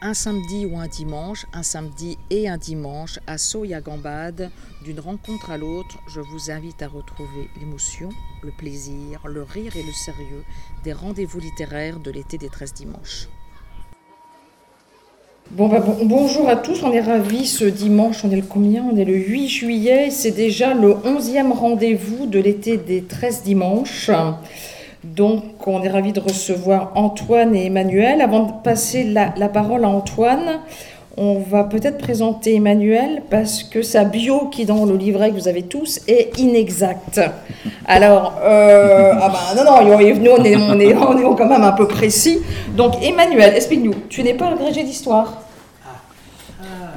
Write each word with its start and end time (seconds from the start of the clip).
un 0.00 0.14
samedi 0.14 0.64
ou 0.64 0.78
un 0.78 0.86
dimanche, 0.86 1.46
un 1.52 1.64
samedi 1.64 2.18
et 2.30 2.48
un 2.48 2.56
dimanche, 2.56 3.18
à 3.26 3.36
Soya-Gambade, 3.36 4.50
d'une 4.84 5.00
rencontre 5.00 5.50
à 5.50 5.58
l'autre, 5.58 5.98
je 6.06 6.20
vous 6.20 6.50
invite 6.50 6.82
à 6.82 6.88
retrouver 6.88 7.48
l'émotion, 7.58 8.10
le 8.42 8.52
plaisir, 8.52 9.20
le 9.26 9.42
rire 9.42 9.76
et 9.76 9.82
le 9.82 9.92
sérieux 9.92 10.44
des 10.84 10.92
rendez-vous 10.92 11.40
littéraires 11.40 11.98
de 11.98 12.12
l'été 12.12 12.38
des 12.38 12.48
13 12.48 12.74
dimanches. 12.74 13.28
Bah, 15.50 15.80
bon, 15.80 16.04
bonjour 16.04 16.48
à 16.48 16.56
tous, 16.56 16.82
on 16.84 16.92
est 16.92 17.00
ravis 17.00 17.46
ce 17.46 17.64
dimanche, 17.64 18.24
on 18.24 18.30
est 18.30 18.36
le 18.36 18.42
combien? 18.42 18.84
On 18.84 18.96
est 18.96 19.04
le 19.04 19.16
8 19.16 19.48
juillet, 19.48 20.10
c'est 20.10 20.30
déjà 20.30 20.74
le 20.74 20.90
11e 20.92 21.52
rendez-vous 21.52 22.26
de 22.26 22.38
l'été 22.38 22.76
des 22.76 23.02
13 23.02 23.42
dimanches. 23.42 24.10
Donc, 25.04 25.66
on 25.66 25.82
est 25.82 25.88
ravis 25.88 26.12
de 26.12 26.20
recevoir 26.20 26.92
Antoine 26.94 27.54
et 27.54 27.66
Emmanuel. 27.66 28.20
Avant 28.20 28.44
de 28.44 28.52
passer 28.64 29.04
la, 29.04 29.48
parole 29.48 29.84
à 29.84 29.88
Antoine, 29.88 30.60
on 31.16 31.38
va 31.38 31.64
peut-être 31.64 31.98
présenter 31.98 32.56
Emmanuel 32.56 33.22
parce 33.30 33.62
que 33.62 33.82
sa 33.82 34.04
bio 34.04 34.48
qui 34.48 34.62
est 34.62 34.66
dans 34.66 34.84
le 34.84 34.96
livret 34.96 35.30
que 35.30 35.34
vous 35.34 35.48
avez 35.48 35.62
tous 35.62 36.00
est 36.08 36.38
inexacte. 36.38 37.20
Alors, 37.86 38.34
euh, 38.42 39.12
ah 39.20 39.32
ben, 39.54 39.64
non, 39.64 39.70
non, 39.70 39.84
nous 39.84 39.92
on 39.94 40.00
est, 40.44 40.56
on, 40.56 40.80
est, 40.80 40.94
on 40.94 41.18
est 41.18 41.36
quand 41.36 41.48
même 41.48 41.62
un 41.64 41.72
peu 41.72 41.86
précis. 41.86 42.40
Donc, 42.76 42.94
Emmanuel, 43.02 43.54
explique-nous, 43.54 43.94
tu 44.08 44.22
n'es 44.22 44.34
pas 44.34 44.48
agrégé 44.48 44.82
d'histoire? 44.82 45.42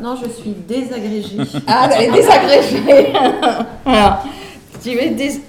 Non, 0.02 0.16
je 0.16 0.28
suis 0.30 0.56
désagrégée. 0.68 1.38
Ah, 1.68 1.88
désagrégée. 1.88 3.14
voilà. 3.86 4.24
Tu 4.82 4.98
es 4.98 5.10
dés... 5.10 5.42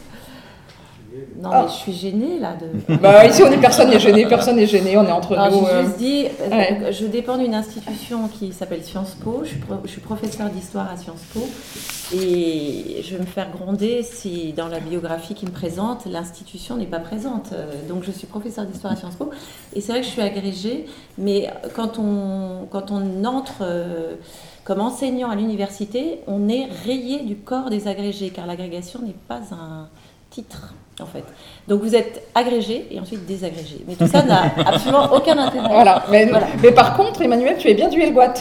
Non, 1.42 1.50
mais 1.50 1.68
je 1.68 1.72
suis 1.72 1.92
gênée 1.92 2.38
là. 2.38 2.54
De... 2.54 2.96
Bah, 3.02 3.26
ici, 3.26 3.42
on 3.42 3.50
est 3.50 3.58
personne 3.58 3.90
n'est 3.90 3.98
gêné, 3.98 4.26
personne 4.26 4.56
n'est 4.56 4.66
gêné, 4.66 4.96
on 4.96 5.04
est 5.04 5.10
entre 5.10 5.34
nous. 5.34 5.66
Je, 5.66 5.72
euh... 5.72 5.82
dit, 5.98 6.26
euh, 6.40 6.92
je 6.92 7.06
dépends 7.06 7.36
d'une 7.36 7.54
institution 7.54 8.28
qui 8.28 8.52
s'appelle 8.52 8.84
Sciences 8.84 9.16
Po. 9.22 9.40
Je 9.42 9.48
suis, 9.48 9.60
je 9.84 9.90
suis 9.90 10.00
professeur 10.00 10.48
d'histoire 10.50 10.88
à 10.90 10.96
Sciences 10.96 11.24
Po. 11.34 11.40
Et 12.14 13.02
je 13.02 13.16
vais 13.16 13.20
me 13.20 13.26
faire 13.26 13.50
gronder 13.50 14.02
si 14.02 14.52
dans 14.52 14.68
la 14.68 14.78
biographie 14.78 15.34
qui 15.34 15.46
me 15.46 15.50
présente, 15.50 16.06
l'institution 16.06 16.76
n'est 16.76 16.86
pas 16.86 17.00
présente. 17.00 17.52
Euh, 17.52 17.72
donc 17.88 18.04
je 18.04 18.12
suis 18.12 18.28
professeur 18.28 18.64
d'histoire 18.64 18.92
à 18.92 18.96
Sciences 18.96 19.16
Po. 19.16 19.30
Et 19.74 19.80
c'est 19.80 19.92
vrai 19.92 20.02
que 20.02 20.06
je 20.06 20.12
suis 20.12 20.22
agrégée, 20.22 20.86
mais 21.18 21.50
quand 21.74 21.98
on, 21.98 22.66
quand 22.70 22.92
on 22.92 23.24
entre 23.24 23.62
euh, 23.62 24.14
comme 24.62 24.80
enseignant 24.80 25.30
à 25.30 25.34
l'université, 25.34 26.20
on 26.28 26.48
est 26.48 26.68
rayé 26.84 27.20
du 27.20 27.34
corps 27.34 27.68
des 27.68 27.88
agrégés, 27.88 28.30
car 28.30 28.46
l'agrégation 28.46 29.00
n'est 29.00 29.16
pas 29.26 29.40
un 29.50 29.88
titre 30.32 30.72
en 31.00 31.06
fait. 31.06 31.24
Donc 31.68 31.82
vous 31.82 31.94
êtes 31.94 32.28
agrégé 32.34 32.86
et 32.90 33.00
ensuite 33.00 33.26
désagrégé. 33.26 33.84
Mais 33.86 33.94
tout 33.94 34.06
ça 34.06 34.22
n'a 34.22 34.52
absolument 34.66 35.12
aucun 35.12 35.38
intérêt. 35.38 35.68
Voilà. 35.68 36.04
Mais, 36.10 36.30
mais, 36.62 36.72
par 36.72 36.96
contre, 36.96 37.22
Emmanuel, 37.22 37.56
tu 37.58 37.68
es 37.68 37.74
bien 37.74 37.88
du 37.88 38.00
Elgoat. 38.00 38.34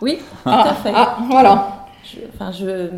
Oui, 0.00 0.18
tout 0.42 0.48
à 0.48 0.70
ah, 0.70 0.74
fait. 0.82 0.92
Ah, 0.94 1.16
voilà 1.30 1.73
enfin, 2.34 2.50
je, 2.52 2.88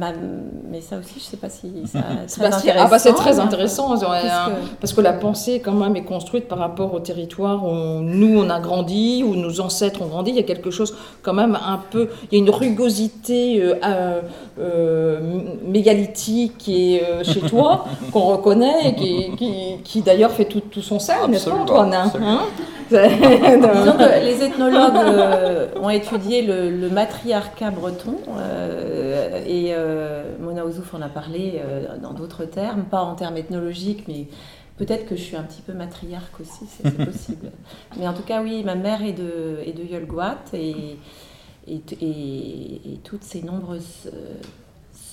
mais 0.71 0.81
ça 0.81 0.99
aussi, 0.99 1.15
je 1.15 1.25
ne 1.25 1.31
sais 1.31 1.37
pas 1.37 1.49
si 1.49 1.71
ça, 1.87 2.01
c'est 2.27 2.41
très 2.41 2.55
intéressant. 2.55 2.85
Ah 2.85 2.91
bah 2.91 2.99
c'est 2.99 3.13
très 3.13 3.39
intéressant, 3.39 3.95
parce 4.81 4.93
que 4.93 5.01
la 5.01 5.13
pensée 5.13 5.61
quand 5.61 5.73
même 5.73 5.97
est 5.97 6.05
construite 6.05 6.49
par 6.49 6.59
rapport 6.59 6.95
au 6.95 7.01
territoire 7.01 7.65
où 7.65 8.01
nous 8.01 8.39
on 8.39 8.51
a 8.51 8.61
grandi, 8.61 9.25
où 9.27 9.37
nos 9.37 9.61
ancêtres 9.61 10.03
ont 10.03 10.07
grandi. 10.07 10.31
Il 10.31 10.37
y 10.37 10.41
a 10.41 10.45
quelque 10.45 10.71
chose 10.71 10.97
quand 11.23 11.35
même 11.35 11.57
un 11.57 11.81
peu, 11.91 12.09
il 12.31 12.39
y 12.39 12.41
a 12.41 12.45
une 12.45 12.51
rugosité 12.51 13.63
euh, 13.63 13.75
euh, 13.85 14.21
euh 14.59 15.21
mégalithique 15.67 16.59
qui 16.59 16.97
est 16.97 17.25
chez 17.25 17.41
toi, 17.41 17.85
qu'on 18.13 18.21
reconnaît 18.21 18.89
et 18.89 18.95
qui, 18.95 19.37
qui, 19.37 19.53
qui 19.85 20.03
d'ailleurs 20.03 20.33
fait 20.33 20.45
tout, 20.47 20.61
tout 20.61 20.83
son 20.83 20.99
sel, 20.99 21.17
n'est-ce 21.29 21.49
pas 21.49 21.57
Antoine 21.57 21.95
hein 21.95 22.11
Disons 22.91 23.93
que 23.99 24.25
les 24.25 24.45
ethnologues 24.45 24.95
ont 25.83 25.91
étudié 25.91 26.43
le, 26.43 26.71
le 26.71 26.89
matriarcat 26.89 27.71
breton. 27.71 28.17
Euh, 28.39 28.96
et 29.47 29.75
euh, 29.75 30.37
Mona 30.39 30.65
Ouzouf 30.65 30.95
en 30.95 31.03
a 31.03 31.09
parlé 31.09 31.61
euh, 31.65 31.99
dans 31.99 32.13
d'autres 32.13 32.45
termes, 32.45 32.85
pas 32.85 33.03
en 33.03 33.15
termes 33.15 33.37
ethnologiques, 33.37 34.05
mais 34.09 34.27
peut-être 34.77 35.07
que 35.07 35.17
je 35.17 35.23
suis 35.23 35.37
un 35.37 35.43
petit 35.43 35.63
peu 35.63 35.73
matriarque 35.73 36.41
aussi, 36.41 36.67
c'est 36.67 36.91
possible. 37.05 37.53
mais 37.99 38.07
en 38.07 38.15
tout 38.15 38.23
cas, 38.23 38.43
oui, 38.43 38.63
ma 38.65 38.75
mère 38.75 39.03
est 39.03 39.13
de, 39.13 39.61
est 39.65 39.73
de 39.73 39.85
Yolgoat 39.85 40.39
et, 40.53 40.97
et, 41.69 41.81
et, 42.01 43.01
toutes 43.05 43.25
ces 43.25 43.43
nombreuses 43.43 44.11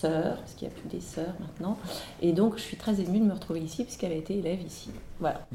parce 0.09 0.53
qu'il 0.53 0.67
n'y 0.67 0.73
a 0.73 0.77
plus 0.77 0.89
des 0.89 1.01
sœurs 1.01 1.33
maintenant. 1.39 1.77
Et 2.21 2.31
donc, 2.31 2.57
je 2.57 2.61
suis 2.61 2.77
très 2.77 2.99
émue 3.01 3.19
de 3.19 3.25
me 3.25 3.33
retrouver 3.33 3.59
ici, 3.61 3.83
puisqu'elle 3.83 4.11
a 4.11 4.15
été 4.15 4.37
élève 4.37 4.61
ici. 4.65 4.89
Voilà. 5.19 5.47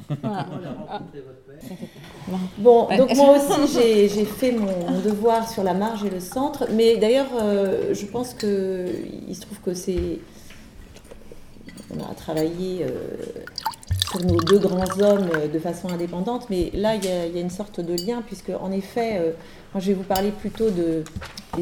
bon, 2.58 2.88
donc 2.96 3.14
moi 3.14 3.36
aussi, 3.36 4.08
j'ai 4.08 4.24
fait 4.24 4.52
mon, 4.52 5.00
devoir 5.04 5.48
sur 5.48 5.62
la 5.62 5.74
marge 5.74 6.04
et 6.04 6.10
le 6.10 6.20
centre. 6.20 6.66
Mais 6.72 6.96
d'ailleurs, 6.96 7.28
euh, 7.40 7.92
je 7.94 8.06
pense 8.06 8.34
qu'il 8.34 9.34
se 9.34 9.40
trouve 9.40 9.60
que 9.64 9.74
c'est. 9.74 10.20
On 11.94 12.10
a 12.10 12.14
travaillé. 12.14 12.84
Euh, 12.84 13.44
sur 14.10 14.24
nos 14.24 14.38
deux 14.38 14.58
grands 14.58 15.00
hommes 15.00 15.28
euh, 15.34 15.48
de 15.48 15.58
façon 15.58 15.90
indépendante, 15.90 16.46
mais 16.48 16.70
là, 16.72 16.94
il 16.94 17.04
y, 17.04 17.08
a, 17.08 17.26
une 17.26 17.50
sorte 17.50 17.80
de 17.80 17.92
lien, 17.92 18.22
puisque 18.24 18.50
en 18.58 18.72
effet, 18.72 19.34
moi, 19.74 19.82
je 19.82 19.88
vais 19.88 19.92
vous 19.92 20.02
parler 20.02 20.30
plutôt 20.30 20.70
de, 20.70 21.04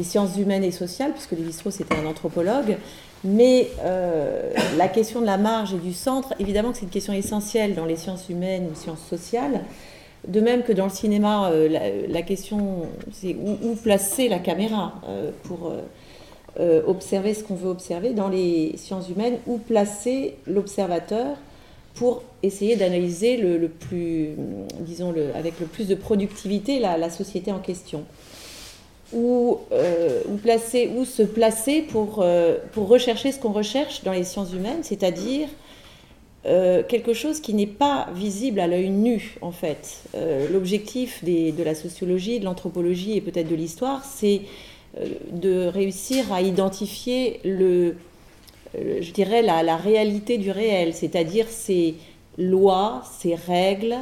sciences 0.03 0.37
humaines 0.37 0.63
et 0.63 0.71
sociales, 0.71 1.11
puisque 1.11 1.31
Lévi-Strauss 1.31 1.75
c'était 1.75 1.95
un 1.95 2.05
anthropologue. 2.05 2.77
Mais 3.23 3.69
euh, 3.81 4.51
la 4.77 4.87
question 4.87 5.21
de 5.21 5.25
la 5.25 5.37
marge 5.37 5.73
et 5.73 5.77
du 5.77 5.93
centre, 5.93 6.33
évidemment 6.39 6.71
que 6.71 6.77
c'est 6.77 6.85
une 6.85 6.91
question 6.91 7.13
essentielle 7.13 7.73
dans 7.73 7.85
les 7.85 7.95
sciences 7.95 8.29
humaines 8.29 8.67
ou 8.71 8.75
sciences 8.75 9.05
sociales. 9.07 9.61
De 10.27 10.39
même 10.39 10.63
que 10.63 10.73
dans 10.73 10.85
le 10.85 10.91
cinéma, 10.91 11.49
euh, 11.51 12.05
la, 12.07 12.21
question, 12.21 12.87
c'est 13.11 13.35
où, 13.35 13.75
placer 13.75 14.29
la 14.29 14.39
caméra 14.39 14.95
euh, 15.07 15.31
pour 15.43 15.73
observer 16.87 17.35
ce 17.35 17.43
qu'on 17.43 17.53
veut 17.53 17.69
observer. 17.69 18.13
Dans 18.13 18.29
les 18.29 18.75
sciences 18.77 19.09
humaines, 19.09 19.37
où 19.45 19.57
placer 19.57 20.37
l'observateur 20.47 21.37
pour 21.97 22.23
essayer 22.43 22.75
d'analyser 22.75 23.37
le, 23.37 23.67
plus, 23.67 24.29
disons, 24.81 25.11
le, 25.11 25.35
avec 25.35 25.59
le 25.59 25.65
plus 25.65 25.87
de 25.87 25.95
productivité 25.95 26.79
la, 26.79 27.09
société 27.09 27.51
en 27.51 27.59
question. 27.59 28.05
Ou, 29.13 29.59
euh, 29.71 30.21
placer, 30.41 30.91
où 30.95 31.05
se 31.05 31.23
placer 31.23 31.81
pour, 31.81 32.19
euh, 32.21 32.57
pour 32.73 32.89
rechercher 32.89 33.31
ce 33.31 33.39
qu'on 33.39 33.53
recherche 33.53 34.03
dans 34.03 34.11
les 34.11 34.25
sciences 34.25 34.51
humaines, 34.51 34.83
c'est-à-dire 34.83 35.47
euh, 36.45 36.83
quelque 36.83 37.13
chose 37.13 37.39
qui 37.39 37.53
n'est 37.53 37.67
pas 37.67 38.07
visible 38.13 38.59
à 38.59 38.67
l'œil 38.67 38.89
nu, 38.89 39.37
en 39.41 39.51
fait. 39.51 40.03
L'objectif 40.51 41.23
de 41.23 41.63
la 41.63 41.75
sociologie, 41.75 42.39
de 42.39 42.45
l'anthropologie 42.45 43.15
et 43.17 43.21
peut-être 43.21 43.49
de 43.49 43.55
l'histoire, 43.55 44.03
c'est 44.03 44.41
de 45.31 45.67
réussir 45.67 46.31
à 46.33 46.41
identifier 46.41 47.39
le, 47.43 47.95
euh, 48.75 48.99
je 49.01 49.11
dirais, 49.11 49.41
la, 49.41 49.77
réalité 49.77 50.37
du 50.37 50.51
réel, 50.51 50.93
c'est-à-dire 50.93 51.47
ces 51.49 51.95
lois, 52.37 53.03
ces 53.19 53.35
règles, 53.35 53.95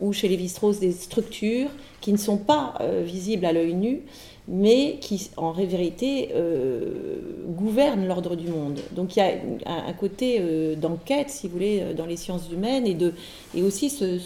ou 0.00 0.12
chez 0.12 0.28
Lévi-Strauss 0.28 0.78
des 0.78 0.92
structures 0.92 1.70
qui 2.00 2.12
ne 2.12 2.16
sont 2.16 2.36
pas 2.36 2.74
euh, 2.80 3.02
visibles 3.04 3.44
à 3.44 3.52
l'œil 3.52 3.74
nu, 3.74 4.00
mais 4.48 4.96
qui 5.00 5.30
en 5.36 5.52
vérité 5.52 6.30
euh, 6.34 7.20
gouvernent 7.48 8.06
l'ordre 8.06 8.34
du 8.34 8.48
monde. 8.48 8.80
Donc 8.92 9.16
il 9.16 9.20
y 9.20 9.22
a 9.22 9.32
un, 9.66 9.92
côté 9.92 10.40
d'enquête, 10.76 11.30
si 11.30 11.46
vous 11.46 11.52
voulez, 11.54 11.82
dans 11.96 12.06
les 12.06 12.16
sciences 12.16 12.50
humaines, 12.50 12.86
et, 12.86 12.94
de, 12.94 13.12
et 13.54 13.62
aussi 13.62 13.90
ce, 13.90 14.18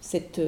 cette, 0.00 0.40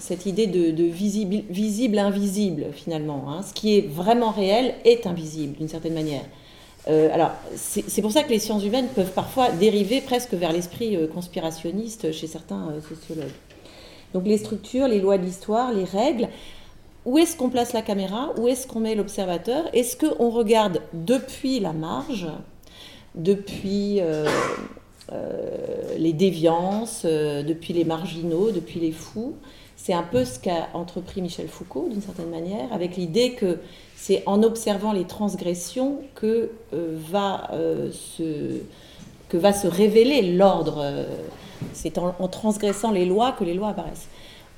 cette, 0.00 0.26
idée 0.26 0.46
de, 0.46 0.82
visible-invisible, 0.84 2.66
finalement. 2.72 3.26
Hein. 3.28 3.42
Ce 3.42 3.54
qui 3.54 3.78
est 3.78 3.88
vraiment 3.88 4.30
réel 4.30 4.74
est 4.84 5.06
invisible, 5.06 5.56
d'une 5.56 5.68
certaine 5.68 5.94
manière. 5.94 6.24
Euh, 6.88 7.08
alors, 7.12 7.30
c'est 7.56 8.02
pour 8.02 8.12
ça 8.12 8.22
que 8.22 8.30
les 8.30 8.38
sciences 8.38 8.64
humaines 8.64 8.88
peuvent 8.94 9.12
parfois 9.12 9.50
dériver 9.50 10.00
presque 10.00 10.34
vers 10.34 10.52
l'esprit 10.52 10.96
euh, 10.96 11.06
conspirationniste 11.06 12.12
chez 12.12 12.26
certains 12.26 12.68
euh, 12.68 12.80
sociologues. 12.80 13.32
Donc, 14.12 14.26
les 14.26 14.38
structures, 14.38 14.86
les 14.86 15.00
lois 15.00 15.16
de 15.16 15.24
l'histoire, 15.24 15.72
les 15.72 15.84
règles, 15.84 16.28
où 17.04 17.18
est-ce 17.18 17.36
qu'on 17.36 17.50
place 17.50 17.72
la 17.72 17.82
caméra 17.82 18.32
Où 18.38 18.48
est-ce 18.48 18.66
qu'on 18.66 18.80
met 18.80 18.94
l'observateur 18.94 19.64
Est-ce 19.72 19.96
qu'on 19.96 20.30
regarde 20.30 20.80
depuis 20.92 21.60
la 21.60 21.72
marge, 21.72 22.28
depuis 23.14 24.00
les 25.98 26.12
déviances, 26.12 27.04
depuis 27.04 27.72
les 27.72 27.84
marginaux, 27.84 28.50
depuis 28.50 28.80
les 28.80 28.92
fous 28.92 29.34
C'est 29.76 29.92
un 29.92 30.02
peu 30.02 30.24
ce 30.24 30.38
qu'a 30.38 30.68
entrepris 30.72 31.20
Michel 31.20 31.48
Foucault, 31.48 31.88
d'une 31.90 32.02
certaine 32.02 32.30
manière, 32.30 32.72
avec 32.72 32.96
l'idée 32.96 33.32
que 33.32 33.58
c'est 34.04 34.22
en 34.26 34.42
observant 34.42 34.92
les 34.92 35.04
transgressions 35.04 36.00
que, 36.14 36.50
euh, 36.74 36.94
va, 37.10 37.48
euh, 37.54 37.90
se, 37.90 38.60
que 39.30 39.38
va 39.38 39.54
se 39.54 39.66
révéler 39.66 40.34
l'ordre. 40.34 40.78
Euh, 40.82 41.04
c'est 41.72 41.96
en, 41.96 42.12
transgressant 42.28 42.90
les 42.90 43.06
lois 43.06 43.32
que 43.32 43.44
les 43.44 43.54
lois 43.54 43.68
apparaissent. 43.68 44.08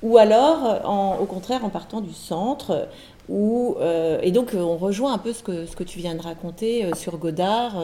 Ou 0.03 0.17
alors, 0.17 1.19
au 1.19 1.25
contraire, 1.25 1.65
en 1.65 1.69
partant 1.69 2.01
du 2.01 2.13
centre, 2.13 2.87
où, 3.29 3.75
et 4.21 4.31
donc 4.31 4.51
on 4.53 4.77
rejoint 4.77 5.13
un 5.13 5.17
peu 5.17 5.33
ce 5.33 5.41
que, 5.41 5.65
ce 5.65 5.75
que 5.75 5.83
tu 5.83 5.99
viens 5.99 6.13
de 6.13 6.21
raconter 6.21 6.89
sur 6.95 7.17
Godard, 7.17 7.81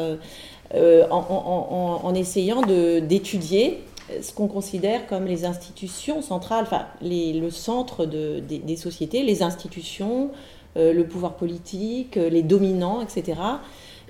en, 0.73 1.99
en, 2.03 2.13
essayant 2.13 2.61
d'étudier 2.61 3.83
ce 4.21 4.31
qu'on 4.31 4.47
considère 4.47 5.07
comme 5.07 5.25
les 5.25 5.43
institutions 5.45 6.21
centrales, 6.21 6.65
enfin 6.65 6.85
le 7.01 7.49
centre 7.49 8.05
des, 8.05 8.75
sociétés, 8.77 9.23
les 9.23 9.41
institutions, 9.41 10.29
le 10.75 11.03
pouvoir 11.03 11.33
politique, 11.33 12.15
les 12.15 12.43
dominants, 12.43 13.01
etc. 13.01 13.39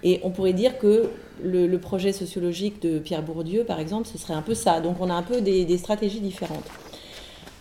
Et 0.04 0.20
on 0.24 0.32
pourrait 0.32 0.54
dire 0.54 0.78
que 0.78 1.10
le, 1.42 1.78
projet 1.78 2.12
sociologique 2.12 2.82
de 2.82 3.00
Pierre 3.00 3.24
Bourdieu, 3.24 3.64
par 3.64 3.80
exemple, 3.80 4.08
ce 4.08 4.18
serait 4.18 4.34
un 4.34 4.42
peu 4.42 4.54
ça. 4.54 4.82
Donc 4.82 4.98
on 5.00 5.10
a 5.10 5.14
un 5.14 5.24
peu 5.24 5.42
des, 5.42 5.78
stratégies 5.78 6.20
différentes. 6.20 6.66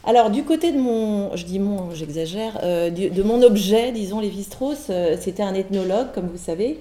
Alors 0.05 0.31
du 0.31 0.43
côté 0.43 0.73
de 0.73 0.79
mon, 0.79 1.35
je 1.37 1.45
dis 1.45 1.61
mon, 1.61 1.93
j'exagère, 1.95 2.59
euh, 2.65 2.91
de, 2.91 3.23
mon 3.23 3.41
objet, 3.43 3.93
disons 3.93 4.19
Lévi-Strauss, 4.19 4.89
euh, 4.91 5.17
c'était 5.21 5.45
un 5.45 5.55
ethnologue, 5.55 6.09
comme 6.13 6.27
vous 6.27 6.39
savez, 6.39 6.81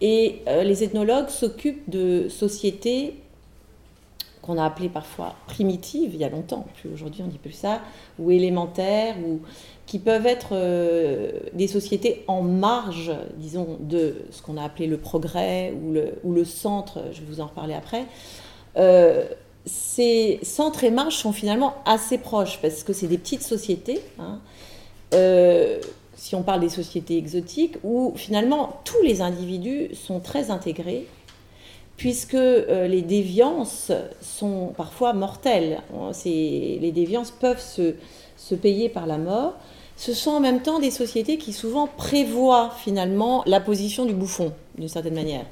et 0.00 0.42
euh, 0.46 0.62
les 0.62 0.84
ethnologues 0.84 1.28
s'occupent 1.28 1.90
de 1.90 2.28
sociétés 2.28 3.16
qu'on 4.42 4.58
a 4.58 4.64
appelées 4.64 4.88
parfois 4.88 5.34
primitives, 5.48 6.12
il 6.14 6.20
y 6.20 6.24
a 6.24 6.28
longtemps, 6.28 6.66
plus 6.80 6.92
aujourd'hui 6.92 7.22
on 7.24 7.28
dit 7.28 7.38
plus 7.38 7.52
ça, 7.52 7.80
ou 8.20 8.30
élémentaires, 8.30 9.16
ou 9.26 9.40
qui 9.86 9.98
peuvent 9.98 10.26
être 10.26 10.56
des 11.52 11.68
sociétés 11.68 12.24
en 12.26 12.42
marge, 12.42 13.12
disons, 13.36 13.76
de 13.78 14.16
ce 14.30 14.42
qu'on 14.42 14.56
a 14.56 14.64
appelé 14.64 14.86
le 14.88 14.96
progrès 14.96 15.74
ou 15.80 15.92
le, 15.92 16.14
ou 16.24 16.32
le, 16.32 16.44
centre, 16.44 17.04
je 17.12 17.20
vais 17.20 17.26
vous 17.26 17.40
en 17.40 17.46
reparler 17.46 17.74
après. 17.74 18.06
Euh, 19.66 19.68
ces 19.68 20.40
centres 20.42 20.84
et 20.84 20.90
marges 20.90 21.16
sont 21.16 21.32
finalement 21.32 21.74
assez 21.84 22.18
proches 22.18 22.58
parce 22.60 22.82
que 22.82 22.92
c'est 22.92 23.06
des 23.06 23.18
petites 23.18 23.42
sociétés. 23.42 24.00
Hein. 24.18 24.40
Euh, 25.14 25.80
si 26.14 26.34
on 26.34 26.42
parle 26.42 26.60
des 26.60 26.68
sociétés 26.68 27.16
exotiques, 27.16 27.76
où 27.82 28.12
finalement 28.16 28.80
tous 28.84 29.02
les 29.02 29.22
individus 29.22 29.94
sont 29.94 30.20
très 30.20 30.50
intégrés, 30.50 31.06
puisque 31.96 32.34
les 32.34 33.02
déviances 33.02 33.90
sont 34.20 34.72
parfois 34.76 35.12
mortelles. 35.14 35.80
Les 36.24 36.92
déviances 36.92 37.32
peuvent 37.32 37.60
se, 37.60 37.94
se 38.36 38.54
payer 38.54 38.88
par 38.88 39.06
la 39.06 39.18
mort 39.18 39.54
ce 40.02 40.14
sont 40.14 40.32
en 40.32 40.40
même 40.40 40.62
temps 40.62 40.80
des 40.80 40.90
sociétés 40.90 41.38
qui 41.38 41.52
souvent 41.52 41.86
prévoient 41.86 42.70
finalement 42.82 43.44
la 43.46 43.60
position 43.60 44.04
du 44.04 44.14
bouffon, 44.14 44.52
d'une 44.76 44.88
certaine 44.88 45.14
manière. 45.14 45.46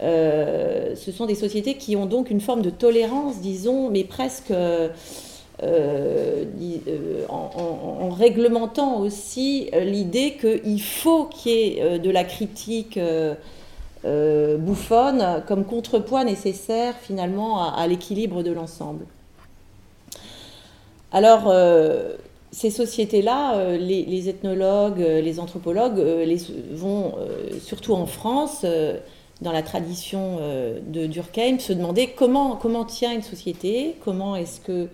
Euh, 0.00 0.94
ce 0.94 1.10
sont 1.10 1.26
des 1.26 1.34
sociétés 1.34 1.74
qui 1.74 1.96
ont 1.96 2.06
donc 2.06 2.30
une 2.30 2.40
forme 2.40 2.62
de 2.62 2.70
tolérance, 2.70 3.40
disons, 3.40 3.90
mais 3.90 4.04
presque 4.04 4.52
euh, 4.52 4.88
euh, 5.62 6.44
en, 7.28 8.10
réglementant 8.10 9.00
aussi 9.00 9.70
l'idée 9.72 10.36
qu'il 10.40 10.82
faut 10.82 11.24
qu'il 11.24 11.52
y 11.52 11.78
ait 11.78 11.98
de 11.98 12.10
la 12.10 12.24
critique 12.24 12.98
bouffonne 14.04 15.42
comme 15.46 15.64
contrepoids 15.64 16.24
nécessaire 16.24 16.94
finalement 17.00 17.72
à, 17.72 17.86
l'équilibre 17.86 18.42
de 18.42 18.52
l'ensemble. 18.52 19.04
Alors, 21.12 21.52
ces 22.50 22.70
sociétés-là, 22.70 23.76
les, 23.76 24.28
ethnologues, 24.28 25.00
les 25.00 25.38
anthropologues 25.40 26.02
vont, 26.72 27.14
surtout 27.60 27.94
en 27.94 28.06
France, 28.06 28.64
dans 29.40 29.52
la 29.52 29.62
tradition 29.62 30.38
de 30.86 31.06
Durkheim, 31.06 31.58
se 31.58 31.72
demander 31.72 32.08
comment, 32.08 32.56
comment 32.56 32.84
tient 32.84 33.12
une 33.12 33.22
société, 33.22 33.94
comment 34.04 34.34
est-ce 34.34 34.60
que 34.60 34.88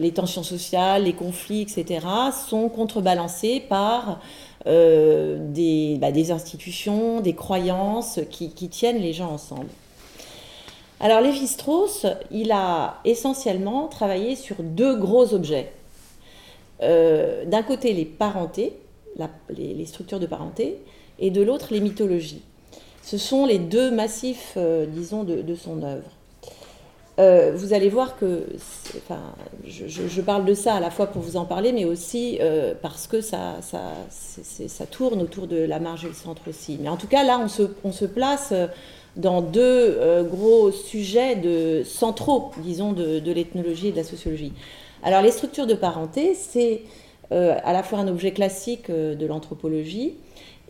les 0.00 0.10
tensions 0.12 0.42
sociales, 0.42 1.04
les 1.04 1.12
conflits, 1.12 1.62
etc., 1.62 2.04
sont 2.48 2.68
contrebalancés 2.68 3.60
par 3.60 4.20
des, 4.64 5.96
bah, 6.00 6.10
des, 6.10 6.32
institutions, 6.32 7.20
des 7.20 7.34
croyances 7.34 8.18
qui, 8.30 8.50
tiennent 8.50 9.00
les 9.00 9.12
gens 9.12 9.30
ensemble. 9.30 9.68
Alors 10.98 11.20
Lévi-Strauss, 11.20 12.06
il 12.30 12.52
a 12.52 13.00
essentiellement 13.04 13.86
travaillé 13.86 14.34
sur 14.34 14.56
deux 14.60 14.96
gros 14.96 15.34
objets. 15.34 15.72
Euh, 16.82 17.44
d'un 17.44 17.62
côté 17.62 17.92
les 17.92 18.06
parentés, 18.06 18.78
les, 19.50 19.86
structures 19.86 20.20
de 20.20 20.26
parenté, 20.26 20.78
et 21.18 21.30
de 21.30 21.42
l'autre 21.42 21.68
les 21.70 21.80
mythologies. 21.80 22.42
Ce 23.06 23.18
sont 23.18 23.46
les 23.46 23.58
deux 23.58 23.90
massifs, 23.90 24.54
euh, 24.56 24.84
disons, 24.86 25.22
de, 25.22 25.54
son 25.54 25.82
œuvre. 25.82 26.10
Euh, 27.18 27.52
vous 27.54 27.72
allez 27.72 27.88
voir 27.88 28.18
que, 28.18 28.44
enfin, 28.98 29.20
je, 29.64 30.20
parle 30.20 30.44
de 30.44 30.52
ça 30.52 30.74
à 30.74 30.80
la 30.80 30.90
fois 30.90 31.06
pour 31.06 31.22
vous 31.22 31.36
en 31.36 31.46
parler, 31.46 31.72
mais 31.72 31.86
aussi 31.86 32.38
parce 32.82 33.06
que 33.06 33.22
ça, 33.22 33.56
ça, 33.62 33.80
ça, 34.10 34.86
tourne 34.86 35.22
autour 35.22 35.46
de 35.46 35.56
la 35.56 35.80
marge 35.80 36.04
et 36.04 36.08
le 36.08 36.14
centre 36.14 36.42
aussi. 36.48 36.78
Mais 36.82 36.90
en 36.90 36.98
tout 36.98 37.06
cas, 37.06 37.24
là, 37.24 37.38
on 37.42 37.48
se, 37.48 37.62
on 37.84 37.92
se 37.92 38.04
place 38.04 38.52
dans 39.16 39.40
deux 39.40 39.60
euh, 39.98 40.22
gros 40.22 40.70
sujets 40.70 41.36
de, 41.36 41.82
centraux, 41.84 42.50
disons, 42.58 42.92
de, 42.92 43.32
l'ethnologie 43.32 43.88
et 43.88 43.92
de 43.92 43.96
la 43.96 44.04
sociologie. 44.04 44.52
Alors 45.02 45.22
les 45.22 45.30
structures 45.30 45.66
de 45.66 45.74
parenté, 45.74 46.34
c'est 46.34 46.82
euh, 47.32 47.56
à 47.64 47.72
la 47.72 47.82
fois 47.82 47.98
un 47.98 48.08
objet 48.08 48.32
classique 48.32 48.90
euh, 48.90 49.14
de 49.14 49.26
l'anthropologie 49.26 50.14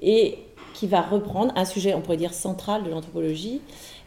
et 0.01 0.39
qui 0.77 0.87
va 0.87 1.01
reprendre 1.01 1.53
un 1.57 1.65
sujet, 1.65 1.95
on 1.95 2.01
pourrait 2.01 2.17
dire, 2.17 2.35
central 2.35 2.85
de 2.85 2.91
l'anthropologie, 2.91 3.61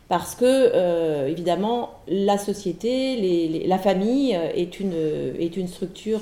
parce 0.07 0.35
que, 0.35 1.27
évidemment, 1.27 1.91
la 2.07 2.37
société, 2.37 3.63
la 3.67 3.77
famille 3.77 4.33
est 4.55 4.79
une, 4.79 4.93
est 5.37 5.55
une 5.57 5.67
structure 5.67 6.21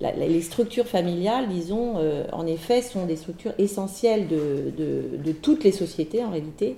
les 0.00 0.40
structures 0.42 0.86
familiales, 0.86 1.48
disons, 1.48 1.94
euh, 1.96 2.24
en 2.32 2.46
effet, 2.46 2.82
sont 2.82 3.04
des 3.06 3.16
structures 3.16 3.52
essentielles 3.58 4.28
de, 4.28 4.72
de, 4.76 5.32
toutes 5.32 5.64
les 5.64 5.72
sociétés 5.72 6.24
en 6.24 6.30
réalité. 6.30 6.76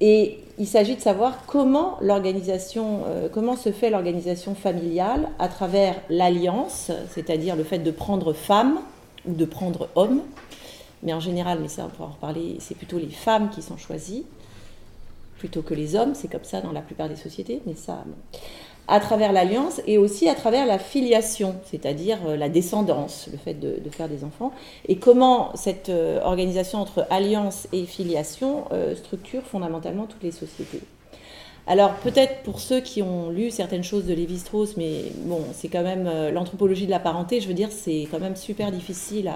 Et 0.00 0.38
il 0.58 0.66
s'agit 0.66 0.96
de 0.96 1.00
savoir 1.00 1.46
comment 1.46 1.96
l'organisation, 2.00 3.04
euh, 3.06 3.28
comment 3.32 3.56
se 3.56 3.70
fait 3.72 3.90
l'organisation 3.90 4.54
familiale 4.54 5.28
à 5.38 5.48
travers 5.48 5.94
l'alliance, 6.10 6.90
c'est-à-dire 7.10 7.56
le 7.56 7.64
fait 7.64 7.78
de 7.78 7.90
prendre 7.90 8.32
femme 8.32 8.78
ou 9.26 9.34
de 9.34 9.44
prendre 9.44 9.88
homme. 9.94 10.20
Mais 11.06 11.14
en 11.14 11.20
général, 11.20 11.60
mais 11.62 11.68
ça 11.68 11.86
on 11.86 11.88
pourra 11.88 12.08
en 12.08 12.12
reparler, 12.12 12.58
c'est 12.60 12.76
plutôt 12.76 12.98
les 12.98 13.08
femmes 13.08 13.48
qui 13.50 13.62
sont 13.62 13.78
choisies 13.78 14.26
plutôt 15.38 15.62
que 15.62 15.74
les 15.74 15.94
hommes. 15.94 16.14
C'est 16.14 16.28
comme 16.28 16.44
ça 16.44 16.60
dans 16.60 16.72
la 16.72 16.80
plupart 16.80 17.08
des 17.08 17.16
sociétés, 17.16 17.62
mais 17.66 17.74
ça 17.74 18.04
à 18.88 19.00
travers 19.00 19.32
l'alliance 19.32 19.80
et 19.86 19.98
aussi 19.98 20.28
à 20.28 20.34
travers 20.34 20.66
la 20.66 20.78
filiation, 20.78 21.56
c'est-à-dire 21.64 22.18
euh, 22.26 22.36
la 22.36 22.48
descendance, 22.48 23.28
le 23.32 23.38
fait 23.38 23.54
de, 23.54 23.80
faire 23.90 24.08
des 24.08 24.22
enfants, 24.22 24.52
et 24.86 24.96
comment 24.96 25.50
cette 25.56 25.88
euh, 25.88 26.20
organisation 26.22 26.80
entre 26.80 27.06
alliance 27.10 27.66
et 27.72 27.84
filiation 27.84 28.64
euh, 28.72 28.94
structure 28.94 29.42
fondamentalement 29.42 30.06
toutes 30.06 30.22
les 30.22 30.30
sociétés. 30.30 30.80
Alors 31.66 31.94
peut-être 31.94 32.42
pour 32.42 32.60
ceux 32.60 32.80
qui 32.80 33.02
ont 33.02 33.30
lu 33.30 33.50
certaines 33.50 33.82
choses 33.82 34.06
de 34.06 34.14
Lévi-Strauss, 34.14 34.76
mais 34.76 35.12
bon, 35.24 35.42
c'est 35.52 35.68
quand 35.68 35.82
même 35.82 36.08
l'anthropologie 36.32 36.86
de 36.86 36.92
la 36.92 37.00
parenté, 37.00 37.40
je 37.40 37.48
veux 37.48 37.54
dire, 37.54 37.70
c'est 37.72 38.06
quand 38.10 38.20
même 38.20 38.36
super 38.36 38.70
difficile 38.70 39.32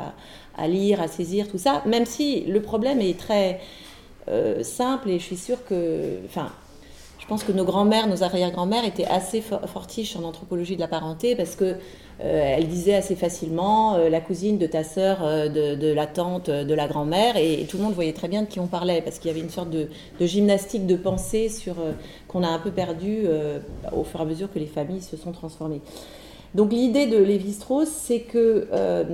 à, 0.56 0.68
lire, 0.68 1.00
à 1.00 1.08
saisir, 1.08 1.48
tout 1.48 1.58
ça, 1.58 1.82
même 1.86 2.06
si 2.06 2.42
le 2.42 2.62
problème 2.62 3.00
est 3.00 3.18
très 3.18 3.60
simple 4.62 5.10
et 5.10 5.18
je 5.18 5.24
suis 5.24 5.36
sûre 5.36 5.64
que, 5.64 6.18
enfin, 6.24 6.52
je 7.20 7.26
pense 7.26 7.44
que 7.44 7.52
nos 7.52 7.64
grands-mères, 7.64 8.08
nos 8.08 8.22
arrière-grands-mères 8.22 8.84
étaient 8.84 9.04
assez 9.04 9.42
fortiches 9.42 10.16
en 10.16 10.24
anthropologie 10.24 10.74
de 10.74 10.80
la 10.80 10.88
parenté 10.88 11.36
parce 11.36 11.54
que 11.54 11.76
euh, 12.22 12.54
elles 12.56 12.68
disaient 12.68 12.94
assez 12.94 13.14
facilement 13.14 13.94
euh, 13.94 14.08
la 14.08 14.20
cousine 14.20 14.58
de 14.58 14.66
ta 14.66 14.84
sœur, 14.84 15.18
euh, 15.22 15.48
de, 15.48 15.92
la 15.92 16.06
tante, 16.06 16.50
de 16.50 16.74
la 16.74 16.86
grand-mère, 16.86 17.36
et, 17.36 17.66
tout 17.68 17.76
le 17.76 17.84
monde 17.84 17.94
voyait 17.94 18.12
très 18.12 18.28
bien 18.28 18.42
de 18.42 18.46
qui 18.46 18.58
on 18.58 18.66
parlait 18.66 19.00
parce 19.00 19.18
qu'il 19.18 19.28
y 19.28 19.30
avait 19.30 19.40
une 19.40 19.50
sorte 19.50 19.70
de, 19.70 19.88
gymnastique 20.20 20.86
de 20.86 20.96
pensée 20.96 21.48
sur 21.48 21.76
qu'on 22.26 22.42
a 22.42 22.48
un 22.48 22.58
peu 22.58 22.70
perdu 22.70 23.24
au 23.92 24.04
fur 24.04 24.20
et 24.20 24.22
à 24.22 24.26
mesure 24.26 24.52
que 24.52 24.58
les 24.58 24.66
familles 24.66 25.02
se 25.02 25.16
sont 25.16 25.32
transformées. 25.32 25.80
Donc 26.54 26.72
l'idée 26.72 27.06
de 27.06 27.16
Lévi-Strauss, 27.16 27.88
c'est 27.88 28.20
que 28.20 28.66
euh, 28.72 29.04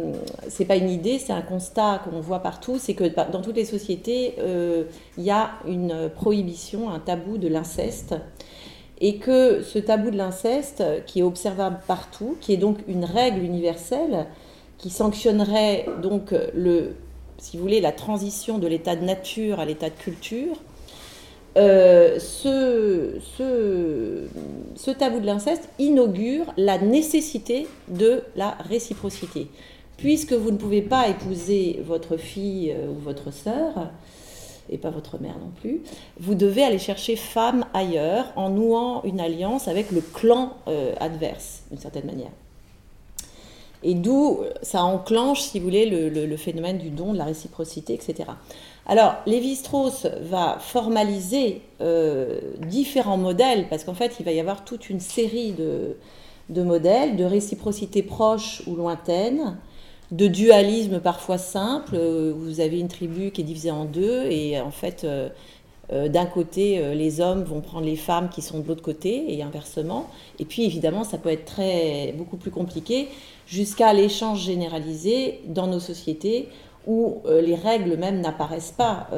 c'est 0.48 0.64
pas 0.64 0.76
une 0.76 0.88
idée, 0.88 1.18
c'est 1.18 1.34
un 1.34 1.42
constat 1.42 2.00
qu'on 2.04 2.20
voit 2.20 2.38
partout, 2.38 2.78
c'est 2.78 2.94
que 2.94 3.04
dans 3.30 3.42
toutes 3.42 3.56
les 3.56 3.66
sociétés, 3.66 4.36
euh, 4.38 4.84
il 5.18 5.24
y 5.24 5.30
a 5.30 5.50
une 5.66 6.10
prohibition, 6.14 6.88
un 6.88 6.98
tabou 6.98 7.36
de 7.36 7.48
l'inceste, 7.48 8.14
et 9.02 9.18
que 9.18 9.60
ce 9.62 9.78
tabou 9.78 10.10
de 10.10 10.16
l'inceste, 10.16 10.82
qui 11.04 11.20
est 11.20 11.22
observable 11.22 11.78
partout, 11.86 12.38
qui 12.40 12.54
est 12.54 12.56
donc 12.56 12.78
une 12.88 13.04
règle 13.04 13.42
universelle, 13.42 14.26
qui 14.78 14.88
sanctionnerait 14.88 15.86
donc 16.00 16.34
le, 16.54 16.94
si 17.38 17.58
vous 17.58 17.62
voulez, 17.62 17.82
la 17.82 17.92
transition 17.92 18.58
de 18.58 18.66
l'état 18.66 18.96
de 18.96 19.04
nature 19.04 19.60
à 19.60 19.66
l'état 19.66 19.90
de 19.90 19.94
culture, 19.94 20.56
euh, 21.56 22.18
ce, 22.18 23.18
tabou 24.98 25.20
de 25.20 25.26
l'inceste 25.26 25.68
inaugure 25.78 26.52
la 26.56 26.78
nécessité 26.78 27.66
de 27.88 28.22
la 28.34 28.50
réciprocité. 28.68 29.48
Puisque 29.96 30.34
vous 30.34 30.50
ne 30.50 30.58
pouvez 30.58 30.82
pas 30.82 31.08
épouser 31.08 31.80
votre 31.84 32.18
fille 32.18 32.72
euh, 32.72 32.88
ou 32.90 32.98
votre 33.00 33.32
sœur, 33.32 33.90
et 34.68 34.78
pas 34.78 34.90
votre 34.90 35.20
mère 35.20 35.38
non 35.38 35.50
plus, 35.60 35.80
vous 36.20 36.34
devez 36.34 36.62
aller 36.62 36.78
chercher 36.78 37.16
femme 37.16 37.64
ailleurs 37.72 38.32
en 38.36 38.50
nouant 38.50 39.02
une 39.04 39.20
alliance 39.20 39.68
avec 39.68 39.90
le 39.92 40.00
clan 40.00 40.54
euh, 40.68 40.92
adverse, 41.00 41.62
d'une 41.70 41.80
certaine 41.80 42.06
manière. 42.06 42.32
Et 43.82 43.94
d'où 43.94 44.40
ça 44.62 44.82
enclenche, 44.82 45.42
si 45.42 45.60
vous 45.60 45.66
voulez, 45.66 45.86
le, 45.86 46.36
phénomène 46.36 46.78
du 46.78 46.90
don, 46.90 47.12
de 47.12 47.18
la 47.18 47.24
réciprocité, 47.24 47.94
etc. 47.94 48.30
Alors, 48.88 49.16
Lévi-Strauss 49.26 50.06
va 50.22 50.58
formaliser 50.60 51.60
euh, 51.80 52.38
différents 52.68 53.16
modèles, 53.16 53.66
parce 53.68 53.82
qu'en 53.82 53.94
fait, 53.94 54.16
il 54.20 54.24
va 54.24 54.30
y 54.30 54.38
avoir 54.38 54.64
toute 54.64 54.88
une 54.88 55.00
série 55.00 55.52
de, 55.52 55.96
de 56.50 56.62
modèles, 56.62 57.16
de 57.16 57.24
réciprocité 57.24 58.04
proche 58.04 58.62
ou 58.68 58.76
lointaine, 58.76 59.58
de 60.12 60.28
dualisme 60.28 61.00
parfois 61.00 61.36
simple. 61.36 61.96
Euh, 61.96 62.32
vous 62.36 62.60
avez 62.60 62.78
une 62.78 62.86
tribu 62.86 63.32
qui 63.32 63.40
est 63.40 63.44
divisée 63.44 63.72
en 63.72 63.86
deux, 63.86 64.22
et 64.30 64.60
en 64.60 64.70
fait, 64.70 65.04
euh, 65.04 65.28
d'un 66.08 66.26
côté, 66.26 66.94
les 66.94 67.20
hommes 67.20 67.42
vont 67.42 67.60
prendre 67.60 67.86
les 67.86 67.96
femmes 67.96 68.28
qui 68.28 68.42
sont 68.42 68.60
de 68.60 68.68
l'autre 68.68 68.82
côté 68.82 69.32
et 69.34 69.42
inversement. 69.42 70.08
Et 70.38 70.44
puis 70.44 70.64
évidemment, 70.64 71.02
ça 71.02 71.18
peut 71.18 71.28
être 71.28 71.44
très, 71.44 72.12
beaucoup 72.16 72.36
plus 72.36 72.50
compliqué 72.52 73.08
jusqu'à 73.46 73.92
l'échange 73.92 74.44
généralisé 74.44 75.40
dans 75.46 75.68
nos 75.68 75.78
sociétés 75.78 76.48
où 76.86 77.22
euh, 77.26 77.40
les 77.40 77.54
règles 77.54 77.96
même 77.96 78.20
n'apparaissent 78.20 78.74
pas 78.76 79.08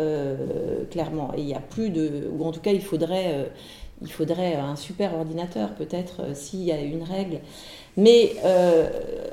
clairement. 0.90 1.32
Et 1.36 1.40
il 1.40 1.46
n'y 1.46 1.54
a 1.54 1.60
plus 1.60 1.90
de... 1.90 2.28
ou 2.32 2.44
en 2.44 2.52
tout 2.52 2.60
cas, 2.60 2.72
il 2.72 2.82
faudrait, 2.82 3.50
il 4.02 4.10
faudrait 4.10 4.54
un 4.54 4.76
super 4.76 5.14
ordinateur 5.14 5.70
peut-être 5.74 6.34
s'il 6.34 6.62
y 6.62 6.72
a 6.72 6.80
une 6.80 7.02
règle. 7.02 7.40
Mais 7.96 8.36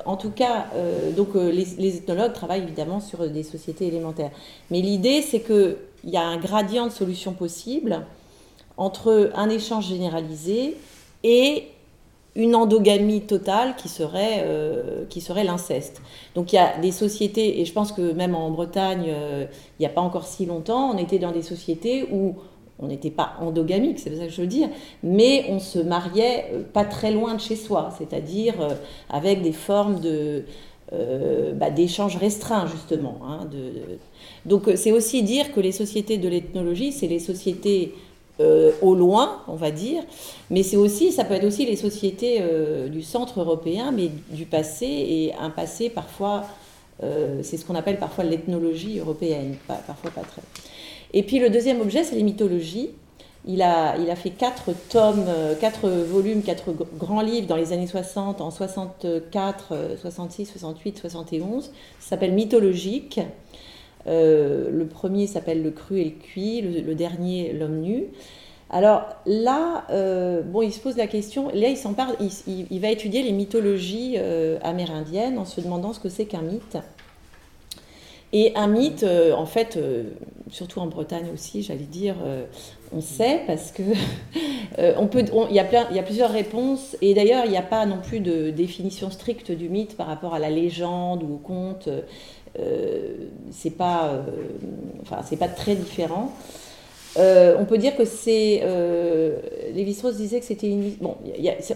en 0.05 0.17
tout 0.17 0.31
cas, 0.31 0.67
donc 1.15 1.35
les, 1.35 1.97
ethnologues 1.97 2.33
travaillent 2.33 2.63
évidemment 2.63 2.99
sur 2.99 3.29
des 3.29 3.43
sociétés 3.43 3.87
élémentaires. 3.87 4.31
Mais 4.71 4.81
l'idée, 4.81 5.21
c'est 5.21 5.41
que 5.41 5.77
il 6.03 6.11
y 6.11 6.17
a 6.17 6.23
un 6.23 6.37
gradient 6.37 6.85
de 6.85 6.91
solutions 6.91 7.33
possibles 7.33 8.05
entre 8.77 9.31
un 9.35 9.49
échange 9.49 9.87
généralisé 9.87 10.77
et 11.23 11.67
une 12.35 12.55
endogamie 12.55 13.21
totale 13.21 13.75
qui 13.77 13.87
serait, 13.87 14.43
euh, 14.43 15.05
serait 15.19 15.43
l'inceste. 15.43 16.01
Donc 16.35 16.51
il 16.51 16.57
y 16.57 16.59
a 16.59 16.77
des 16.79 16.91
sociétés, 16.91 17.61
et 17.61 17.65
je 17.65 17.73
pense 17.73 17.91
que 17.91 18.11
même 18.11 18.35
en 18.35 18.51
Bretagne, 18.51 19.05
euh, 19.07 19.45
il 19.79 19.81
n'y 19.81 19.85
a 19.85 19.89
pas 19.89 20.01
encore 20.01 20.27
si 20.27 20.45
longtemps, 20.45 20.91
on 20.93 20.97
était 20.97 21.19
dans 21.19 21.31
des 21.31 21.41
sociétés 21.41 22.07
où 22.11 22.35
on 22.77 22.87
n'était 22.87 23.11
pas 23.11 23.35
endogamique, 23.39 23.99
c'est 23.99 24.13
ça 24.13 24.25
que 24.25 24.31
je 24.31 24.41
veux 24.41 24.47
dire, 24.47 24.67
mais 25.01 25.45
on 25.49 25.59
se 25.59 25.79
mariait 25.79 26.51
euh, 26.51 26.61
pas 26.73 26.83
très 26.83 27.11
loin 27.11 27.35
de 27.35 27.39
chez 27.39 27.55
soi, 27.55 27.89
c'est-à-dire 27.97 28.55
avec 29.09 29.41
des 29.41 29.53
formes 29.53 30.01
de, 30.01 30.43
bah, 31.53 31.69
d'échanges 31.69 32.17
restreints 32.17 32.67
justement, 32.67 33.19
hein, 33.25 33.47
donc 34.45 34.69
c'est 34.75 34.91
aussi 34.91 35.23
dire 35.23 35.51
que 35.53 35.59
les 35.59 35.71
sociétés 35.71 36.17
de 36.17 36.27
l'ethnologie, 36.27 36.91
c'est 36.91 37.07
les 37.07 37.19
sociétés 37.19 37.93
euh, 38.39 38.71
au 38.81 38.95
loin, 38.95 39.41
on 39.47 39.55
va 39.55 39.71
dire, 39.71 40.03
mais 40.49 40.63
c'est 40.63 40.77
aussi, 40.77 41.11
ça 41.11 41.23
peut 41.23 41.33
être 41.33 41.45
aussi 41.45 41.65
les 41.65 41.75
sociétés 41.75 42.39
euh, 42.41 42.87
du 42.89 43.01
centre 43.01 43.39
européen, 43.39 43.91
mais 43.91 44.11
du 44.29 44.45
passé 44.45 44.85
et 44.85 45.33
un 45.39 45.49
passé 45.49 45.89
parfois, 45.89 46.43
c'est 47.41 47.57
ce 47.57 47.65
qu'on 47.65 47.75
appelle 47.75 47.99
parfois 47.99 48.23
l'ethnologie 48.23 48.99
européenne, 48.99 49.57
parfois 49.67 50.11
pas 50.11 50.21
très. 50.21 50.41
Et 51.13 51.23
puis 51.23 51.39
le 51.39 51.49
deuxième 51.49 51.81
objet, 51.81 52.05
c'est 52.05 52.15
les 52.15 52.23
mythologies. 52.23 52.91
Il 53.45 53.61
a, 53.61 53.97
il 53.97 54.09
a 54.09 54.15
fait 54.15 54.29
quatre 54.29 54.71
tomes, 54.87 55.25
quatre 55.59 55.89
volumes, 55.89 56.41
quatre 56.41 56.73
grands 56.97 57.19
livres 57.19 57.47
dans 57.47 57.57
les 57.57 57.73
années 57.73 57.85
60, 57.85 58.39
en 58.39 58.49
64, 58.49 59.73
66, 59.99 60.45
68, 60.45 60.99
71. 60.99 61.65
Ça 61.65 61.71
s'appelle 61.99 62.31
Mythologique. 62.31 63.19
Euh, 64.07 64.69
le 64.71 64.85
premier 64.85 65.27
s'appelle 65.27 65.63
Le 65.63 65.71
cru 65.71 65.99
et 65.99 66.05
le 66.05 66.11
cuit, 66.11 66.61
le, 66.61 66.95
dernier 66.95 67.53
L'homme 67.53 67.81
nu. 67.81 68.05
Alors 68.69 69.03
là, 69.25 69.85
euh, 69.89 70.41
bon, 70.41 70.61
il 70.61 70.73
se 70.73 70.79
pose 70.79 70.97
la 70.97 71.07
question, 71.07 71.49
là 71.53 71.69
il 71.69 71.77
s'en 71.77 71.93
parle, 71.93 72.15
il, 72.47 72.79
va 72.79 72.89
étudier 72.89 73.21
les 73.21 73.31
mythologies 73.31 74.15
euh, 74.17 74.57
amérindiennes 74.63 75.37
en 75.37 75.45
se 75.45 75.61
demandant 75.61 75.93
ce 75.93 75.99
que 75.99 76.09
c'est 76.09 76.25
qu'un 76.25 76.41
mythe. 76.41 76.77
Et 78.33 78.51
un 78.55 78.67
mythe, 78.67 79.05
en 79.05 79.45
fait, 79.45 79.79
surtout 80.49 80.79
en 80.79 80.87
Bretagne 80.87 81.27
aussi, 81.33 81.63
j'allais 81.63 81.85
dire, 81.85 82.15
on 82.91 82.99
sait 82.99 83.43
parce 83.47 83.71
que 83.71 83.83
on 84.97 85.07
peut, 85.07 85.23
il, 85.49 85.55
y 85.55 85.61
il 85.91 85.95
y 85.95 85.99
a 85.99 86.03
plusieurs 86.03 86.31
réponses. 86.31 86.97
Et 87.01 87.13
d'ailleurs, 87.13 87.45
il 87.45 87.51
n'y 87.51 87.57
a 87.57 87.61
pas 87.61 87.85
non 87.85 87.99
plus 88.01 88.19
de 88.19 88.49
définition 88.49 89.09
stricte 89.09 89.53
du 89.53 89.69
mythe 89.69 89.95
par 89.95 90.07
rapport 90.07 90.33
à 90.33 90.39
la 90.39 90.49
légende 90.49 91.23
ou 91.23 91.35
au 91.35 91.37
conte. 91.37 91.87
Euh, 92.59 93.15
c'est 93.51 93.71
pas, 93.71 94.09
euh, 94.09 94.21
enfin, 95.01 95.21
c'est 95.27 95.37
pas 95.37 95.47
très 95.47 95.75
différent. 95.75 96.31
Euh, 97.17 97.55
on 97.59 97.65
peut 97.65 97.77
dire 97.77 97.95
que 97.95 98.05
c'est. 98.05 98.63
Lévi-Strauss 99.73 100.17
disait 100.17 100.39
que 100.39 100.45
c'était 100.45 100.69
une. 100.69 100.91
Bon, 100.95 101.15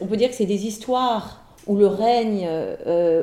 on 0.01 0.05
peut 0.07 0.17
dire 0.17 0.29
que 0.29 0.35
c'est 0.35 0.45
des 0.45 0.65
histoires 0.65 1.43
où 1.67 1.77
le 1.77 1.87
règne, 1.87 2.47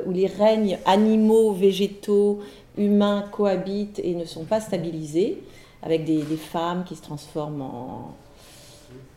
où 0.05 0.11
les 0.11 0.27
règnes 0.27 0.79
animaux, 0.85 1.51
végétaux, 1.51 2.39
humains 2.77 3.25
cohabitent 3.31 3.99
et 3.99 4.13
ne 4.15 4.25
sont 4.25 4.45
pas 4.45 4.61
stabilisés, 4.61 5.41
avec 5.83 6.05
des, 6.05 6.21
femmes 6.37 6.83
qui 6.87 6.95
se 6.95 7.01
transforment 7.01 7.61
en, 7.61 8.15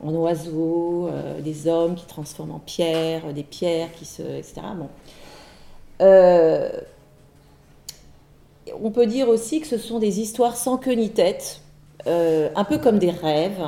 en 0.05 0.15
oiseaux, 0.15 1.09
des 1.43 1.69
hommes 1.69 1.95
qui 1.95 2.03
se 2.03 2.09
transforment 2.09 2.53
en 2.53 2.59
pierres, 2.59 3.33
des 3.33 3.45
pierres 3.45 3.93
qui 3.93 4.05
se. 4.05 4.23
etc. 4.23 4.61
Bon 4.77 4.89
on 8.83 8.91
peut 8.91 9.07
dire 9.07 9.29
aussi 9.29 9.61
que 9.61 9.67
ce 9.67 9.79
sont 9.79 9.99
des 9.99 10.21
histoires 10.21 10.57
sans 10.57 10.77
queue 10.79 10.93
ni 10.93 11.11
tête, 11.11 11.61
euh, 12.07 12.49
un 12.55 12.65
peu 12.65 12.79
comme 12.79 12.99
des 12.99 13.11
rêves. 13.11 13.63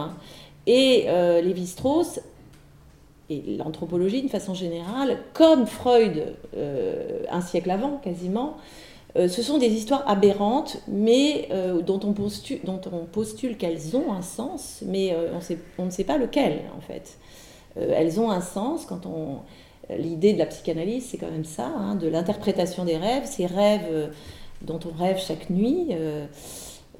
Et 0.67 1.05
euh, 1.09 1.41
Lévi-Strauss 1.41 2.21
et 3.31 3.57
l'anthropologie 3.57 4.21
d'une 4.21 4.31
façon 4.31 4.55
générale, 4.55 5.19
comme 5.33 5.67
Freud 5.67 6.35
euh, 6.57 7.23
un 7.31 7.41
siècle 7.41 7.71
avant 7.71 7.97
quasiment, 7.99 8.57
ce 9.15 9.43
sont 9.43 9.59
des 9.59 9.69
histoires 9.69 10.09
aberrantes, 10.09 10.79
mais 10.89 11.51
dont, 11.85 12.01
on 12.03 12.15
postule, 12.15 12.61
postule 13.13 13.59
qu'elles 13.59 13.95
ont 13.95 14.11
un 14.11 14.23
sens, 14.23 14.83
mais 14.87 15.15
on, 15.77 15.85
ne 15.85 15.91
sait 15.91 16.05
pas 16.05 16.17
lequel 16.17 16.61
en 16.75 16.81
fait. 16.81 17.19
elles 17.77 18.19
ont 18.19 18.31
un 18.31 18.41
sens 18.41 18.87
quand 18.87 19.05
on... 19.05 19.41
L'idée 19.95 20.33
de 20.33 20.39
la 20.39 20.47
psychanalyse, 20.47 21.09
c'est 21.11 21.19
quand 21.19 21.31
même 21.31 21.45
ça, 21.45 21.67
hein, 21.67 21.95
de 21.95 22.09
l'interprétation 22.09 22.87
des 22.87 22.97
rêves. 22.97 23.25
Ces 23.27 23.45
rêves 23.45 24.11
dont 24.65 24.81
on 24.87 24.97
rêve 24.97 25.19
chaque 25.19 25.51
nuit. 25.51 25.89
Euh, 25.91 26.27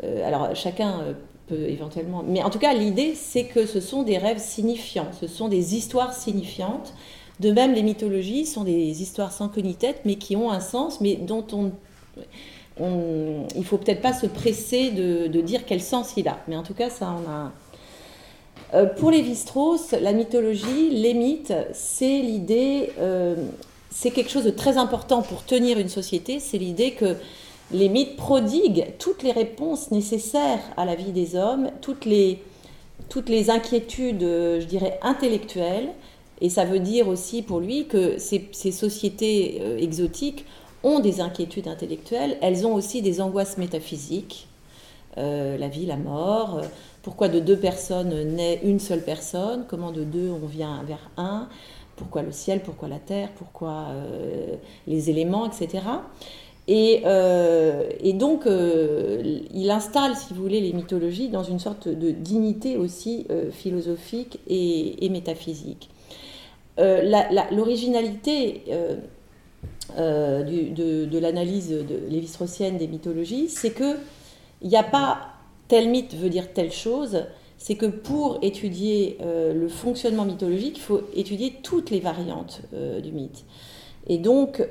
euh, 0.05 0.27
alors 0.27 0.55
chacun 0.55 1.01
euh, 1.01 1.13
peut 1.49 1.69
éventuellement... 1.69 2.23
Mais 2.27 2.43
en 2.43 2.51
tout 2.51 2.59
cas, 2.59 2.75
l'idée, 2.75 3.15
c'est 3.15 3.45
que 3.45 3.67
ce 3.67 3.81
sont 3.81 4.03
des 4.03 4.19
rêves 4.19 4.39
signifiants, 4.39 5.09
ce 5.21 5.27
sont 5.27 5.49
des 5.49 5.75
histoires 5.75 6.15
signifiantes. 6.15 6.95
De 7.41 7.51
même, 7.53 7.73
les 7.73 7.83
mythologies 7.83 8.47
sont 8.47 8.65
des 8.65 9.03
histoires 9.03 9.33
sans 9.33 9.49
queue 9.49 9.63
ni 9.63 9.75
tête, 9.75 10.03
mais 10.05 10.17
qui 10.17 10.37
ont 10.37 10.51
un 10.51 10.61
sens, 10.61 11.01
mais 11.01 11.17
dont 11.17 11.47
on... 11.53 11.73
il 13.57 13.65
faut 13.65 13.79
peut-être 13.79 14.03
pas 14.03 14.13
se 14.13 14.27
presser 14.27 14.91
de, 14.91 15.41
dire 15.41 15.65
quel 15.67 15.81
sens 15.81 16.13
il 16.17 16.29
a. 16.29 16.39
Mais 16.47 16.57
en 16.57 16.63
tout 16.63 16.75
cas, 16.75 16.91
ça 16.91 17.09
en 17.09 17.31
a 17.31 17.53
pour 18.97 19.11
Lévi-Strauss, 19.11 19.93
la 20.01 20.15
mythologie, 20.15 20.89
les 20.91 21.13
mythes, 21.13 21.53
c'est 21.73 22.21
l'idée, 22.21 22.91
c'est 23.91 24.11
quelque 24.11 24.31
chose 24.31 24.45
de 24.45 24.51
très 24.51 24.79
important 24.79 25.21
pour 25.21 25.45
tenir 25.45 25.79
une 25.79 25.91
société, 25.91 26.39
c'est 26.41 26.59
l'idée 26.59 26.93
que 26.93 27.17
les 27.73 27.89
mythes 27.89 28.17
prodiguent 28.17 28.87
toutes 28.99 29.23
les 29.23 29.33
réponses 29.33 29.91
nécessaires 29.91 30.61
à 30.77 30.85
la 30.85 30.95
vie 30.95 31.13
des 31.13 31.37
hommes, 31.37 31.71
toutes 31.81 32.05
les, 32.05 32.43
toutes 33.09 33.29
les 33.29 33.51
inquiétudes, 33.51 34.21
je 34.21 34.65
dirais, 34.65 34.99
intellectuelles. 35.03 35.91
Et 36.43 36.49
ça 36.49 36.65
veut 36.65 36.81
dire 36.81 37.07
aussi 37.07 37.41
pour 37.41 37.61
lui 37.61 37.87
que 37.87 38.19
ces, 38.19 38.73
sociétés 38.73 39.61
euh, 39.63 39.79
exotiques 39.79 40.45
ont 40.83 40.99
des 40.99 41.21
inquiétudes 41.21 41.69
intellectuelles, 41.69 42.37
elles 42.43 42.67
ont 42.67 42.75
aussi 42.75 43.01
des 43.01 43.21
angoisses 43.21 43.59
métaphysiques, 43.59 44.49
euh, 45.19 45.57
la 45.57 45.69
vie, 45.69 45.87
la 45.87 45.97
mort, 45.97 46.59
euh, 46.59 46.63
pourquoi 47.05 47.29
de 47.29 47.39
deux 47.39 47.57
personnes 47.57 48.35
naît 48.35 48.59
une 48.65 48.81
seule 48.81 49.05
personne, 49.05 49.67
comment 49.69 49.93
de 49.93 50.03
deux 50.03 50.31
on 50.31 50.45
vient 50.45 50.83
vers 50.83 51.11
un, 51.17 51.49
pourquoi 51.95 52.23
le 52.23 52.33
ciel, 52.33 52.61
pourquoi 52.61 52.89
la 52.89 52.99
terre, 52.99 53.29
pourquoi 53.37 53.91
les 54.89 55.11
éléments, 55.11 55.47
etc. 55.47 55.83
Euh, 56.71 57.89
et, 58.01 58.13
donc, 58.13 58.47
euh, 58.47 59.41
il 59.53 59.71
installe, 59.71 60.15
si 60.17 60.33
vous 60.35 60.43
voulez, 60.43 60.61
les 60.61 60.73
mythologies 60.73 61.29
dans 61.29 61.43
une 61.43 61.59
sorte 61.59 61.89
de 61.89 62.11
dignité 62.11 62.77
aussi 62.77 63.27
euh, 63.31 63.51
philosophique 63.51 64.39
et, 64.49 65.09
métaphysique. 65.11 65.89
L'originalité 66.79 68.63
de, 69.97 71.19
l'analyse 71.19 71.71
de 71.71 72.09
lévi-straussienne 72.09 72.79
des 72.79 72.87
mythologies, 72.87 73.49
c'est 73.49 73.71
que 73.71 73.97
il 74.63 74.69
n'y 74.69 74.77
a 74.77 74.85
pas 74.85 75.29
tel 75.69 75.89
mythe 75.91 76.15
veut 76.15 76.29
dire 76.29 76.53
telle 76.53 76.73
chose, 76.73 77.25
c'est 77.59 77.75
que 77.75 77.87
pour 77.87 78.39
étudier 78.43 79.19
le 79.21 79.69
fonctionnement 79.69 80.25
mythologique, 80.25 80.79
il 80.79 80.83
faut 80.83 81.03
étudier 81.15 81.59
toutes 81.63 81.91
les 81.91 82.01
variantes 82.01 82.63
du 83.03 83.13
mythe. 83.13 83.45
Et 84.07 84.17
donc, 84.17 84.67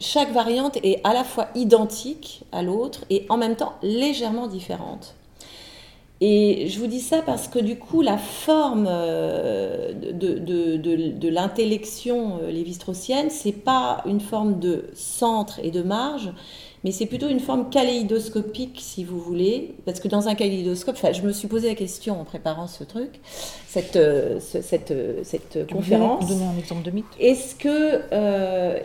chaque 0.00 0.32
variante 0.32 0.78
est 0.82 1.00
à 1.04 1.12
la 1.12 1.24
fois 1.24 1.48
identique 1.54 2.44
à 2.52 2.62
l'autre 2.62 3.04
et 3.10 3.26
en 3.28 3.36
même 3.36 3.56
temps 3.56 3.74
légèrement 3.82 4.46
différente. 4.46 5.14
Et 6.20 6.66
je 6.68 6.80
vous 6.80 6.88
dis 6.88 7.00
ça 7.00 7.22
parce 7.22 7.46
que 7.46 7.60
du 7.60 7.78
coup, 7.78 8.02
la 8.02 8.18
forme 8.18 8.86
euh, 8.90 9.92
de, 9.92 10.38
de, 10.38 10.76
de, 10.76 11.28
l'intellection 11.28 12.40
euh, 12.42 12.50
lévi-straussienne, 12.50 13.30
c'est 13.30 13.52
pas 13.52 14.02
une 14.04 14.20
forme 14.20 14.58
de 14.58 14.86
centre 14.94 15.60
et 15.62 15.70
de 15.70 15.82
marge, 15.82 16.32
mais 16.84 16.92
c'est 16.92 17.06
plutôt 17.06 17.28
une 17.28 17.40
forme 17.40 17.70
kaléidoscopique, 17.70 18.78
si 18.80 19.04
vous 19.04 19.20
voulez, 19.20 19.74
parce 19.84 20.00
que 20.00 20.08
dans 20.08 20.28
un 20.28 20.34
kaléidoscope, 20.34 20.96
enfin, 20.96 21.12
je 21.12 21.22
me 21.22 21.32
suis 21.32 21.48
posé 21.48 21.68
la 21.68 21.74
question 21.74 22.20
en 22.20 22.24
préparant 22.24 22.66
ce 22.66 22.84
truc, 22.84 23.20
cette, 23.66 23.96
euh, 23.96 24.38
cette, 24.40 24.94
cette 25.24 25.70
conférence. 25.70 26.26
Donner 26.26 26.44
un 26.44 26.58
exemple 26.58 26.82
de 26.82 26.90
mythe? 26.90 27.06
Est-ce 27.20 27.54
que, 27.54 28.02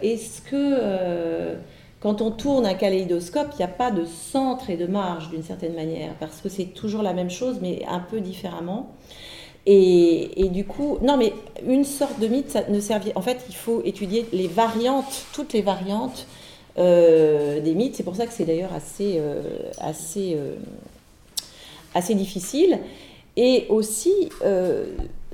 est-ce 0.01 0.41
que 0.41 1.55
quand 2.03 2.21
on 2.21 2.31
tourne 2.31 2.65
un 2.65 2.73
kaléidoscope, 2.73 3.47
il 3.53 3.57
n'y 3.59 3.63
a 3.63 3.69
pas 3.69 3.89
de 3.89 4.03
centre 4.03 4.69
et 4.69 4.75
de 4.75 4.85
marge 4.87 5.29
d'une 5.29 5.43
certaine 5.43 5.73
manière, 5.73 6.13
parce 6.19 6.41
que 6.41 6.49
c'est 6.49 6.65
toujours 6.65 7.01
la 7.01 7.13
même 7.13 7.29
chose, 7.29 7.59
mais 7.61 7.81
un 7.87 7.99
peu 8.01 8.19
différemment. 8.19 8.91
Et, 9.65 10.49
du 10.51 10.65
coup, 10.65 10.97
non, 11.01 11.15
mais 11.15 11.31
une 11.65 11.85
sorte 11.85 12.19
de 12.19 12.27
mythe, 12.27 12.51
ça 12.51 12.63
ne 12.67 12.81
servit. 12.81 13.13
En 13.15 13.21
fait, 13.21 13.45
il 13.47 13.55
faut 13.55 13.81
étudier 13.85 14.25
les 14.33 14.49
variantes, 14.49 15.25
toutes 15.31 15.53
les 15.53 15.61
variantes 15.61 16.27
euh, 16.27 16.42
des 16.77 17.73
mythes. 17.75 17.95
C'est 17.95 18.03
pour 18.03 18.15
ça 18.15 18.25
que 18.25 18.33
c'est 18.33 18.45
d'ailleurs 18.45 18.73
assez, 18.73 19.15
euh, 19.17 19.41
assez, 19.79 20.35
euh, 20.35 20.55
assez 21.93 22.15
difficile. 22.15 22.79
Et 23.35 23.65
aussi, 23.69 24.29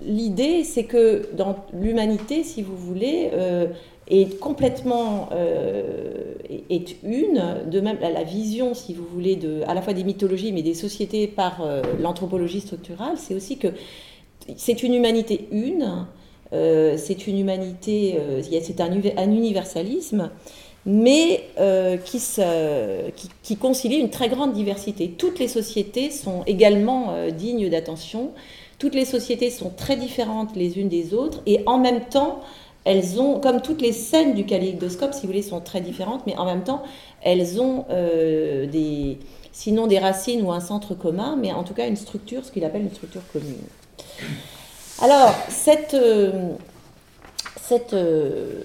l'idée, 0.02 0.64
c'est 0.64 0.86
que 0.86 1.30
dans 1.34 1.58
l'humanité, 1.74 2.44
si 2.46 2.62
vous 2.62 2.78
voulez, 2.78 3.30
est 4.10 4.40
complètement 4.40 5.30
euh, 5.32 6.34
une, 7.04 7.70
de 7.70 7.80
même 7.80 7.98
la, 8.02 8.24
vision, 8.24 8.74
si 8.74 8.94
vous 8.94 9.06
voulez, 9.06 9.36
de, 9.36 9.62
à 9.68 9.74
la 9.74 9.82
fois 9.82 9.94
des 9.94 10.04
mythologies 10.04 10.52
mais 10.52 10.64
des 10.64 10.74
sociétés 10.74 11.28
par 11.28 11.62
euh, 11.62 11.82
l'anthropologie 12.00 12.62
structurale, 12.62 13.18
c'est 13.18 13.36
aussi 13.36 13.58
que 13.58 13.68
c'est 14.56 14.82
une 14.82 14.96
humanité 14.96 15.48
une, 15.52 16.08
euh, 16.54 16.96
c'est 16.98 17.28
une 17.28 17.40
humanité, 17.40 18.20
c'est 18.42 18.82
un, 18.82 18.92
un, 18.92 19.32
universalisme, 19.32 20.32
mais 20.92 21.44
qui, 22.04 22.20
se, 22.20 23.10
qui, 23.44 23.58
concilie 23.58 23.98
une 23.98 24.10
très 24.10 24.28
grande 24.28 24.54
diversité. 24.54 25.10
Toutes 25.10 25.38
les 25.38 25.48
sociétés 25.48 26.10
sont 26.10 26.44
également 26.48 27.14
dignes 27.30 27.70
d'attention, 27.70 28.32
toutes 28.80 28.96
les 28.96 29.06
sociétés 29.06 29.52
sont 29.52 29.70
très 29.70 29.98
différentes 29.98 30.56
les 30.56 30.80
unes 30.80 30.90
des 30.90 31.14
autres, 31.14 31.42
et 31.46 31.62
en 31.68 31.78
même 31.78 32.06
temps, 32.06 32.42
elles 32.86 33.20
ont, 33.20 33.40
comme 33.40 33.62
toutes 33.62 33.82
les 33.82 33.92
scènes 33.92 34.34
du 34.34 34.46
kaléidoscope, 34.46 35.14
si 35.14 35.22
vous 35.22 35.28
voulez, 35.28 35.42
sont 35.42 35.60
très 35.60 35.82
différentes, 35.82 36.26
mais 36.26 36.38
en 36.38 36.46
même 36.46 36.64
temps, 36.64 36.82
elles 37.22 37.62
ont 37.62 37.86
euh, 37.90 38.66
des, 38.68 39.20
sinon 39.52 39.88
des 39.88 40.00
racines 40.00 40.42
ou 40.42 40.52
un 40.52 40.60
centre 40.60 40.96
commun, 40.96 41.38
mais 41.40 41.52
en 41.52 41.64
tout 41.64 41.74
cas 41.74 41.88
une 41.88 41.98
structure, 41.98 42.46
ce 42.46 42.52
qu'il 42.52 42.64
appelle 42.64 42.84
une 42.84 42.92
structure 42.92 43.22
commune. 43.32 43.62
Alors, 45.02 45.34
cette, 45.50 45.94
euh, 45.94 46.54
cette, 47.70 47.94
euh, 47.94 48.64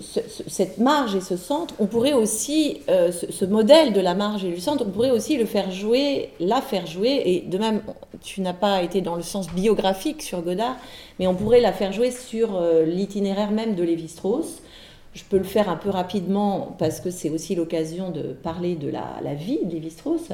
cette 0.00 0.78
marge 0.78 1.16
et 1.16 1.20
ce 1.20 1.36
centre, 1.36 1.74
on 1.80 1.86
pourrait 1.86 2.12
aussi, 2.12 2.82
euh, 2.88 3.10
ce, 3.10 3.44
modèle 3.44 3.92
de 3.92 4.00
la 4.00 4.14
marge 4.14 4.44
et 4.44 4.50
du 4.52 4.60
centre, 4.60 4.84
on 4.86 4.90
pourrait 4.90 5.10
aussi 5.10 5.36
le 5.36 5.44
faire 5.44 5.72
jouer, 5.72 6.30
la 6.38 6.60
faire 6.60 6.86
jouer, 6.86 7.20
et 7.26 7.40
de 7.40 7.58
même, 7.58 7.82
tu 8.22 8.42
n'as 8.42 8.52
pas 8.52 8.82
été 8.82 9.00
dans 9.00 9.16
le 9.16 9.22
sens 9.22 9.50
biographique 9.50 10.22
sur 10.22 10.40
Godard, 10.40 10.76
mais 11.18 11.26
on 11.26 11.34
pourrait 11.34 11.60
la 11.60 11.72
faire 11.72 11.92
jouer 11.92 12.12
sur 12.12 12.54
euh, 12.54 12.84
l'itinéraire 12.84 13.50
même 13.50 13.74
de 13.74 13.82
Lévi-Strauss. 13.82 14.62
Je 15.14 15.24
peux 15.28 15.38
le 15.38 15.44
faire 15.44 15.68
un 15.68 15.76
peu 15.76 15.90
rapidement 15.90 16.76
parce 16.78 17.00
que 17.00 17.10
c'est 17.10 17.30
aussi 17.30 17.56
l'occasion 17.56 18.10
de 18.10 18.22
parler 18.22 18.76
de 18.76 18.88
la, 18.88 19.16
la 19.24 19.34
vie 19.34 19.58
de 19.64 19.72
Lévi-Strauss. 19.72 20.28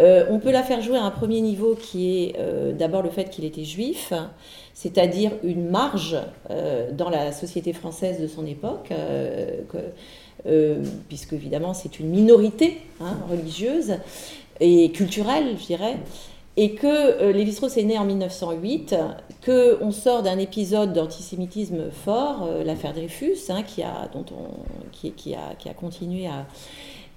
Euh, 0.00 0.26
on 0.28 0.38
peut 0.38 0.50
la 0.50 0.62
faire 0.62 0.82
jouer 0.82 0.98
à 0.98 1.04
un 1.04 1.10
premier 1.10 1.40
niveau 1.40 1.76
qui 1.76 2.24
est 2.24 2.36
euh, 2.38 2.72
d'abord 2.72 3.02
le 3.02 3.10
fait 3.10 3.30
qu'il 3.30 3.44
était 3.44 3.64
juif, 3.64 4.12
c'est-à-dire 4.72 5.32
une 5.44 5.68
marge 5.68 6.16
euh, 6.50 6.90
dans 6.92 7.10
la 7.10 7.30
société 7.32 7.72
française 7.72 8.20
de 8.20 8.26
son 8.26 8.44
époque, 8.46 8.92
puisque 11.08 11.32
évidemment 11.32 11.74
c'est 11.74 12.00
une 12.00 12.08
minorité 12.08 12.78
hein, 13.00 13.16
religieuse 13.30 13.94
et 14.60 14.90
culturelle, 14.90 15.56
je 15.60 15.66
dirais, 15.66 15.96
et 16.56 16.74
que 16.74 17.32
Lévi-Strauss 17.32 17.76
est 17.76 17.82
né 17.82 17.98
en 17.98 18.04
1908, 18.04 18.94
qu'on 19.44 19.90
sort 19.90 20.22
d'un 20.22 20.38
épisode 20.38 20.92
d'antisémitisme 20.92 21.90
fort, 21.90 22.48
l'affaire 22.64 22.92
Dreyfus, 22.92 23.38
hein, 23.48 23.62
qui, 23.64 23.82
a, 23.82 24.08
continué 25.76 26.26
à... 26.28 26.46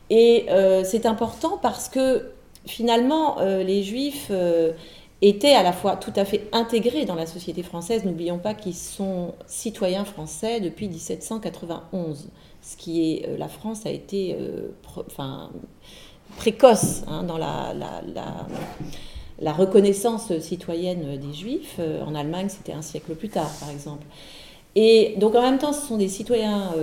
Et 0.09 0.47
c'est 0.83 1.05
important 1.05 1.59
parce 1.61 1.89
que 1.89 2.31
finalement, 2.67 3.39
euh, 3.39 3.63
les 3.63 3.83
juifs 3.83 4.27
euh, 4.29 4.73
étaient 5.21 5.53
à 5.53 5.63
la 5.63 5.73
fois 5.73 5.95
tout 5.95 6.13
à 6.15 6.25
fait 6.25 6.47
intégrés 6.51 7.05
dans 7.05 7.15
la 7.15 7.25
société 7.25 7.63
française. 7.63 8.05
N'oublions 8.05 8.37
pas 8.37 8.53
qu'ils 8.53 8.75
sont 8.75 9.33
citoyens 9.47 10.05
français 10.05 10.59
depuis 10.59 10.87
1791, 10.87 12.29
ce 12.61 12.77
qui 12.77 13.13
est, 13.13 13.27
euh, 13.27 13.37
la 13.37 13.47
France 13.47 13.85
a 13.85 13.89
été 13.89 14.37
enfin, 15.07 15.49
précoce 16.37 17.03
hein, 17.07 17.23
dans 17.23 17.37
la, 17.37 17.73
la, 19.39 19.53
reconnaissance 19.53 20.37
citoyenne 20.39 21.17
des 21.17 21.33
juifs. 21.33 21.79
En 22.05 22.13
Allemagne, 22.13 22.49
c'était 22.49 22.73
un 22.73 22.81
siècle 22.81 23.15
plus 23.15 23.29
tard, 23.29 23.49
par 23.59 23.69
exemple. 23.69 24.05
Et 24.75 25.15
donc 25.17 25.33
en 25.33 25.41
même 25.41 25.57
temps, 25.57 25.73
ce 25.73 25.87
sont 25.87 25.97
des 25.97 26.07
citoyens 26.07 26.73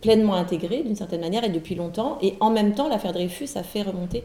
pleinement 0.00 0.34
intégrés 0.34 0.82
d'une 0.82 0.96
certaine 0.96 1.20
manière 1.20 1.44
et 1.44 1.50
depuis 1.50 1.76
longtemps. 1.76 2.18
Et 2.22 2.34
en 2.40 2.50
même 2.50 2.74
temps, 2.74 2.88
l'affaire 2.88 3.12
Dreyfus 3.12 3.50
a 3.54 3.62
fait 3.62 3.82
remonter 3.82 4.24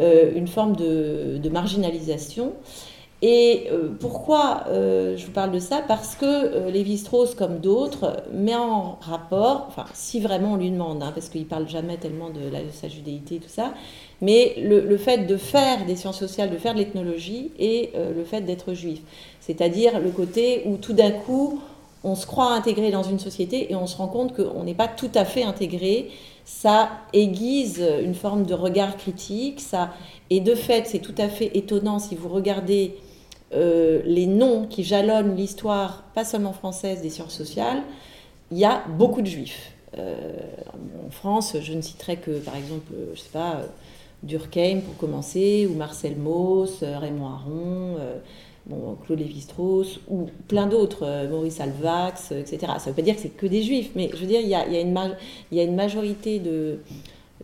une 0.00 0.48
forme 0.48 0.76
de, 0.76 1.48
marginalisation. 1.50 2.52
Et 3.22 3.66
euh, 3.70 3.90
pourquoi 4.00 4.64
euh, 4.68 5.14
je 5.18 5.26
vous 5.26 5.32
parle 5.32 5.50
de 5.50 5.58
ça? 5.58 5.82
Parce 5.86 6.14
que 6.14 6.70
Lévi-Strauss, 6.70 7.34
comme 7.34 7.58
d'autres, 7.58 8.22
met 8.32 8.54
en 8.54 8.96
rapport, 9.02 9.66
enfin, 9.68 9.84
si 9.92 10.20
vraiment 10.20 10.54
on 10.54 10.56
lui 10.56 10.70
demande, 10.70 11.02
hein, 11.02 11.12
parce 11.14 11.28
qu'il 11.28 11.44
parle 11.44 11.68
jamais 11.68 11.98
tellement 11.98 12.30
de, 12.30 12.40
sa 12.72 12.88
judéité 12.88 13.34
et 13.34 13.38
tout 13.38 13.48
ça, 13.48 13.74
mais 14.22 14.54
le, 14.62 14.96
fait 14.96 15.26
de 15.26 15.36
faire 15.36 15.84
des 15.84 15.96
sciences 15.96 16.18
sociales, 16.18 16.48
de 16.48 16.56
faire 16.56 16.72
de 16.72 16.78
l'ethnologie 16.78 17.50
et 17.58 17.92
le 17.94 18.24
fait 18.24 18.40
d'être 18.40 18.72
juif. 18.72 19.00
C'est-à-dire 19.40 20.00
le 20.00 20.10
côté 20.10 20.62
où 20.64 20.76
tout 20.76 20.94
d'un 20.94 21.10
coup, 21.10 21.60
on 22.04 22.14
se 22.14 22.26
croit 22.26 22.52
intégré 22.52 22.90
dans 22.90 23.02
une 23.02 23.18
société 23.18 23.70
et 23.70 23.74
on 23.74 23.86
se 23.86 23.96
rend 23.96 24.08
compte 24.08 24.34
qu'on 24.34 24.64
n'est 24.64 24.74
pas 24.74 24.88
tout 24.88 25.10
à 25.14 25.24
fait 25.24 25.42
intégré 25.42 26.10
ça 26.50 26.90
aiguise 27.12 27.82
une 28.02 28.14
forme 28.14 28.44
de 28.44 28.54
regard 28.54 28.96
critique, 28.96 29.60
ça, 29.60 29.94
et 30.30 30.40
de 30.40 30.54
fait, 30.54 30.86
c'est 30.86 30.98
tout 30.98 31.14
à 31.16 31.28
fait 31.28 31.56
étonnant 31.56 31.98
si 32.00 32.16
vous 32.16 32.28
regardez 32.28 32.96
euh, 33.54 34.02
les 34.04 34.26
noms 34.26 34.66
qui 34.66 34.82
jalonnent 34.82 35.36
l'histoire, 35.36 36.02
pas 36.12 36.24
seulement 36.24 36.52
française, 36.52 37.02
des 37.02 37.08
sciences 37.08 37.34
sociales, 37.34 37.82
il 38.50 38.58
y 38.58 38.64
a 38.64 38.84
beaucoup 38.88 39.22
de 39.22 39.26
juifs. 39.26 39.72
Euh, 39.96 40.16
en 41.06 41.10
France, 41.10 41.56
je 41.62 41.72
ne 41.72 41.80
citerai 41.80 42.16
que, 42.16 42.32
par 42.32 42.56
exemple, 42.56 42.92
je 43.14 43.20
sais 43.20 43.30
pas, 43.32 43.62
Durkheim 44.24 44.80
pour 44.80 44.96
commencer, 44.96 45.68
ou 45.70 45.76
Marcel 45.76 46.16
Mauss, 46.16 46.82
Raymond 46.82 47.28
Aron, 47.28 47.96
Claude 49.04 49.18
Lévi-Strauss, 49.18 50.00
ou 50.08 50.26
plein 50.48 50.66
d'autres, 50.66 51.04
euh, 51.04 51.28
Maurice 51.28 51.60
Alvax, 51.60 52.32
etc. 52.32 52.58
Ça 52.60 52.74
ne 52.74 52.90
veut 52.90 52.92
pas 52.94 53.02
dire 53.02 53.14
que 53.16 53.22
c'est 53.22 53.28
que 53.28 53.46
des 53.46 53.62
juifs, 53.62 53.90
mais 53.94 54.10
je 54.12 54.18
veux 54.18 54.26
dire, 54.26 54.40
il 54.40 54.48
y 54.48 54.54
a, 54.54 54.80
une, 54.80 55.74
majorité 55.74 56.38
de, 56.38 56.80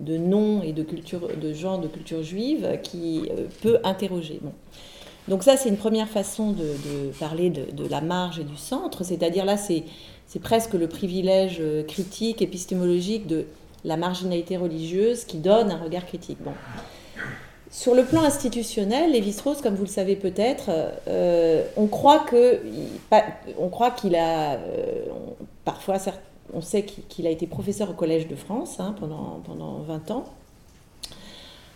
noms 0.01 0.62
et 0.62 0.73
de, 0.73 0.83
culture, 0.83 1.29
de 1.41 1.53
genres 1.53 1.79
de 1.79 1.89
culture 1.89 2.23
juive 2.23 2.79
qui 2.83 3.29
euh, 3.31 3.47
peut 3.62 3.79
interroger. 3.85 4.41
Donc 5.29 5.43
ça, 5.43 5.57
c'est 5.57 5.69
une 5.69 5.77
première 5.77 6.09
façon 6.09 6.53
de, 6.53 7.11
parler 7.19 7.51
de, 7.51 7.71
de, 7.73 7.89
la 7.89 8.01
marge 8.01 8.39
et 8.39 8.45
du 8.45 8.57
centre, 8.57 9.05
c'est-à-dire 9.05 9.45
là, 9.45 9.57
c'est 9.57 9.85
presque 10.41 10.75
le 10.75 10.89
privilège 10.89 11.59
euh, 11.61 11.83
critique, 11.83 12.43
épistémologique 12.43 13.27
de 13.27 13.47
la 13.85 13.97
marginalité 13.97 14.57
religieuse 14.57 15.25
qui 15.25 15.39
donne 15.39 15.71
un 15.71 15.79
regard 15.79 16.07
critique. 16.07 16.39
Bon. 16.45 16.53
Sur 17.70 17.94
le 17.94 18.05
plan 18.05 18.22
institutionnel, 18.22 19.11
Lévi-Strauss, 19.11 19.61
comme 19.61 19.74
vous 19.74 19.85
le 19.85 19.90
savez 19.90 20.14
peut-être, 20.14 20.70
euh, 21.09 21.64
on 21.76 21.87
croit 21.88 22.24
qu'il 22.24 24.14
a, 24.14 24.52
euh, 24.52 25.05
parfois, 25.64 25.96
on 26.55 26.61
sait 26.61 26.85
qu'il 26.85 27.26
a 27.26 27.31
été 27.31 27.46
professeur 27.46 27.90
au 27.90 27.94
Collège 27.94 28.29
de 28.29 28.37
France 28.37 28.79
hein, 28.79 28.94
pendant, 29.00 29.40
pendant 29.44 29.81
20 29.81 30.11
ans. 30.12 30.24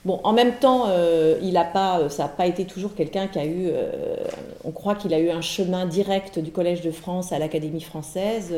En 0.07 0.33
même 0.33 0.55
temps, 0.55 0.85
euh, 0.89 1.39
il 1.43 1.53
ça 1.55 2.23
n'a 2.23 2.29
pas 2.29 2.47
été 2.47 2.65
toujours 2.65 2.95
quelqu'un 2.95 3.27
qui 3.27 3.39
a 3.39 3.45
eu. 3.45 3.71
on 4.65 4.71
croit 4.71 4.95
qu'il 4.95 5.13
a 5.13 5.19
eu 5.19 5.29
un 5.29 5.43
chemin 5.43 5.85
direct 5.85 6.39
du 6.39 6.53
Collège 6.53 6.81
de 6.81 6.91
France 6.91 7.33
à 7.33 7.39
l'Académie 7.39 7.83
française. 7.83 8.55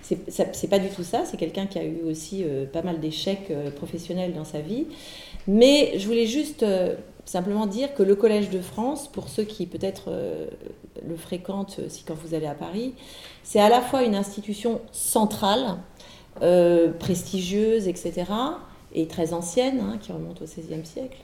c'est 0.00 0.68
pas 0.70 0.80
du 0.80 0.88
tout 0.88 1.04
ça. 1.04 1.22
C'est 1.24 1.36
quelqu'un 1.36 1.66
qui 1.66 1.78
a 1.78 1.84
eu 1.84 2.00
aussi 2.04 2.44
pas 2.72 2.82
mal 2.82 2.98
d'échecs 2.98 3.52
professionnels 3.76 4.32
dans 4.34 4.44
sa 4.44 4.58
vie. 4.58 4.86
Mais 5.48 5.98
je 5.98 6.06
voulais 6.06 6.26
juste 6.26 6.62
euh, 6.62 6.94
simplement 7.24 7.66
dire 7.66 7.94
que 7.94 8.02
le 8.02 8.14
Collège 8.14 8.50
de 8.50 8.60
France, 8.60 9.08
pour 9.08 9.28
ceux 9.28 9.44
qui 9.44 9.66
peut-être 9.66 10.04
euh, 10.08 10.46
le 11.06 11.16
fréquentent 11.16 11.78
euh, 11.80 11.86
si 11.88 12.04
quand 12.04 12.14
vous 12.14 12.34
allez 12.34 12.46
à 12.46 12.54
Paris, 12.54 12.94
c'est 13.42 13.60
à 13.60 13.68
la 13.68 13.80
fois 13.80 14.02
une 14.02 14.14
institution 14.14 14.80
centrale, 14.92 15.78
prestigieuse, 16.98 17.88
etc., 17.88 18.24
et 18.94 19.06
très 19.06 19.32
ancienne, 19.32 19.80
hein, 19.80 19.98
qui 20.00 20.12
remonte 20.12 20.40
au 20.42 20.44
XVIe 20.44 20.84
siècle. 20.84 21.18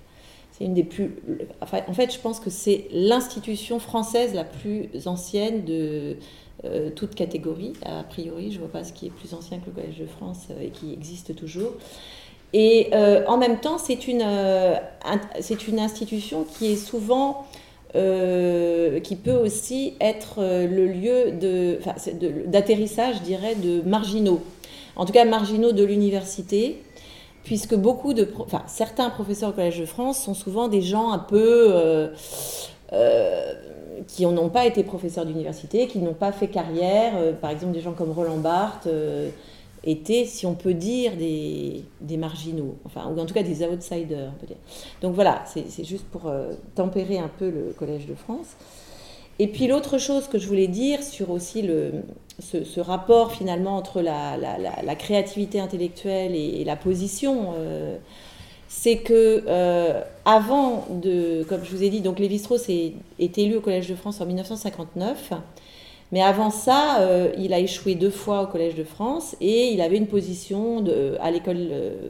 c'est 0.53 0.65
une 0.65 0.75
des 0.75 0.85
plus. 0.85 1.17
En 1.61 1.93
fait, 1.95 2.13
je 2.13 2.19
pense 2.19 2.41
que 2.41 2.51
c'est 2.51 2.89
l'institution 2.93 3.79
française 3.79 4.35
la 4.35 4.45
plus 4.45 4.89
ancienne 5.07 5.65
de 5.65 6.17
toute 6.95 7.15
catégorie. 7.15 7.73
A 7.85 8.05
priori, 8.05 8.53
je 8.53 8.57
ne 8.57 8.65
vois 8.65 8.73
pas 8.73 8.85
ce 8.85 8.93
qui 8.93 9.07
est 9.07 9.11
plus 9.11 9.33
ancien 9.33 9.59
que 9.59 9.67
le 9.67 9.73
Collège 9.73 9.99
de 9.99 10.07
France 10.07 10.49
et 10.61 10.69
qui 10.69 10.93
existe 10.93 11.35
toujours. 11.35 11.73
Et 12.55 12.91
en 13.27 13.37
même 13.37 13.59
temps, 13.59 13.77
c'est 13.79 14.09
une, 14.09 14.25
c'est 15.41 15.69
une 15.69 15.79
institution 15.79 16.45
qui 16.45 16.73
est 16.73 16.77
souvent 16.77 17.47
euh, 17.95 19.01
qui 19.01 19.17
peut 19.17 19.37
aussi 19.37 19.95
être 19.99 20.41
euh, 20.43 20.67
le 20.67 20.87
lieu 20.89 21.33
d'atterrissage, 22.47 23.17
je 23.17 23.23
dirais, 23.23 23.55
de 23.55 23.81
marginaux. 23.81 24.43
En 24.95 25.07
tout 25.07 25.13
cas, 25.15 25.25
marginaux 25.25 25.73
de 25.73 25.83
l'université, 25.85 26.83
puisque 27.45 27.75
beaucoup 27.75 28.13
de, 28.13 28.29
certains 28.67 29.09
professeurs 29.09 29.51
au 29.51 29.53
Collège 29.53 29.81
de 29.81 29.87
France 29.87 30.21
sont 30.23 30.35
souvent 30.35 30.69
des 30.69 30.83
gens 30.83 31.13
un 31.13 31.19
peu 31.19 31.71
euh, 32.93 33.53
qui 34.07 34.27
n'ont 34.27 34.51
pas 34.51 34.67
été 34.67 34.83
professeurs 34.83 35.25
d'université, 35.25 35.87
qui 35.87 36.01
n'ont 36.01 36.13
pas 36.13 36.33
fait 36.33 36.49
carrière, 36.49 37.15
par 37.41 37.51
exemple 37.51 37.73
des 37.73 37.81
gens 37.81 37.93
comme 37.93 38.13
Roland 38.13 38.37
Barthes 38.37 38.89
étaient, 39.85 40.25
si 40.25 40.47
on 40.47 40.55
peut 40.55 40.75
dire, 40.75 41.13
des, 41.17 42.17
marginaux, 42.17 42.77
enfin, 42.85 43.11
ou 43.15 43.19
en 43.19 43.27
tout 43.27 43.35
cas 43.35 43.43
des 43.43 43.65
outsiders, 43.65 44.33
on 44.35 44.41
peut 44.41 44.47
dire. 44.47 44.57
Donc 45.03 45.15
voilà, 45.15 45.45
c'est 45.47 45.85
juste 45.85 46.07
pour 46.07 46.27
euh, 46.27 46.53
tempérer 46.75 47.19
un 47.19 47.31
peu 47.39 47.51
le 47.51 47.75
Collège 47.79 48.07
de 48.07 48.15
France. 48.15 48.57
Et 49.39 49.47
puis 49.47 49.69
l'autre 49.69 49.99
chose 49.99 50.27
que 50.27 50.39
je 50.39 50.49
voulais 50.49 50.67
dire 50.67 51.03
sur 51.03 51.31
aussi 51.31 51.63
le, 51.63 51.93
ce, 52.41 52.81
rapport 52.81 53.33
finalement 53.33 53.77
entre 53.77 54.01
la, 54.01 54.37
la, 54.37 54.95
créativité 54.97 55.61
intellectuelle 55.61 56.35
et, 56.35 56.65
la 56.65 56.75
position, 56.75 57.55
euh, 57.57 57.97
c'est 58.67 58.99
que 58.99 59.45
euh, 59.47 60.03
avant 60.25 60.87
de, 60.91 61.45
comme 61.49 61.65
je 61.65 61.71
vous 61.71 61.85
ai 61.85 61.89
dit, 61.89 62.01
donc 62.01 62.19
Lévi-Strauss 62.19 62.69
est 62.69 63.39
élu 63.39 63.57
au 63.57 63.61
Collège 63.61 63.89
de 63.89 63.95
France 63.95 64.21
en 64.21 64.27
1959. 64.27 65.33
Mais 66.13 66.23
avant 66.23 66.51
ça, 66.51 67.01
euh, 67.01 67.33
il 67.37 67.53
a 67.53 67.59
échoué 67.59 67.95
deux 67.95 68.11
fois 68.11 68.43
au 68.43 68.47
Collège 68.47 68.75
de 68.75 68.85
France 68.85 69.37
et 69.41 69.73
il 69.73 69.81
avait 69.81 69.99
une 69.99 70.07
position 70.07 70.81
de, 70.81 71.17
à 71.21 71.31
l'école, 71.31 71.57
euh, 71.59 72.09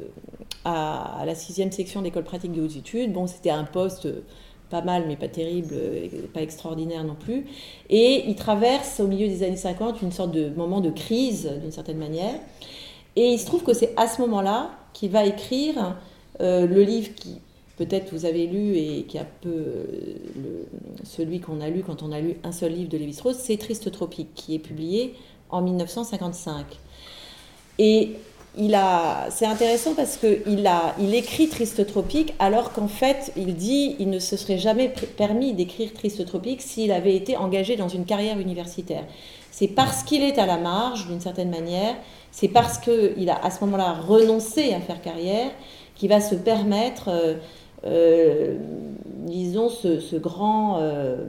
à, 0.65 1.23
la 1.27 1.35
sixième 1.35 1.73
section 1.73 2.03
d'école 2.03 2.25
pratique 2.25 2.53
des 2.53 2.61
hautes 2.61 2.77
études. 2.77 3.13
Bon, 3.13 3.27
c'était 3.27 3.51
un 3.51 3.65
poste 3.65 4.09
pas 4.71 4.83
mal, 4.83 5.05
mais 5.09 5.17
pas 5.17 5.29
terrible, 5.29 5.75
pas 6.35 6.43
extraordinaire 6.43 7.03
non 7.03 7.17
plus. 7.17 7.47
Et 7.89 8.25
il 8.29 8.35
traverse 8.37 9.01
au 9.01 9.07
milieu 9.07 9.27
des 9.27 9.43
années 9.43 9.57
50 9.57 10.03
une 10.03 10.13
sorte 10.13 10.31
de 10.31 10.51
moment 10.51 10.81
de 10.81 10.91
crise, 10.91 11.51
d'une 11.63 11.73
certaine 11.73 11.99
manière. 11.99 12.35
Et 13.17 13.33
il 13.33 13.39
se 13.39 13.47
trouve 13.47 13.65
que 13.65 13.73
c'est 13.73 13.95
à 13.97 14.07
ce 14.07 14.21
moment-là 14.21 14.71
qu'il 14.93 15.11
va 15.11 15.25
écrire 15.25 15.97
euh, 16.41 16.67
le 16.67 16.83
livre 16.83 17.15
qui 17.17 17.41
peut-être 17.79 18.13
vous 18.13 18.27
avez 18.27 18.47
lu 18.47 18.77
et 18.77 19.05
qui 19.05 19.19
a 19.19 19.25
peu 19.25 19.49
le, 19.51 20.67
celui 21.05 21.41
qu'on 21.41 21.61
a 21.61 21.71
lu 21.71 21.83
quand 21.87 22.03
on 22.03 22.13
a 22.13 22.21
lu 22.21 22.37
un 22.43 22.53
seul 22.53 22.73
livre 22.73 22.91
de 22.91 22.99
Lévi-Strauss, 22.99 23.37
c'est 23.37 23.57
Triste 23.57 23.91
Tropique, 23.93 24.35
qui 24.35 24.55
est 24.55 24.59
publié 24.59 25.15
en 25.49 25.63
1955. 25.63 26.67
Et 27.79 28.11
il 28.57 28.75
a, 28.75 29.29
c'est 29.31 29.47
intéressant 29.47 29.95
parce 29.95 30.17
qu'il 30.17 30.67
a, 30.67 30.97
il 30.99 31.15
écrit 31.15 31.49
Triste 31.49 31.87
Tropique 31.87 32.35
alors 32.41 32.73
qu'en 32.73 32.89
fait, 32.89 33.33
il 33.37 33.55
dit, 33.55 33.95
il 34.01 34.11
ne 34.11 34.19
se 34.19 34.37
serait 34.37 34.59
jamais 34.59 34.93
permis 35.17 35.53
d'écrire 35.53 35.93
Triste 35.93 36.27
Tropique 36.27 36.61
s'il 36.61 36.91
avait 36.91 37.15
été 37.15 37.37
engagé 37.37 37.77
dans 37.77 37.89
une 37.89 38.05
carrière 38.05 38.41
universitaire. 38.41 39.05
C'est 39.53 39.69
parce 39.69 40.03
qu'il 40.03 40.23
est 40.23 40.39
à 40.39 40.47
la 40.47 40.57
marge, 40.57 41.07
d'une 41.07 41.21
certaine 41.21 41.51
manière, 41.51 41.95
c'est 42.33 42.49
parce 42.49 42.79
qu'il 42.79 43.31
a 43.31 43.45
à 43.45 43.51
ce 43.51 43.65
moment-là 43.65 43.93
renoncé 43.93 44.75
à 44.75 44.81
faire 44.81 45.01
carrière 45.01 45.51
qu'il 45.95 46.09
va 46.09 46.21
se 46.21 46.35
permettre 46.35 47.09
euh, 47.09 47.35
euh, 47.35 47.35
disons, 49.29 49.69
ce, 49.69 50.17
grand 50.17 50.79
euh, 50.81 51.25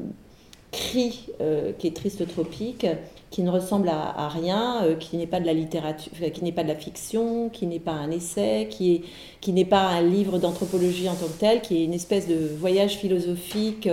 cri 0.72 1.28
euh, 1.42 1.72
qui 1.78 1.88
est 1.88 1.96
triste 1.96 2.28
tropique, 2.28 2.86
qui 3.30 3.44
ne 3.44 3.52
ressemble 3.52 3.90
à, 3.90 4.28
rien, 4.28 4.82
qui 5.00 5.16
n'est 5.18 5.28
pas 5.28 5.40
de 5.40 5.46
la 5.46 5.54
littérature, 5.54 6.12
qui 6.34 6.44
n'est 6.44 6.52
pas 6.52 6.64
de 6.64 6.68
la 6.68 6.76
fiction, 6.76 7.50
qui 7.50 7.68
n'est 7.68 7.80
pas 7.80 7.92
un 7.92 8.10
essai, 8.10 8.68
qui 8.72 8.96
est, 8.96 9.02
qui 9.40 9.54
n'est 9.54 9.66
pas 9.66 9.88
un 9.88 10.02
livre 10.02 10.40
d'anthropologie 10.40 11.08
en 11.08 11.14
tant 11.14 11.28
que 11.28 11.40
tel, 11.40 11.62
qui 11.62 11.78
est 11.78 11.86
une 11.86 11.94
espèce 11.94 12.28
de 12.28 12.50
voyage 12.58 12.98
philosophique 12.98 13.88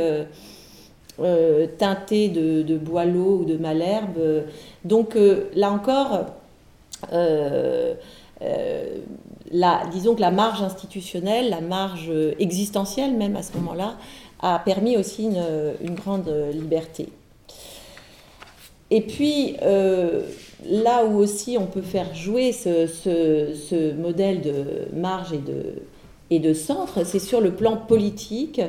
teinté 1.78 2.28
de 2.28 2.78
Boileau 2.78 3.40
ou 3.40 3.44
de 3.44 3.58
Malherbe. 3.58 4.44
Donc 4.84 5.18
là 5.54 5.70
encore, 5.70 6.24
disons 9.92 10.14
que 10.14 10.20
la 10.20 10.30
marge 10.30 10.62
institutionnelle, 10.62 11.50
la 11.50 11.60
marge 11.60 12.10
existentielle 12.38 13.16
même 13.16 13.36
à 13.36 13.42
ce 13.42 13.52
moment-là, 13.56 13.96
a 14.40 14.58
permis 14.58 14.96
aussi 14.96 15.24
une, 15.24 15.94
grande 15.94 16.28
liberté. 16.52 17.08
Et 18.90 19.00
puis, 19.00 19.56
euh, 19.62 20.22
là 20.64 21.04
où 21.04 21.16
aussi 21.16 21.56
on 21.58 21.66
peut 21.66 21.82
faire 21.82 22.14
jouer 22.14 22.52
ce, 22.52 23.94
modèle 23.94 24.40
de 24.42 24.88
marge 24.94 25.32
et 25.32 25.38
de, 25.38 25.82
et 26.30 26.38
de 26.38 26.54
centre, 26.54 27.04
c'est 27.04 27.18
sur 27.18 27.40
le 27.40 27.52
plan 27.52 27.76
politique, 27.76 28.60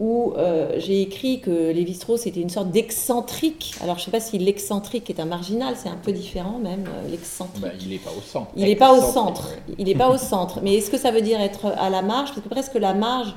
où 0.00 0.32
euh, 0.38 0.72
j'ai 0.78 1.02
écrit 1.02 1.40
que 1.40 1.70
Lévi-Strauss 1.72 2.26
était 2.26 2.40
une 2.40 2.48
sorte 2.48 2.70
d'excentrique. 2.70 3.74
Alors 3.82 3.96
je 3.96 4.00
ne 4.00 4.04
sais 4.06 4.10
pas 4.10 4.18
si 4.18 4.38
l'excentrique 4.38 5.10
est 5.10 5.20
un 5.20 5.26
marginal, 5.26 5.74
c'est 5.76 5.90
un 5.90 5.98
peu 6.02 6.10
différent 6.10 6.58
même, 6.58 6.86
euh, 6.86 7.10
l'excentrique. 7.10 7.60
Bah, 7.60 7.68
il 7.78 7.90
n'est 7.90 7.98
pas 7.98 8.10
au 8.10 8.22
centre. 8.22 8.50
Il 8.56 8.64
n'est 8.64 8.76
pas 8.76 8.94
au 8.94 9.02
centre. 9.02 9.50
Il 9.78 9.84
n'est 9.84 9.94
pas 9.94 10.08
au 10.08 10.16
centre. 10.32 10.60
Mais 10.62 10.76
est-ce 10.76 10.90
que 10.90 10.96
ça 10.96 11.10
veut 11.10 11.20
dire 11.20 11.38
être 11.38 11.66
à 11.66 11.90
la 11.90 12.00
marge? 12.00 12.30
Parce 12.30 12.40
que 12.40 12.48
presque 12.48 12.76
la 12.76 12.94
marge, 12.94 13.34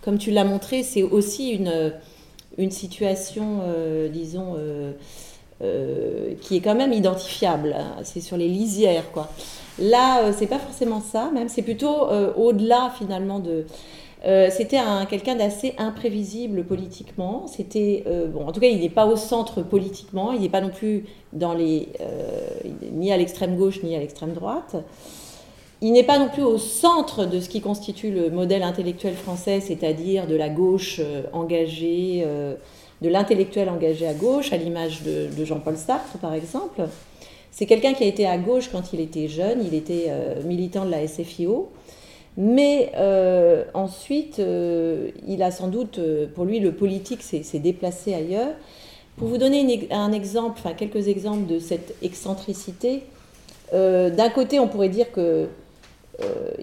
comme 0.00 0.16
tu 0.16 0.30
l'as 0.30 0.44
montré, 0.44 0.82
c'est 0.82 1.02
aussi 1.02 1.50
une, 1.50 1.92
une 2.56 2.70
situation, 2.70 3.60
euh, 3.64 4.08
disons, 4.08 4.56
qui 6.40 6.56
est 6.56 6.60
quand 6.60 6.74
même 6.74 6.94
identifiable. 6.94 7.76
C'est 8.04 8.22
sur 8.22 8.38
les 8.38 8.48
lisières, 8.48 9.12
quoi. 9.12 9.28
Là, 9.78 10.32
c'est 10.32 10.46
pas 10.46 10.58
forcément 10.58 11.02
ça, 11.02 11.30
même. 11.34 11.50
C'est 11.50 11.60
plutôt 11.60 12.08
au-delà 12.36 12.90
finalement 12.96 13.38
de 13.38 13.66
euh, 14.26 14.48
c'était 14.50 14.80
quelqu'un 15.08 15.36
d'assez 15.36 15.74
imprévisible 15.78 16.64
politiquement. 16.64 17.46
C'était 17.46 18.02
euh, 18.08 18.26
bon, 18.26 18.46
en 18.46 18.52
tout 18.52 18.60
cas, 18.60 18.66
il 18.66 18.80
n'est 18.80 18.88
pas 18.88 19.06
au 19.06 19.14
centre 19.14 19.62
politiquement. 19.62 20.32
Il 20.32 20.40
n'est 20.40 20.48
pas 20.48 20.60
non 20.60 20.70
plus 20.70 21.04
dans 21.32 21.54
les 21.54 21.88
euh, 22.00 22.48
ni 22.92 23.12
à 23.12 23.16
l'extrême 23.16 23.56
gauche 23.56 23.82
ni 23.84 23.94
à 23.94 24.00
l'extrême 24.00 24.32
droite. 24.32 24.76
Il 25.80 25.92
n'est 25.92 26.04
pas 26.04 26.18
non 26.18 26.28
plus 26.28 26.42
au 26.42 26.58
centre 26.58 27.26
de 27.26 27.38
ce 27.38 27.48
qui 27.48 27.60
constitue 27.60 28.10
le 28.10 28.30
modèle 28.30 28.62
intellectuel 28.62 29.14
français, 29.14 29.60
c'est-à-dire 29.60 30.26
de 30.26 30.34
la 30.34 30.48
gauche 30.48 31.02
engagée, 31.34 32.24
de 33.02 33.08
l'intellectuel 33.10 33.68
engagé 33.68 34.06
à 34.06 34.14
gauche, 34.14 34.54
à 34.54 34.56
l'image 34.56 35.02
de 35.02 35.44
Jean-Paul 35.44 35.76
Sartre 35.76 36.16
par 36.18 36.32
exemple. 36.32 36.80
C'est 37.50 37.66
quelqu'un 37.66 37.92
qui 37.92 38.04
a 38.04 38.06
été 38.06 38.26
à 38.26 38.38
gauche 38.38 38.70
quand 38.72 38.94
il 38.94 39.00
était 39.00 39.28
jeune. 39.28 39.62
Il 39.62 39.74
était 39.74 40.10
militant 40.46 40.86
de 40.86 40.90
la 40.90 41.06
SFIO. 41.06 41.68
Mais 42.36 42.92
euh, 42.96 43.64
ensuite, 43.72 44.38
euh, 44.40 45.10
il 45.26 45.42
a 45.42 45.50
sans 45.50 45.68
doute, 45.68 45.98
euh, 45.98 46.26
pour 46.34 46.44
lui, 46.44 46.60
le 46.60 46.72
politique 46.72 47.22
s'est 47.22 47.58
déplacé 47.58 48.12
ailleurs. 48.12 48.52
Pour 49.16 49.28
vous 49.28 49.38
donner 49.38 49.88
un 49.90 50.12
exemple, 50.12 50.60
enfin 50.62 50.74
quelques 50.74 51.08
exemples 51.08 51.46
de 51.46 51.58
cette 51.58 51.94
excentricité, 52.02 53.04
d'un 53.72 54.28
côté, 54.28 54.60
on 54.60 54.68
pourrait 54.68 54.90
dire 54.90 55.10
que 55.10 55.48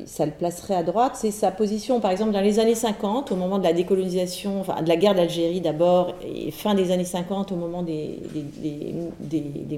ça 0.06 0.26
le 0.26 0.32
placerait 0.32 0.76
à 0.76 0.84
droite, 0.84 1.14
c'est 1.16 1.32
sa 1.32 1.50
position, 1.50 2.00
par 2.00 2.12
exemple, 2.12 2.32
dans 2.32 2.42
les 2.42 2.60
années 2.60 2.76
50, 2.76 3.32
au 3.32 3.36
moment 3.36 3.58
de 3.58 3.64
la 3.64 3.74
décolonisation, 3.74 4.62
enfin 4.62 4.84
de 4.84 4.88
la 4.88 4.98
guerre 4.98 5.16
d'Algérie 5.16 5.62
d'abord, 5.62 6.14
et 6.24 6.52
fin 6.52 6.76
des 6.76 6.92
années 6.92 7.04
50, 7.06 7.52
au 7.52 7.56
moment 7.56 7.82
des, 7.82 8.20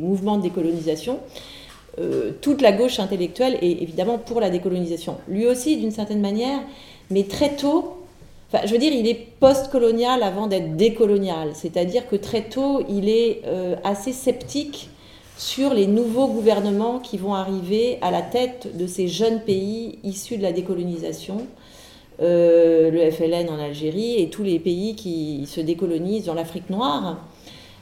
mouvements 0.02 0.38
de 0.38 0.44
décolonisation. 0.44 1.20
Euh, 2.00 2.32
toute 2.42 2.62
la 2.62 2.72
gauche 2.72 3.00
intellectuelle 3.00 3.58
est 3.62 3.82
évidemment 3.82 4.18
pour 4.18 4.42
la 4.42 4.50
décolonisation. 4.50 5.18
Lui 5.28 5.48
aussi, 5.48 5.78
d'une 5.78 5.92
certaine 5.92 6.22
manière, 6.22 6.60
mais 7.10 7.24
très 7.24 7.56
tôt, 7.56 7.98
enfin, 8.52 8.66
je 8.66 8.72
veux 8.72 8.78
dire, 8.78 8.94
il 8.94 9.08
est 9.08 9.28
post-colonial 9.40 10.22
avant 10.24 10.48
d'être 10.48 10.76
décolonial. 10.76 11.52
C'est-à-dire 11.54 12.08
que 12.08 12.16
très 12.16 12.44
tôt, 12.44 12.84
il 12.90 13.08
est 13.08 13.42
euh, 13.46 13.76
assez 13.84 14.12
sceptique 14.12 14.90
sur 15.38 15.74
les 15.74 15.88
nouveaux 15.88 16.28
gouvernements 16.28 17.00
qui 17.00 17.18
vont 17.18 17.34
arriver 17.34 17.98
à 18.02 18.12
la 18.12 18.22
tête 18.22 18.76
de 18.78 18.88
ces 18.88 19.08
jeunes 19.08 19.42
pays 19.42 20.00
issus 20.04 20.38
de 20.38 20.44
la 20.44 20.52
décolonisation. 20.52 21.46
Euh, 22.22 22.90
le 22.92 23.12
FLN 23.12 23.50
en 23.50 23.60
Algérie 23.60 24.22
et 24.22 24.30
tous 24.30 24.44
les 24.44 24.60
pays 24.60 24.96
qui 24.96 25.46
se 25.48 25.60
décolonisent 25.60 26.26
dans 26.26 26.34
l'Afrique 26.34 26.70
noire. 26.70 27.18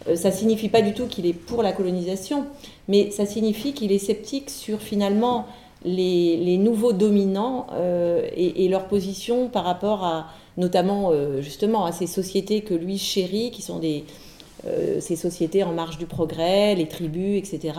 Euh, 0.07 0.15
ça 0.15 0.31
signifie 0.31 0.69
pas 0.69 0.81
du 0.81 0.93
tout 0.93 1.07
qu'il 1.07 1.25
est 1.25 1.33
pour 1.33 1.63
la 1.63 1.71
colonisation, 1.71 2.45
mais 2.87 3.11
ça 3.11 3.25
signifie 3.25 3.73
qu'il 3.73 3.91
est 3.91 3.99
sceptique 3.99 4.49
sur 4.49 4.79
finalement 4.79 5.45
les, 5.85 6.57
nouveaux 6.57 6.93
dominants 6.93 7.67
euh, 7.73 8.27
et, 8.35 8.67
leur 8.69 8.87
position 8.87 9.49
par 9.49 9.65
rapport 9.65 10.03
à 10.05 10.27
notamment 10.55 11.11
euh, 11.11 11.41
justement 11.41 11.85
à 11.85 11.91
ces 11.91 12.07
sociétés 12.07 12.61
que 12.61 12.73
lui 12.73 12.97
chérit, 12.97 13.51
qui 13.51 13.61
sont 13.61 13.79
des, 13.79 14.05
ces 15.01 15.17
sociétés 15.17 15.61
en 15.63 15.73
marge 15.73 15.97
du 15.97 16.05
progrès, 16.05 16.73
les 16.75 16.87
tribus, 16.87 17.37
etc. 17.37 17.77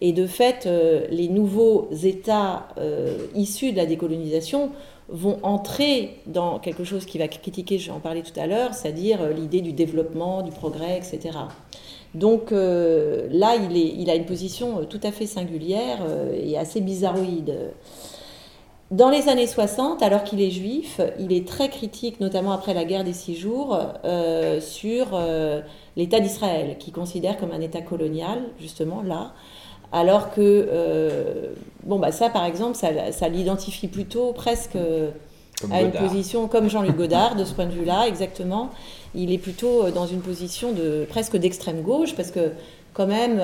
Et 0.00 0.14
de 0.14 0.26
fait, 0.26 0.66
les 1.10 1.28
nouveaux 1.28 1.90
États 2.04 2.68
issus 3.34 3.72
de 3.72 3.76
la 3.76 3.84
décolonisation 3.84 4.70
vont 5.08 5.38
entrer 5.42 6.20
dans 6.26 6.58
quelque 6.58 6.84
chose 6.84 7.06
qui 7.06 7.18
va 7.18 7.28
critiquer, 7.28 7.78
je 7.78 7.86
vais 7.86 7.96
en 7.96 8.00
parler 8.00 8.22
tout 8.22 8.38
à 8.38 8.46
l'heure, 8.46 8.74
c'est-à-dire 8.74 9.30
l'idée 9.30 9.60
du 9.60 9.72
développement, 9.72 10.42
du 10.42 10.50
progrès, 10.50 10.98
etc. 10.98 11.38
Donc 12.14 12.50
là, 12.50 13.54
il, 13.54 14.10
a 14.10 14.14
une 14.14 14.24
position 14.24 14.84
tout 14.84 15.00
à 15.02 15.12
fait 15.12 15.26
singulière 15.26 15.98
et 16.32 16.56
assez 16.58 16.80
bizarroïde. 16.80 17.54
Dans 18.92 19.10
les 19.10 19.28
années 19.28 19.48
60, 19.48 20.00
alors 20.04 20.22
qu'il 20.22 20.40
est 20.40 20.50
juif, 20.50 21.00
il 21.18 21.32
est 21.32 21.46
très 21.46 21.68
critique, 21.68 22.20
notamment 22.20 22.52
après 22.52 22.72
la 22.72 22.84
guerre 22.84 23.02
des 23.02 23.12
six 23.12 23.34
jours, 23.34 23.76
euh, 24.04 24.60
sur 24.60 25.08
euh, 25.14 25.60
l'État 25.96 26.20
d'Israël, 26.20 26.78
qu'il 26.78 26.92
considère 26.92 27.36
comme 27.36 27.50
un 27.50 27.60
État 27.60 27.82
colonial, 27.82 28.44
justement 28.60 29.02
là. 29.02 29.32
Alors 29.92 30.30
que, 30.30 30.40
euh, 30.40 31.54
bon, 31.84 31.98
bah 31.98 32.12
ça 32.12 32.28
par 32.28 32.44
exemple, 32.44 32.76
ça, 32.76 33.28
l'identifie 33.28 33.88
plutôt 33.88 34.32
presque 34.32 34.76
à 35.70 35.82
une 35.82 35.92
position 35.92 36.48
comme 36.48 36.68
Jean-Luc 36.68 36.96
Godard, 36.96 37.36
de 37.36 37.44
ce 37.44 37.54
point 37.54 37.66
de 37.66 37.72
vue-là, 37.72 38.06
exactement. 38.06 38.70
Il 39.14 39.32
est 39.32 39.38
plutôt 39.38 39.90
dans 39.90 40.06
une 40.06 40.20
position 40.20 40.72
de 40.72 41.06
presque 41.08 41.36
d'extrême 41.36 41.82
gauche, 41.82 42.14
parce 42.14 42.30
que 42.30 42.52
quand 42.92 43.06
même, 43.06 43.40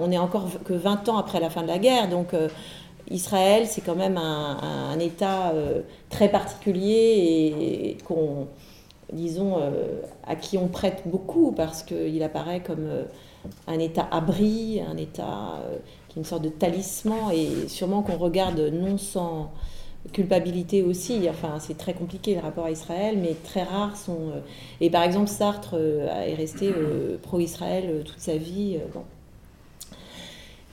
on 0.00 0.08
n'est 0.08 0.18
encore 0.18 0.48
que 0.64 0.72
20 0.72 1.08
ans 1.08 1.18
après 1.18 1.40
la 1.40 1.50
fin 1.50 1.62
de 1.62 1.68
la 1.68 1.78
guerre, 1.78 2.08
donc 2.08 2.34
Israël, 3.10 3.66
c'est 3.66 3.80
quand 3.80 3.94
même 3.94 4.16
un, 4.16 4.98
État 4.98 5.50
euh, 5.50 5.82
très 6.10 6.28
particulier 6.28 7.54
et, 7.60 7.98
qu'on, 8.04 8.48
disons, 9.12 9.58
euh, 9.60 10.00
à 10.26 10.36
qui 10.36 10.58
on 10.58 10.68
prête 10.68 11.02
beaucoup 11.06 11.52
parce 11.52 11.82
qu'il 11.82 12.22
apparaît 12.22 12.60
comme 12.60 12.86
euh, 12.86 13.04
un 13.66 13.78
État 13.78 14.08
abri, 14.10 14.80
un 14.80 14.96
État 14.96 15.62
qui 16.08 16.18
est 16.18 16.20
une 16.20 16.24
sorte 16.24 16.42
de 16.42 16.48
talisman 16.48 17.30
et 17.32 17.68
sûrement 17.68 18.02
qu'on 18.02 18.16
regarde 18.16 18.60
non 18.60 18.98
sans 18.98 19.52
culpabilité 20.12 20.82
aussi. 20.82 21.26
Enfin, 21.28 21.58
c'est 21.60 21.78
très 21.78 21.94
compliqué 21.94 22.34
le 22.34 22.40
rapport 22.40 22.66
à 22.66 22.70
Israël, 22.70 23.18
mais 23.20 23.36
très 23.44 23.62
rares 23.62 23.96
sont. 23.96 24.32
et 24.80 24.90
par 24.90 25.02
exemple, 25.02 25.28
Sartre 25.28 25.74
est 25.74 26.34
resté 26.34 26.72
pro-Israël 27.22 28.02
toute 28.04 28.18
sa 28.18 28.36
vie. 28.36 28.78
Bon. 28.92 29.04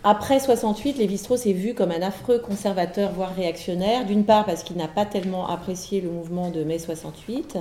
Après 0.03 0.39
68, 0.39 0.97
Lévi-Strauss 0.97 1.45
est 1.45 1.53
vu 1.53 1.73
comme 1.73 1.91
un 1.91 2.01
affreux 2.01 2.39
conservateur, 2.39 3.11
voire 3.11 3.35
réactionnaire, 3.35 4.05
d'une 4.05 4.23
part 4.23 4.45
parce 4.45 4.63
qu'il 4.63 4.77
n'a 4.77 4.87
pas 4.87 5.05
tellement 5.05 5.49
apprécié 5.49 5.99
le 5.99 6.09
mouvement 6.09 6.51
de 6.51 6.63
mai 6.63 6.79
68, 6.79 7.57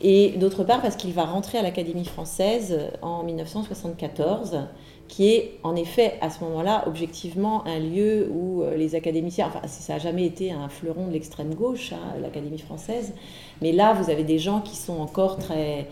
et 0.00 0.30
d'autre 0.36 0.64
part 0.64 0.82
parce 0.82 0.96
qu'il 0.96 1.12
va 1.12 1.24
rentrer 1.24 1.58
à 1.58 1.62
l'Académie 1.62 2.04
française 2.04 2.90
en 3.02 3.22
1974, 3.22 4.60
qui 5.08 5.28
est 5.28 5.58
en 5.62 5.76
effet 5.76 6.14
à 6.20 6.30
ce 6.30 6.42
moment-là 6.44 6.84
objectivement 6.86 7.64
un 7.66 7.78
lieu 7.78 8.28
où 8.32 8.62
euh, 8.62 8.76
les 8.76 8.94
académiciens, 8.94 9.46
enfin 9.46 9.66
ça 9.68 9.94
n'a 9.94 9.98
jamais 9.98 10.26
été 10.26 10.50
un 10.50 10.68
fleuron 10.68 11.06
de 11.06 11.12
l'extrême 11.12 11.54
gauche, 11.54 11.92
hein, 11.92 12.18
l'Académie 12.20 12.58
française, 12.58 13.14
mais 13.62 13.72
là 13.72 13.94
vous 13.94 14.10
avez 14.10 14.24
des 14.24 14.38
gens 14.38 14.60
qui 14.60 14.76
sont 14.76 14.98
encore 14.98 15.38
très 15.38 15.86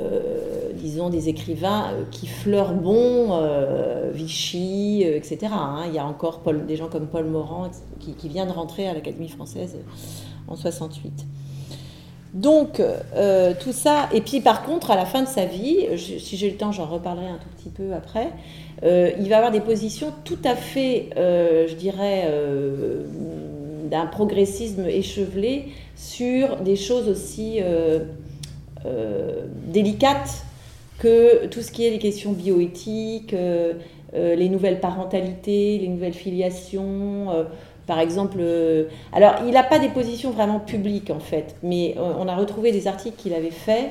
euh, 0.00 0.72
disons, 0.72 1.10
des 1.10 1.28
écrivains 1.28 1.92
euh, 1.92 2.04
qui 2.10 2.26
fleurent 2.26 2.72
bon, 2.72 3.32
euh, 3.32 4.10
Vichy, 4.10 5.02
etc. 5.02 5.52
Hein. 5.52 5.84
Il 5.86 5.92
y 5.92 5.98
a 5.98 6.06
encore 6.06 6.40
Paul, 6.40 6.64
des 6.64 6.76
gens 6.76 6.88
comme 6.88 7.08
Paul 7.08 7.26
Morand 7.26 7.70
qui, 8.00 8.14
qui 8.14 8.30
vient 8.30 8.46
de 8.46 8.52
rentrer 8.52 8.88
à 8.88 8.94
l'Académie 8.94 9.28
française 9.28 9.76
en 10.48 10.56
68. 10.56 11.26
Donc, 12.32 12.80
tout 13.60 13.72
ça, 13.72 14.08
et 14.12 14.22
puis 14.22 14.40
par 14.40 14.64
contre, 14.64 14.90
à 14.90 14.96
la 14.96 15.04
fin 15.04 15.22
de 15.22 15.28
sa 15.28 15.44
vie, 15.44 15.86
si 15.98 16.36
j'ai 16.36 16.50
le 16.50 16.56
temps, 16.56 16.72
j'en 16.72 16.86
reparlerai 16.86 17.26
un 17.26 17.38
tout 17.38 17.48
petit 17.56 17.68
peu 17.68 17.92
après, 17.92 18.28
il 18.82 19.28
va 19.28 19.36
avoir 19.36 19.50
des 19.50 19.60
positions 19.60 20.12
tout 20.24 20.38
à 20.44 20.54
fait, 20.56 21.10
je 21.14 21.74
dirais, 21.74 22.26
d'un 23.90 24.06
progressisme 24.06 24.86
échevelé 24.86 25.66
sur 25.94 26.56
des 26.56 26.76
choses 26.76 27.08
aussi 27.08 27.60
euh, 28.84 29.42
délicate 29.68 30.44
que 30.98 31.46
tout 31.46 31.62
ce 31.62 31.70
qui 31.70 31.86
est 31.86 31.90
les 31.90 31.98
questions 31.98 32.32
bioéthiques, 32.32 33.32
euh, 33.32 33.74
euh, 34.14 34.34
les 34.34 34.48
nouvelles 34.48 34.80
parentalités, 34.80 35.78
les 35.78 35.88
nouvelles 35.88 36.14
filiations. 36.14 37.28
Par 37.86 37.98
exemple, 37.98 38.38
alors 39.12 39.34
il 39.46 39.52
n'a 39.52 39.62
pas 39.62 39.78
des 39.78 39.88
positions 39.88 40.30
vraiment 40.30 40.60
publiques 40.60 41.10
en 41.10 41.20
fait, 41.20 41.56
mais 41.62 41.96
on 41.98 42.28
a 42.28 42.36
retrouvé 42.36 42.72
des 42.72 42.86
articles 42.86 43.16
qu'il 43.16 43.34
avait 43.34 43.50
faits 43.50 43.90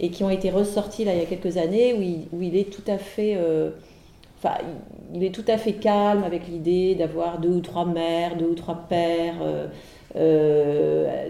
et 0.00 0.10
qui 0.10 0.24
ont 0.24 0.30
été 0.30 0.50
ressortis 0.50 1.04
là 1.04 1.14
il 1.14 1.20
y 1.20 1.22
a 1.22 1.26
quelques 1.26 1.56
années 1.56 1.94
où 2.32 2.42
il, 2.42 2.56
est 2.56 2.70
tout 2.70 2.84
à 2.86 2.98
fait 2.98 3.38
Enfin, 4.44 4.56
il 5.14 5.22
est 5.22 5.32
tout 5.32 5.44
à 5.46 5.56
fait 5.56 5.74
calme 5.74 6.24
avec 6.24 6.48
l'idée 6.48 6.96
d'avoir 6.96 7.38
deux 7.38 7.50
ou 7.50 7.60
trois 7.60 7.84
mères, 7.84 8.36
deux 8.36 8.46
ou 8.46 8.54
trois 8.56 8.74
pères, 8.88 9.36
euh, 10.16 11.28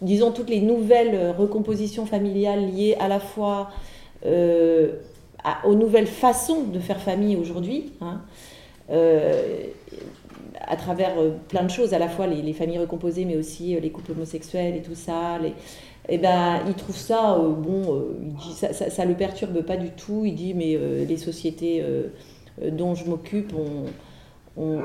disons 0.00 0.30
toutes 0.30 0.48
les 0.48 0.60
nouvelles 0.60 1.34
recompositions 1.36 2.06
familiales 2.06 2.70
liées 2.70 2.96
à 3.00 3.08
la 3.08 3.20
fois 3.20 3.70
euh, 4.24 4.92
aux 5.64 5.74
nouvelles 5.74 6.06
façons 6.06 6.64
de 6.64 6.78
faire 6.78 7.00
famille 7.00 7.36
aujourd'hui, 7.36 7.92
hein, 8.00 8.22
euh, 8.90 9.64
à 10.66 10.76
travers 10.76 11.14
plein 11.48 11.64
de 11.64 11.70
choses, 11.70 11.94
à 11.94 11.98
la 11.98 12.08
fois 12.08 12.26
les, 12.26 12.52
familles 12.52 12.78
recomposées, 12.78 13.24
mais 13.24 13.36
aussi 13.36 13.78
les 13.80 13.90
couples 13.90 14.12
homosexuels 14.12 14.76
et 14.76 14.82
tout 14.82 14.94
ça. 14.94 15.38
Et 15.44 15.52
eh 16.10 16.18
ben, 16.18 16.60
il 16.66 16.74
trouve 16.74 16.96
ça, 16.96 17.38
bon, 17.38 18.04
il 18.22 18.34
dit, 18.34 18.52
ça, 18.52 18.72
ça, 18.72 19.04
le 19.04 19.14
perturbe 19.14 19.62
pas 19.62 19.76
du 19.76 19.90
tout. 19.90 20.24
Il 20.24 20.34
dit, 20.34 20.54
mais 20.54 20.78
les 21.06 21.16
sociétés 21.16 21.84
dont 22.62 22.94
je 22.94 23.04
m'occupe 23.04 23.52
ont 23.54 23.84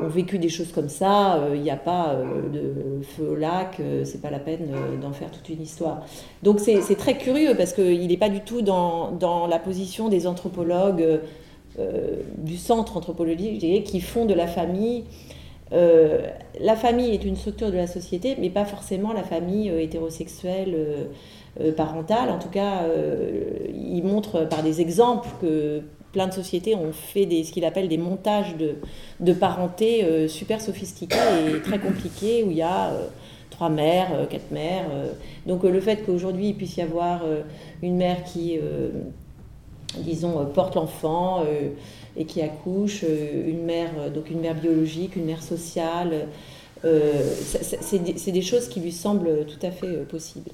vécu 0.07 0.37
des 0.37 0.49
choses 0.49 0.71
comme 0.71 0.89
ça, 0.89 1.39
il 1.49 1.57
euh, 1.57 1.61
n'y 1.61 1.71
a 1.71 1.77
pas 1.77 2.11
euh, 2.11 2.49
de 2.49 3.03
feu 3.03 3.29
au 3.31 3.35
lac, 3.35 3.77
euh, 3.79 4.03
c'est 4.05 4.21
pas 4.21 4.29
la 4.29 4.39
peine 4.39 4.69
d'en 5.01 5.13
faire 5.13 5.31
toute 5.31 5.49
une 5.49 5.61
histoire. 5.61 6.05
Donc 6.43 6.59
c'est 6.59 6.95
très 6.95 7.17
curieux 7.17 7.55
parce 7.57 7.73
qu'il 7.73 8.07
n'est 8.07 8.17
pas 8.17 8.29
du 8.29 8.41
tout 8.41 8.61
dans, 8.61 9.11
dans, 9.11 9.47
la 9.47 9.59
position 9.59 10.09
des 10.09 10.27
anthropologues 10.27 11.21
du 12.37 12.57
centre 12.57 12.97
anthropologique 12.97 13.83
qui 13.83 13.99
font 13.99 14.25
de 14.25 14.33
la 14.35 14.45
famille. 14.45 15.05
La 15.73 16.75
famille 16.75 17.13
est 17.13 17.25
une 17.25 17.35
structure 17.35 17.71
de 17.71 17.77
la 17.77 17.87
société, 17.87 18.35
mais 18.39 18.49
pas 18.49 18.65
forcément 18.65 19.11
la 19.11 19.23
famille 19.23 19.69
hétérosexuelle 19.69 20.75
parentale. 21.75 22.29
En 22.29 22.39
tout 22.39 22.49
cas, 22.49 22.83
il 23.73 24.03
montre 24.03 24.47
par 24.47 24.61
des 24.61 24.81
exemples 24.81 25.29
que 25.41 25.81
plein 26.13 26.27
de 26.27 26.33
sociétés 26.33 26.75
ont 26.75 26.93
fait 26.93 27.25
des, 27.25 27.43
ce 27.43 27.51
qu'il 27.51 27.65
appelle 27.65 27.89
des 27.89 27.97
montages 27.97 28.55
de, 28.55 28.75
de 29.19 29.33
parenté 29.33 30.05
euh, 30.05 30.27
super 30.29 30.61
sophistiqués 30.61 31.17
et 31.53 31.61
très 31.61 31.79
compliqués, 31.79 32.43
où 32.43 32.51
il 32.51 32.57
y 32.57 32.61
a 32.61 32.91
euh, 32.91 33.07
trois 33.49 33.69
mères, 33.69 34.11
euh, 34.13 34.25
quatre 34.25 34.51
mères. 34.51 34.85
donc 35.45 35.63
le 35.63 35.81
fait 35.81 36.05
qu'aujourd'hui 36.05 36.49
il 36.49 36.55
puisse 36.55 36.77
y 36.77 36.81
avoir 36.81 37.23
une 37.81 37.97
mère 37.97 38.23
qui, 38.23 38.59
disons, 39.97 40.45
porte 40.53 40.75
l'enfant 40.75 41.43
et 42.15 42.25
qui 42.25 42.41
accouche, 42.41 43.03
une 43.03 43.63
mère, 43.63 44.11
donc 44.13 44.29
une 44.29 44.39
mère 44.39 44.55
biologique, 44.55 45.15
une 45.15 45.25
mère 45.25 45.41
sociale, 45.41 46.27
c'est 46.83 48.31
des, 48.31 48.41
choses 48.41 48.67
qui 48.67 48.81
lui 48.81 48.91
semblent 48.91 49.45
tout 49.45 49.65
à 49.65 49.71
fait 49.71 50.05
possibles. 50.09 50.51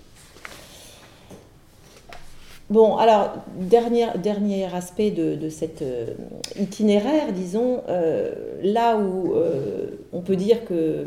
Bon, 2.69 2.97
alors, 2.97 3.31
dernier, 3.57 4.05
dernier 4.21 4.65
aspect 4.75 5.09
de, 5.09 5.33
de 5.33 5.49
cet 5.49 5.81
euh, 5.81 6.13
itinéraire, 6.59 7.31
disons, 7.33 7.81
euh, 7.89 8.31
là 8.61 8.95
où 8.97 9.33
euh, 9.33 9.87
on 10.13 10.21
peut 10.21 10.35
dire 10.35 10.65
que 10.65 11.05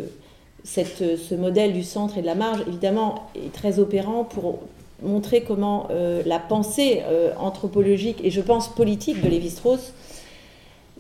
cette, 0.65 1.17
ce 1.17 1.35
modèle 1.37 1.73
du 1.73 1.85
centre 1.85 2.19
et 2.19 2.21
de 2.21 2.27
la 2.27 2.35
marge, 2.35 2.65
évidemment, 2.67 3.29
est 3.37 3.53
très 3.53 3.79
opérant 3.79 4.25
pour 4.25 4.59
montrer 5.03 5.43
comment 5.43 5.89
la 6.25 6.39
pensée 6.39 7.03
anthropologique 7.37 8.21
et 8.23 8.31
je 8.31 8.41
pense 8.41 8.69
politique 8.69 9.21
de 9.21 9.29
Lévi-Strauss, 9.29 9.93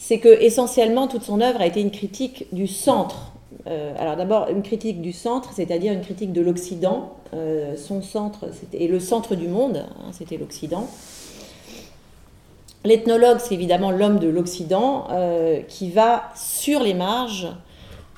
c'est 0.04 0.18
que 0.18 0.28
essentiellement 0.42 1.06
toute 1.06 1.22
son 1.22 1.40
œuvre 1.40 1.60
a 1.60 1.66
été 1.66 1.80
une 1.80 1.92
critique 1.92 2.46
du 2.52 2.66
centre 2.66 3.32
euh, 3.66 3.94
alors 3.98 4.16
d'abord 4.16 4.48
une 4.48 4.62
critique 4.62 5.00
du 5.00 5.12
centre, 5.12 5.50
c'est-à-dire 5.54 5.92
une 5.92 6.00
critique 6.00 6.32
de 6.32 6.40
l'Occident. 6.40 7.14
Euh, 7.34 7.76
son 7.76 8.02
centre, 8.02 8.46
et 8.72 8.88
le 8.88 9.00
centre 9.00 9.34
du 9.34 9.48
monde, 9.48 9.86
hein, 9.88 10.10
c'était 10.12 10.36
l'Occident. 10.36 10.86
L'ethnologue, 12.84 13.38
c'est 13.38 13.54
évidemment 13.54 13.90
l'homme 13.90 14.18
de 14.18 14.28
l'Occident 14.28 15.06
euh, 15.10 15.60
qui 15.62 15.90
va 15.90 16.24
sur 16.34 16.82
les 16.82 16.94
marges, 16.94 17.48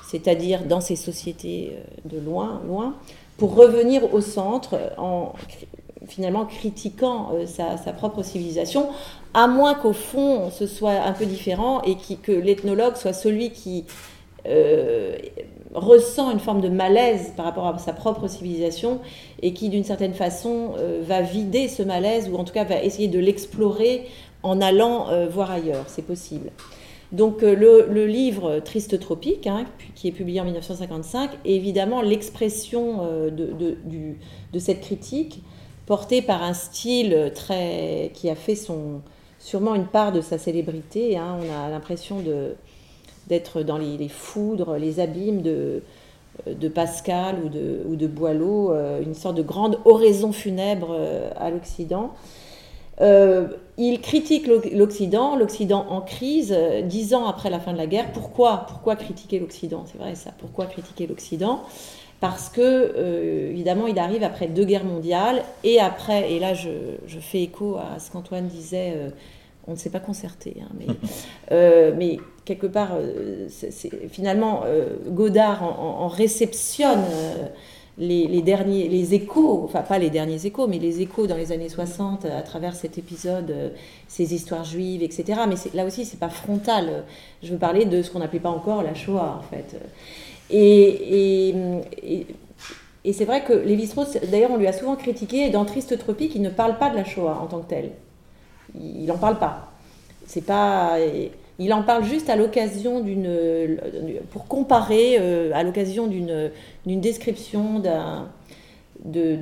c'est-à-dire 0.09 0.65
dans 0.65 0.81
ces 0.81 0.95
sociétés 0.95 1.73
de 2.05 2.19
loin, 2.19 2.61
loin, 2.67 2.95
pour 3.37 3.55
revenir 3.55 4.13
au 4.13 4.21
centre 4.21 4.79
en 4.97 5.33
finalement 6.07 6.45
critiquant 6.45 7.31
sa, 7.45 7.77
sa, 7.77 7.91
propre 7.91 8.23
civilisation, 8.23 8.89
à 9.35 9.47
moins 9.47 9.75
qu'au 9.75 9.93
fond 9.93 10.49
ce 10.49 10.65
soit 10.65 10.93
un 10.93 11.11
peu 11.11 11.25
différent 11.25 11.81
et 11.83 11.95
que 11.95 12.31
l'ethnologue 12.31 12.95
soit 12.95 13.13
celui 13.13 13.51
qui 13.51 13.85
euh, 14.47 15.17
ressent 15.73 16.31
une 16.31 16.39
forme 16.39 16.61
de 16.61 16.69
malaise 16.69 17.33
par 17.35 17.45
rapport 17.45 17.67
à 17.67 17.77
sa 17.79 17.91
propre 17.91 18.27
civilisation 18.27 19.01
et 19.41 19.53
qui 19.53 19.67
d'une 19.67 19.83
certaine 19.83 20.13
façon 20.13 20.73
euh, 20.77 21.01
va 21.03 21.21
vider 21.21 21.67
ce 21.67 21.83
malaise 21.83 22.29
ou 22.29 22.37
en 22.37 22.45
tout 22.45 22.53
cas 22.53 22.63
va 22.63 22.81
essayer 22.81 23.09
de 23.09 23.19
l'explorer 23.19 24.05
en 24.41 24.61
allant 24.61 25.09
euh, 25.09 25.27
voir 25.27 25.51
ailleurs. 25.51 25.83
C'est 25.87 26.05
possible. 26.05 26.51
Donc 27.11 27.41
le, 27.41 28.05
livre 28.05 28.59
Triste 28.59 28.99
Tropique, 28.99 29.47
hein, 29.47 29.65
qui 29.95 30.07
est 30.07 30.11
publié 30.11 30.39
en 30.39 30.45
1955, 30.45 31.31
est 31.43 31.51
évidemment 31.51 32.01
l'expression 32.01 33.29
de, 33.29 33.75
de, 34.51 34.59
cette 34.59 34.81
critique 34.81 35.43
portée 35.85 36.21
par 36.21 36.41
un 36.41 36.53
style 36.53 37.31
très 37.35 38.11
qui 38.15 38.29
a 38.29 38.35
fait 38.35 38.55
son, 38.55 39.01
sûrement 39.45 39.75
une 39.75 39.85
part 39.85 40.11
de 40.11 40.21
sa 40.21 40.39
célébrité. 40.39 41.17
Hein. 41.17 41.37
On 41.39 41.65
a 41.65 41.69
l'impression 41.69 42.17
d'être 43.27 43.61
dans 43.61 43.77
les, 43.77 44.09
foudres, 44.09 44.75
les 44.77 44.99
abîmes 44.99 45.43
de, 45.43 45.83
de 46.47 46.67
Pascal 46.67 47.35
ou 47.45 47.49
de, 47.49 47.81
ou 47.87 47.95
de 47.95 48.07
Boileau, 48.07 48.71
euh, 48.71 49.03
une 49.03 49.13
sorte 49.13 49.35
de 49.37 49.43
grande 49.43 49.77
oraison 49.85 50.31
funèbre 50.31 50.87
euh, 50.91 51.29
à 51.35 51.51
l'Occident. 51.51 52.15
Euh, 53.01 53.47
il 53.77 54.01
critique 54.01 54.47
l'Occident, 54.47 55.35
l'Occident 55.35 55.85
en 55.89 56.01
crise, 56.01 56.57
dix 56.85 57.13
ans 57.13 57.27
après 57.27 57.51
la 57.51 57.59
fin 57.59 57.71
de 57.71 57.77
la 57.77 57.85
guerre. 57.85 58.11
Pourquoi? 58.13 58.65
Pourquoi 58.67 58.95
critiquer 58.95 59.37
l'Occident? 59.37 59.83
C'est 59.85 59.99
vrai 59.99 60.15
ça. 60.15 60.31
Pourquoi 60.39 60.65
critiquer 60.65 61.05
l'Occident? 61.05 61.61
Parce 62.21 62.49
que, 62.49 63.49
évidemment, 63.51 63.87
il 63.87 63.99
arrive 63.99 64.23
après 64.23 64.47
deux 64.47 64.65
guerres 64.65 64.85
mondiales 64.85 65.43
et 65.63 65.79
après, 65.79 66.31
et 66.31 66.39
là 66.39 66.53
je, 66.53 66.69
je 67.07 67.19
fais 67.19 67.43
écho 67.43 67.77
à 67.77 67.99
ce 67.99 68.09
qu'Antoine 68.09 68.47
disait 68.47 69.11
on 69.67 69.71
ne 69.71 69.77
s'est 69.77 69.89
pas 69.89 69.99
concerté, 69.99 70.57
hein, 70.61 70.69
mais, 70.77 70.87
euh, 71.51 71.93
mais, 71.97 72.17
quelque 72.45 72.67
part, 72.67 72.91
euh, 72.93 73.47
finalement, 74.09 74.63
euh, 74.65 74.95
Godard 75.07 75.63
en, 75.63 76.07
réceptionne 76.07 77.03
les, 77.97 78.41
derniers, 78.43 78.87
les 78.87 79.15
échos, 79.15 79.63
enfin 79.63 79.81
pas 79.81 79.97
les 79.97 80.11
derniers 80.11 80.45
échos, 80.45 80.67
mais 80.67 80.77
les 80.77 81.01
échos 81.01 81.25
dans 81.25 81.37
les 81.37 81.51
années 81.51 81.69
60 81.69 82.25
à 82.25 82.43
travers 82.43 82.75
cet 82.75 82.99
épisode, 82.99 83.73
ces 84.07 84.35
histoires 84.35 84.63
juives, 84.63 85.01
etc. 85.01 85.41
Mais 85.47 85.55
là 85.73 85.85
aussi, 85.85 86.05
c'est 86.05 86.19
pas 86.19 86.29
frontal. 86.29 87.05
Je 87.41 87.51
veux 87.51 87.57
parler 87.57 87.85
de 87.85 88.03
ce 88.03 88.11
qu'on 88.11 88.19
n'appelait 88.19 88.39
pas 88.39 88.51
encore 88.51 88.83
la 88.83 88.93
Shoah, 88.93 89.39
en 89.39 89.43
fait. 89.43 89.79
Et, 90.49 91.49
et, 91.51 92.27
et 93.03 93.13
c'est 93.13 93.25
vrai 93.25 93.43
que 93.43 93.53
Lévi-Strauss, 93.53 94.17
d'ailleurs, 94.31 94.51
on 94.51 94.57
lui 94.57 94.67
a 94.67 94.73
souvent 94.73 94.95
critiqué, 94.95 95.49
dans 95.49 95.65
Triste 95.65 95.97
Tropique, 95.97 96.33
il 96.35 96.41
ne 96.41 96.49
parle 96.49 96.77
pas 96.77 96.89
de 96.89 96.95
la 96.95 97.03
Shoah 97.03 97.39
en 97.41 97.47
tant 97.47 97.59
que 97.59 97.69
telle 97.69 97.91
il 98.79 99.05
n'en 99.05 99.17
parle 99.17 99.37
pas. 99.37 99.71
C'est 100.25 100.45
pas, 100.45 100.97
il 101.59 101.73
en 101.73 101.83
parle 101.83 102.03
juste 102.03 102.29
à 102.29 102.35
l'occasion 102.35 102.99
d'une, 103.01 103.77
pour 104.31 104.47
comparer, 104.47 105.17
euh, 105.19 105.51
à 105.53 105.63
l'occasion 105.63 106.07
d'une, 106.07 106.51
d'une 106.85 106.99
description 106.99 107.79
d'un, 107.79 108.29
de, 109.03 109.35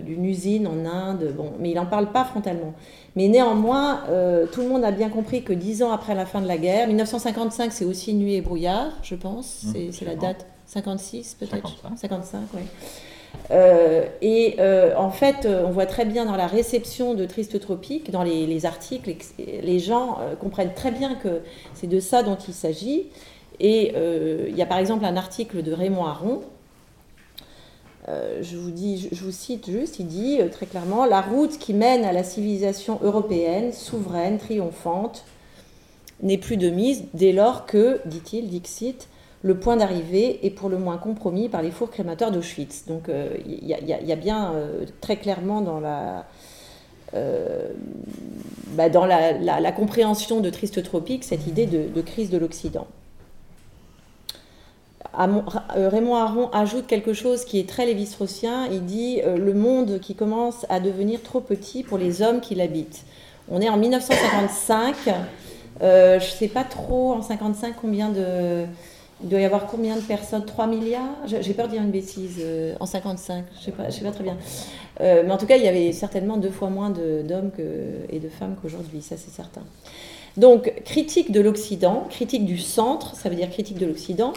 d'une 0.00 0.24
usine 0.24 0.66
en 0.66 0.86
Inde. 0.86 1.34
Bon, 1.36 1.52
mais 1.58 1.70
il 1.70 1.74
n'en 1.74 1.86
parle 1.86 2.12
pas 2.12 2.24
frontalement. 2.24 2.74
Mais 3.16 3.28
néanmoins, 3.28 4.02
euh, 4.08 4.46
tout 4.46 4.62
le 4.62 4.68
monde 4.68 4.84
a 4.84 4.92
bien 4.92 5.08
compris 5.08 5.42
que 5.42 5.52
dix 5.52 5.82
ans 5.82 5.90
après 5.90 6.14
la 6.14 6.26
fin 6.26 6.40
de 6.40 6.46
la 6.46 6.58
guerre, 6.58 6.86
1955, 6.86 7.72
c'est 7.72 7.84
aussi 7.84 8.14
Nuit 8.14 8.34
et 8.34 8.40
brouillard, 8.40 8.92
je 9.02 9.14
pense. 9.14 9.64
Mmh, 9.64 9.92
c'est, 9.92 10.04
la 10.04 10.14
date 10.14 10.46
56 10.66 11.36
peut-être? 11.38 11.68
55, 11.82 11.98
55 11.98 12.40
oui. 12.54 12.60
Euh, 13.52 14.06
et 14.22 14.56
euh, 14.58 14.94
en 14.96 15.10
fait, 15.10 15.46
on 15.46 15.70
voit 15.70 15.86
très 15.86 16.04
bien 16.04 16.24
dans 16.24 16.36
la 16.36 16.46
réception 16.46 17.14
de 17.14 17.24
Triste 17.26 17.58
Tropique, 17.60 18.10
dans 18.10 18.22
les, 18.22 18.66
articles, 18.66 19.12
les 19.38 19.78
gens 19.78 20.18
comprennent 20.40 20.74
très 20.74 20.90
bien 20.90 21.14
que 21.14 21.40
c'est 21.74 21.86
de 21.86 22.00
ça 22.00 22.22
dont 22.22 22.38
il 22.48 22.54
s'agit. 22.54 23.06
Et 23.60 23.94
il 24.48 24.56
y 24.56 24.62
a 24.62 24.66
par 24.66 24.78
exemple 24.78 25.04
un 25.04 25.16
article 25.16 25.62
de 25.62 25.72
Raymond 25.72 26.06
Aron. 26.06 26.42
Je, 28.08 28.56
vous 28.56 28.70
dis, 28.70 29.08
je, 29.12 29.24
vous 29.24 29.30
cite 29.30 29.70
juste, 29.70 29.98
il 29.98 30.06
dit 30.06 30.38
très 30.50 30.66
clairement 30.66 31.04
La 31.04 31.20
route 31.20 31.58
qui 31.58 31.74
mène 31.74 32.04
à 32.04 32.12
la 32.12 32.24
civilisation 32.24 32.98
européenne, 33.02 33.72
souveraine, 33.72 34.38
triomphante, 34.38 35.24
n'est 36.22 36.38
plus 36.38 36.56
de 36.56 36.70
mise 36.70 37.04
dès 37.14 37.32
lors 37.32 37.66
que, 37.66 38.00
dit-il, 38.06 38.48
Dixit, 38.48 39.08
le 39.42 39.58
point 39.58 39.76
d'arrivée 39.76 40.44
est 40.44 40.50
pour 40.50 40.68
le 40.68 40.76
moins 40.76 40.98
compromis 40.98 41.48
par 41.48 41.62
les 41.62 41.70
fours 41.70 41.90
crémateurs 41.90 42.30
d'Auschwitz. 42.30 42.84
Donc 42.86 43.08
euh, 43.08 43.36
il 43.46 43.66
y, 43.66 44.12
a 44.12 44.16
bien 44.16 44.52
euh, 44.52 44.84
très 45.00 45.16
clairement 45.16 45.62
dans 45.62 45.80
la, 45.80 46.26
euh, 47.14 47.70
bah, 48.72 48.88
la, 48.88 49.72
compréhension 49.72 50.40
de 50.40 50.50
Triste 50.50 50.82
Tropique 50.82 51.24
cette 51.24 51.46
idée 51.46 51.66
de, 51.66 52.00
crise 52.02 52.30
de 52.30 52.36
l'Occident. 52.36 52.86
Raymond 55.14 56.14
Aron 56.16 56.50
ajoute 56.52 56.86
quelque 56.86 57.12
chose 57.12 57.44
qui 57.44 57.58
est 57.58 57.68
très 57.68 57.86
lévi-straussien. 57.86 58.66
Il 58.70 58.84
dit 58.84 59.20
le 59.24 59.54
monde 59.54 59.98
qui 60.00 60.14
commence 60.14 60.66
à 60.68 60.78
devenir 60.78 61.22
trop 61.22 61.40
petit 61.40 61.82
pour 61.82 61.98
les 61.98 62.22
hommes 62.22 62.40
qui 62.40 62.54
l'habitent. 62.54 63.04
On 63.50 63.60
est 63.60 63.68
en 63.68 63.76
1955. 63.76 64.94
je 65.80 66.14
ne 66.14 66.20
sais 66.20 66.48
pas 66.48 66.64
trop 66.64 67.12
en 67.12 67.22
55 67.22 67.74
combien 67.80 68.10
de 68.10 68.66
il 69.22 69.28
doit 69.28 69.40
y 69.40 69.44
avoir 69.44 69.66
combien 69.66 69.96
de 69.96 70.00
personnes? 70.00 70.44
3 70.44 70.66
milliards? 70.66 71.26
J'ai 71.26 71.52
peur 71.52 71.66
de 71.66 71.72
dire 71.72 71.82
une 71.82 71.90
bêtise. 71.90 72.38
Euh, 72.40 72.74
en 72.80 72.86
55, 72.86 73.44
je 73.52 73.58
ne 73.58 73.90
sais, 73.90 74.02
pas, 74.02 74.10
très 74.12 74.24
bien. 74.24 74.36
Euh, 75.00 75.22
mais 75.24 75.32
en 75.32 75.36
tout 75.36 75.46
cas, 75.46 75.56
il 75.56 75.64
y 75.64 75.68
avait 75.68 75.92
certainement 75.92 76.38
deux 76.38 76.50
fois 76.50 76.70
moins 76.70 76.90
d'hommes 76.90 77.50
et 78.08 78.18
de 78.18 78.28
femmes 78.28 78.56
qu'aujourd'hui, 78.60 79.02
ça 79.02 79.16
c'est 79.16 79.30
certain. 79.30 79.62
Donc, 80.36 80.72
critique 80.84 81.32
de 81.32 81.40
l'Occident, 81.40 82.06
critique 82.08 82.46
du 82.46 82.58
centre, 82.58 83.14
ça 83.14 83.28
veut 83.28 83.34
dire 83.34 83.50
critique 83.50 83.78
de 83.78 83.86
l'Occident. 83.86 84.32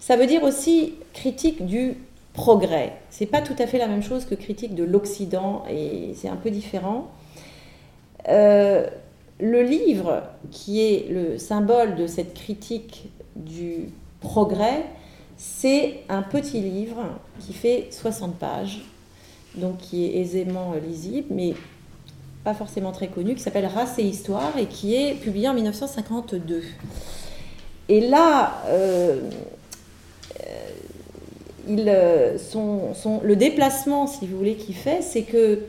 Ça 0.00 0.16
veut 0.16 0.26
dire 0.26 0.42
aussi 0.42 0.94
critique 1.12 1.64
du 1.64 1.94
progrès. 2.32 2.94
C'est 3.10 3.26
pas 3.26 3.42
tout 3.42 3.54
à 3.58 3.66
fait 3.66 3.78
la 3.78 3.86
même 3.86 4.02
chose 4.02 4.24
que 4.24 4.34
critique 4.34 4.74
de 4.74 4.82
l'Occident 4.82 5.62
et 5.70 6.14
c'est 6.16 6.28
un 6.28 6.36
peu 6.36 6.50
différent. 6.50 7.10
Euh, 8.28 8.86
le 9.38 9.62
livre, 9.62 10.22
qui 10.50 10.80
est 10.80 11.08
le 11.10 11.38
symbole 11.38 11.96
de 11.96 12.06
cette 12.06 12.34
critique 12.34 13.10
du 13.36 13.90
Progrès, 14.20 14.84
c'est 15.38 16.00
un 16.10 16.20
petit 16.22 16.60
livre 16.60 17.02
qui 17.38 17.54
fait 17.54 17.88
60 17.90 18.36
pages, 18.36 18.82
donc 19.54 19.78
qui 19.78 20.04
est 20.04 20.18
aisément 20.18 20.74
lisible, 20.86 21.28
mais 21.30 21.54
pas 22.44 22.52
forcément 22.52 22.92
très 22.92 23.08
connu, 23.08 23.34
qui 23.34 23.40
s'appelle 23.40 23.66
Race 23.66 23.98
et 23.98 24.02
Histoire 24.02 24.56
et 24.58 24.66
qui 24.66 24.94
est 24.94 25.14
publié 25.14 25.48
en 25.48 25.54
1952. 25.54 26.62
Et 27.88 28.08
là, 28.08 28.62
euh, 28.66 29.20
son, 32.38 32.94
son, 32.94 33.20
le 33.22 33.36
déplacement, 33.36 34.06
si 34.06 34.26
vous 34.26 34.36
voulez, 34.36 34.54
qu'il 34.54 34.74
fait, 34.74 35.02
c'est 35.02 35.22
que 35.22 35.60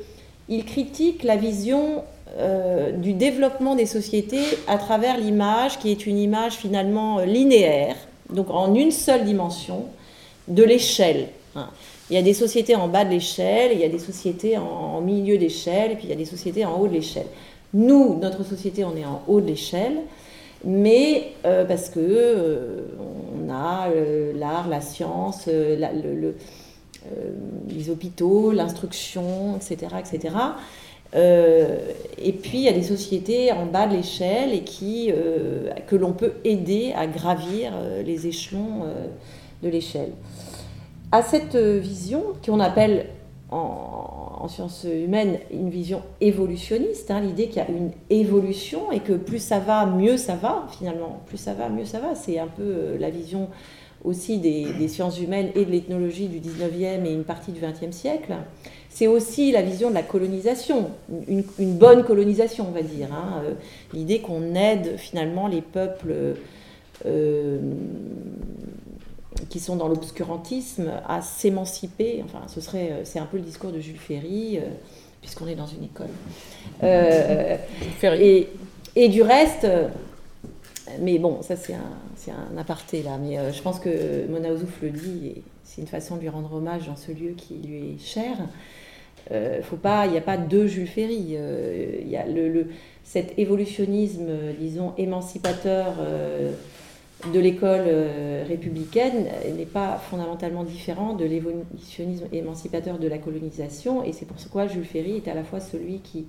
il 0.49 0.65
critique 0.65 1.23
la 1.23 1.37
vision 1.37 2.03
euh, 2.37 2.91
du 2.91 3.13
développement 3.13 3.75
des 3.75 3.85
sociétés 3.85 4.43
à 4.67 4.77
travers 4.77 5.17
l'image, 5.17 5.79
qui 5.79 5.91
est 5.91 6.05
une 6.05 6.17
image 6.17 6.53
finalement 6.53 7.19
linéaire, 7.19 7.95
donc 8.29 8.49
en 8.49 8.73
une 8.73 8.91
seule 8.91 9.25
dimension, 9.25 9.85
de 10.47 10.63
l'échelle. 10.63 11.27
Hein. 11.55 11.69
Il 12.09 12.15
y 12.15 12.17
a 12.17 12.21
des 12.21 12.33
sociétés 12.33 12.75
en 12.75 12.87
bas 12.87 13.05
de 13.05 13.09
l'échelle, 13.11 13.71
il 13.73 13.79
y 13.79 13.83
a 13.83 13.89
des 13.89 13.99
sociétés 13.99 14.57
en, 14.57 14.99
milieu 15.01 15.37
d'échelle, 15.37 15.91
et 15.91 15.95
puis 15.95 16.05
il 16.05 16.09
y 16.09 16.13
a 16.13 16.17
des 16.17 16.25
sociétés 16.25 16.65
en 16.65 16.79
haut 16.79 16.87
de 16.87 16.93
l'échelle. 16.93 17.27
Nous, 17.73 18.17
notre 18.19 18.43
société, 18.43 18.83
on 18.83 18.95
est 18.97 19.05
en 19.05 19.21
haut 19.27 19.39
de 19.39 19.47
l'échelle, 19.47 19.97
mais 20.63 21.33
euh, 21.45 21.65
parce 21.65 21.89
que 21.89 21.99
euh, 21.99 22.81
on 23.45 23.49
a 23.49 23.89
euh, 23.89 24.33
l'art, 24.35 24.67
la 24.67 24.81
science, 24.81 25.47
le, 25.47 26.35
les 27.67 27.89
hôpitaux, 27.89 28.51
l'instruction, 28.51 29.55
etc., 29.55 29.95
etc. 29.99 30.35
Et 31.13 32.31
puis 32.31 32.59
il 32.59 32.63
y 32.63 32.69
a 32.69 32.73
des 32.73 32.83
sociétés 32.83 33.51
en 33.51 33.65
bas 33.65 33.87
de 33.87 33.95
l'échelle 33.95 34.53
et 34.53 34.61
qui, 34.61 35.11
que 35.87 35.95
l'on 35.95 36.13
peut 36.13 36.33
aider 36.45 36.93
à 36.95 37.07
gravir 37.07 37.73
les 38.05 38.27
échelons 38.27 38.85
de 39.63 39.67
l'échelle. 39.67 40.11
À 41.11 41.23
cette 41.23 41.57
vision, 41.57 42.23
qu'on 42.45 42.59
appelle 42.61 43.07
en, 43.49 44.20
sciences 44.47 44.85
humaines 44.85 45.37
une 45.51 45.69
vision 45.69 46.01
évolutionniste, 46.19 47.11
hein, 47.11 47.21
l'idée 47.21 47.47
qu'il 47.47 47.57
y 47.57 47.65
a 47.65 47.69
une 47.69 47.91
évolution 48.09 48.91
et 48.91 48.99
que 48.99 49.13
plus 49.13 49.39
ça 49.41 49.59
va, 49.59 49.85
mieux 49.85 50.17
ça 50.17 50.35
va, 50.35 50.67
finalement. 50.77 51.21
Plus 51.27 51.37
ça 51.37 51.53
va, 51.53 51.69
mieux 51.69 51.85
ça 51.85 51.99
va. 51.99 52.15
C'est 52.15 52.39
un 52.39 52.47
peu 52.47 52.97
la 52.99 53.09
vision 53.09 53.49
aussi 54.03 54.39
des, 54.39 54.65
des, 54.79 54.87
sciences 54.87 55.21
humaines 55.21 55.49
et 55.53 55.63
de 55.63 55.69
l'ethnologie 55.69 56.27
du 56.27 56.39
19e 56.39 57.05
et 57.05 57.13
une 57.13 57.23
partie 57.23 57.51
du 57.51 57.61
20e 57.61 57.91
siècle 57.91 58.33
c'est 58.91 59.07
aussi 59.07 59.51
la 59.51 59.61
vision 59.61 59.89
de 59.89 59.95
la 59.95 60.03
colonisation, 60.03 60.91
une, 61.27 61.43
bonne 61.77 62.03
colonisation, 62.03 62.67
on 62.67 62.71
va 62.71 62.81
dire. 62.81 63.07
Hein. 63.13 63.41
Euh, 63.45 63.53
l'idée 63.93 64.19
qu'on 64.19 64.53
aide 64.53 64.97
finalement 64.97 65.47
les 65.47 65.61
peuples 65.61 66.13
euh, 67.05 67.59
qui 69.49 69.59
sont 69.59 69.75
dans 69.75 69.87
l'obscurantisme 69.87 70.91
à 71.07 71.21
s'émanciper. 71.21 72.21
Enfin, 72.23 72.41
ce 72.47 72.61
serait, 72.61 72.91
euh, 72.91 73.01
c'est 73.03 73.19
un 73.19 73.25
peu 73.25 73.37
le 73.37 73.43
discours 73.43 73.71
de 73.71 73.79
Jules 73.79 73.97
Ferry, 73.97 74.59
puisqu'on 75.21 75.47
est 75.47 75.55
dans 75.55 75.67
une 75.67 75.83
école. 75.83 76.07
et, 78.03 78.47
et, 78.95 79.09
du 79.09 79.21
reste, 79.21 79.67
mais 80.99 81.19
bon, 81.19 81.41
ça 81.41 81.55
c'est 81.55 81.73
un, 81.73 82.55
un, 82.55 82.57
aparté 82.57 83.03
là, 83.03 83.17
mais 83.17 83.37
je 83.53 83.61
pense 83.61 83.79
que 83.79 84.27
Mona 84.27 84.51
Ozouf 84.51 84.81
le 84.81 84.89
dit, 84.89 85.27
et 85.27 85.43
c'est 85.63 85.81
une 85.81 85.87
façon 85.87 86.15
de 86.15 86.21
lui 86.21 86.29
rendre 86.29 86.53
hommage 86.53 86.87
dans 86.87 86.95
ce 86.95 87.11
lieu 87.11 87.33
qui 87.37 87.55
lui 87.55 87.93
est 87.95 87.99
cher. 87.99 88.35
Euh, 89.31 89.61
faut 89.61 89.77
pas, 89.77 90.05
il 90.05 90.11
n'y 90.11 90.17
a 90.17 90.21
pas 90.21 90.37
deux 90.37 90.67
Jules 90.67 90.87
Ferry. 90.87 91.35
Euh, 91.35 91.99
il 92.01 92.09
y 92.09 92.17
a 92.17 92.25
le, 92.25 92.67
cet 93.03 93.37
évolutionnisme, 93.37 94.27
disons, 94.59 94.93
émancipateur 94.97 95.93
de 97.33 97.39
l'école 97.39 97.87
républicaine 98.47 99.27
n'est 99.55 99.65
pas 99.65 99.97
fondamentalement 99.97 100.63
différent 100.63 101.13
de 101.13 101.25
l'évolutionnisme 101.25 102.25
émancipateur 102.31 102.99
de 102.99 103.07
la 103.07 103.17
colonisation. 103.17 104.03
Et 104.03 104.13
c'est 104.13 104.25
pour 104.25 104.37
quoi 104.51 104.67
Jules 104.67 104.85
Ferry 104.85 105.17
est 105.17 105.27
à 105.27 105.33
la 105.33 105.43
fois 105.43 105.59
celui 105.59 105.99
qui 105.99 106.25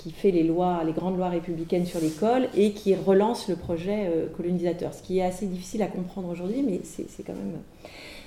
qui 0.00 0.12
fait 0.12 0.30
les 0.30 0.44
lois, 0.44 0.82
les 0.86 0.92
grandes 0.92 1.18
lois 1.18 1.28
républicaines 1.28 1.84
sur 1.84 2.00
l'école 2.00 2.48
et 2.56 2.72
qui 2.72 2.94
relance 2.94 3.48
le 3.48 3.56
projet 3.56 4.06
euh, 4.08 4.28
colonisateur. 4.34 4.94
Ce 4.94 5.02
qui 5.02 5.18
est 5.18 5.22
assez 5.22 5.44
difficile 5.44 5.82
à 5.82 5.88
comprendre 5.88 6.30
aujourd'hui, 6.30 6.64
mais 6.66 6.80
c'est 6.84 7.22
quand 7.22 7.34
même. 7.34 7.58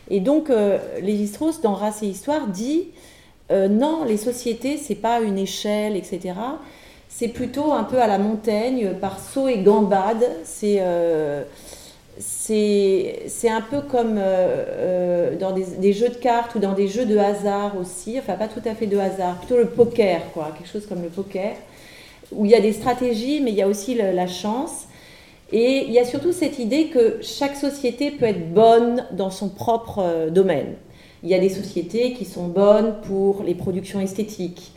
Et 0.09 0.19
donc, 0.19 0.51
euh, 0.51 0.77
Lévi-Strauss, 1.01 1.61
dans 1.61 1.73
Race 1.73 2.03
et 2.03 2.07
Histoire, 2.07 2.47
dit 2.47 2.89
euh, 3.51 3.67
non, 3.67 4.03
les 4.03 4.17
sociétés, 4.17 4.77
c'est 4.77 4.95
pas 4.95 5.21
une 5.21 5.39
échelle, 5.39 5.95
etc. 5.95 6.33
C'est 7.15 7.27
plutôt 7.27 7.71
un 7.71 7.83
peu 7.83 8.01
à 8.01 8.07
la 8.07 8.17
montagne, 8.17 8.93
par 8.99 9.19
saut 9.19 9.47
et 9.47 9.59
gambade. 9.59 10.25
C'est 10.43 10.81
c'est 12.19 13.49
un 13.49 13.61
peu 13.61 13.81
comme 13.81 14.19
dans 15.39 15.51
des, 15.51 15.93
jeux 15.93 16.09
de 16.09 16.15
cartes 16.15 16.55
ou 16.55 16.59
dans 16.59 16.73
des 16.73 16.87
jeux 16.87 17.05
de 17.05 17.17
hasard 17.17 17.75
aussi, 17.79 18.19
enfin 18.19 18.33
pas 18.33 18.47
tout 18.47 18.61
à 18.65 18.75
fait 18.75 18.85
de 18.85 18.97
hasard, 18.97 19.37
plutôt 19.37 19.57
le 19.57 19.67
poker, 19.67 20.21
quoi, 20.33 20.53
quelque 20.57 20.69
chose 20.69 20.85
comme 20.85 21.01
le 21.01 21.09
poker, 21.09 21.55
où 22.31 22.45
il 22.45 22.51
y 22.51 22.55
a 22.55 22.61
des 22.61 22.73
stratégies, 22.73 23.41
mais 23.41 23.51
il 23.51 23.57
y 23.57 23.61
a 23.61 23.67
aussi 23.67 23.95
la 23.95 24.27
chance. 24.27 24.87
Et 25.53 25.85
il 25.85 25.91
y 25.91 25.99
a 25.99 26.05
surtout 26.05 26.31
cette 26.31 26.57
idée 26.57 26.87
que 26.87 27.19
chaque 27.21 27.55
société 27.55 28.09
peut 28.09 28.25
être 28.25 28.51
bonne 28.51 29.05
dans 29.11 29.29
son 29.29 29.49
propre 29.49 29.99
euh, 29.99 30.29
domaine. 30.31 30.73
Il 31.21 31.29
y 31.29 31.35
a 31.35 31.39
des 31.39 31.49
sociétés 31.49 32.13
qui 32.13 32.25
sont 32.25 32.47
bonnes 32.47 32.95
pour 33.03 33.43
les 33.43 33.53
productions 33.53 33.99
esthétiques. 33.99 34.72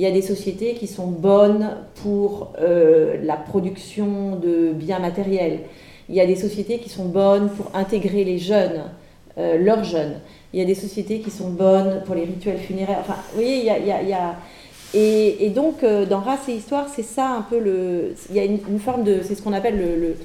Il 0.00 0.04
y 0.04 0.06
a 0.06 0.12
des 0.12 0.22
sociétés 0.22 0.72
qui 0.72 0.86
sont 0.86 1.08
bonnes 1.08 1.76
pour 1.96 2.54
euh, 2.58 3.18
la 3.22 3.36
production 3.36 4.34
de 4.36 4.72
biens 4.72 4.98
matériels. 4.98 5.60
Il 6.08 6.14
y 6.14 6.22
a 6.22 6.26
des 6.26 6.36
sociétés 6.36 6.78
qui 6.78 6.88
sont 6.88 7.04
bonnes 7.04 7.50
pour 7.50 7.70
intégrer 7.74 8.24
les 8.24 8.38
jeunes, 8.38 8.84
euh, 9.36 9.58
leurs 9.58 9.84
jeunes. 9.84 10.14
Il 10.54 10.58
y 10.58 10.62
a 10.62 10.64
des 10.64 10.74
sociétés 10.74 11.20
qui 11.20 11.30
sont 11.30 11.50
bonnes 11.50 12.02
pour 12.06 12.14
les 12.14 12.24
rituels 12.24 12.56
funéraires. 12.56 12.96
Enfin, 13.00 13.16
vous 13.28 13.42
voyez, 13.42 13.58
il 13.58 13.66
y 13.66 13.68
a, 13.68 14.00
il 14.00 14.08
y 14.08 14.14
a 14.14 14.36
et, 14.94 15.50
donc, 15.54 15.84
euh, 15.84 16.06
dans 16.06 16.20
Race 16.20 16.48
et 16.48 16.52
Histoire, 16.52 16.88
c'est 16.88 17.02
ça 17.02 17.28
un 17.28 17.42
peu 17.42 17.58
le. 17.58 18.14
Il 18.30 18.36
y 18.36 18.40
a 18.40 18.44
une, 18.44 18.80
forme 18.80 19.04
de. 19.04 19.20
C'est 19.22 19.34
ce 19.34 19.42
qu'on 19.42 19.52
appelle 19.52 19.76
le, 19.76 20.16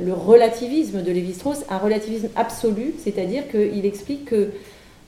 le, 0.00 0.12
relativisme 0.12 1.02
de 1.02 1.10
Lévi-Strauss, 1.10 1.64
un 1.68 1.78
relativisme 1.78 2.28
absolu, 2.36 2.94
c'est-à-dire 2.96 3.50
qu'il 3.50 3.84
explique 3.84 4.28
qu'il 4.28 4.52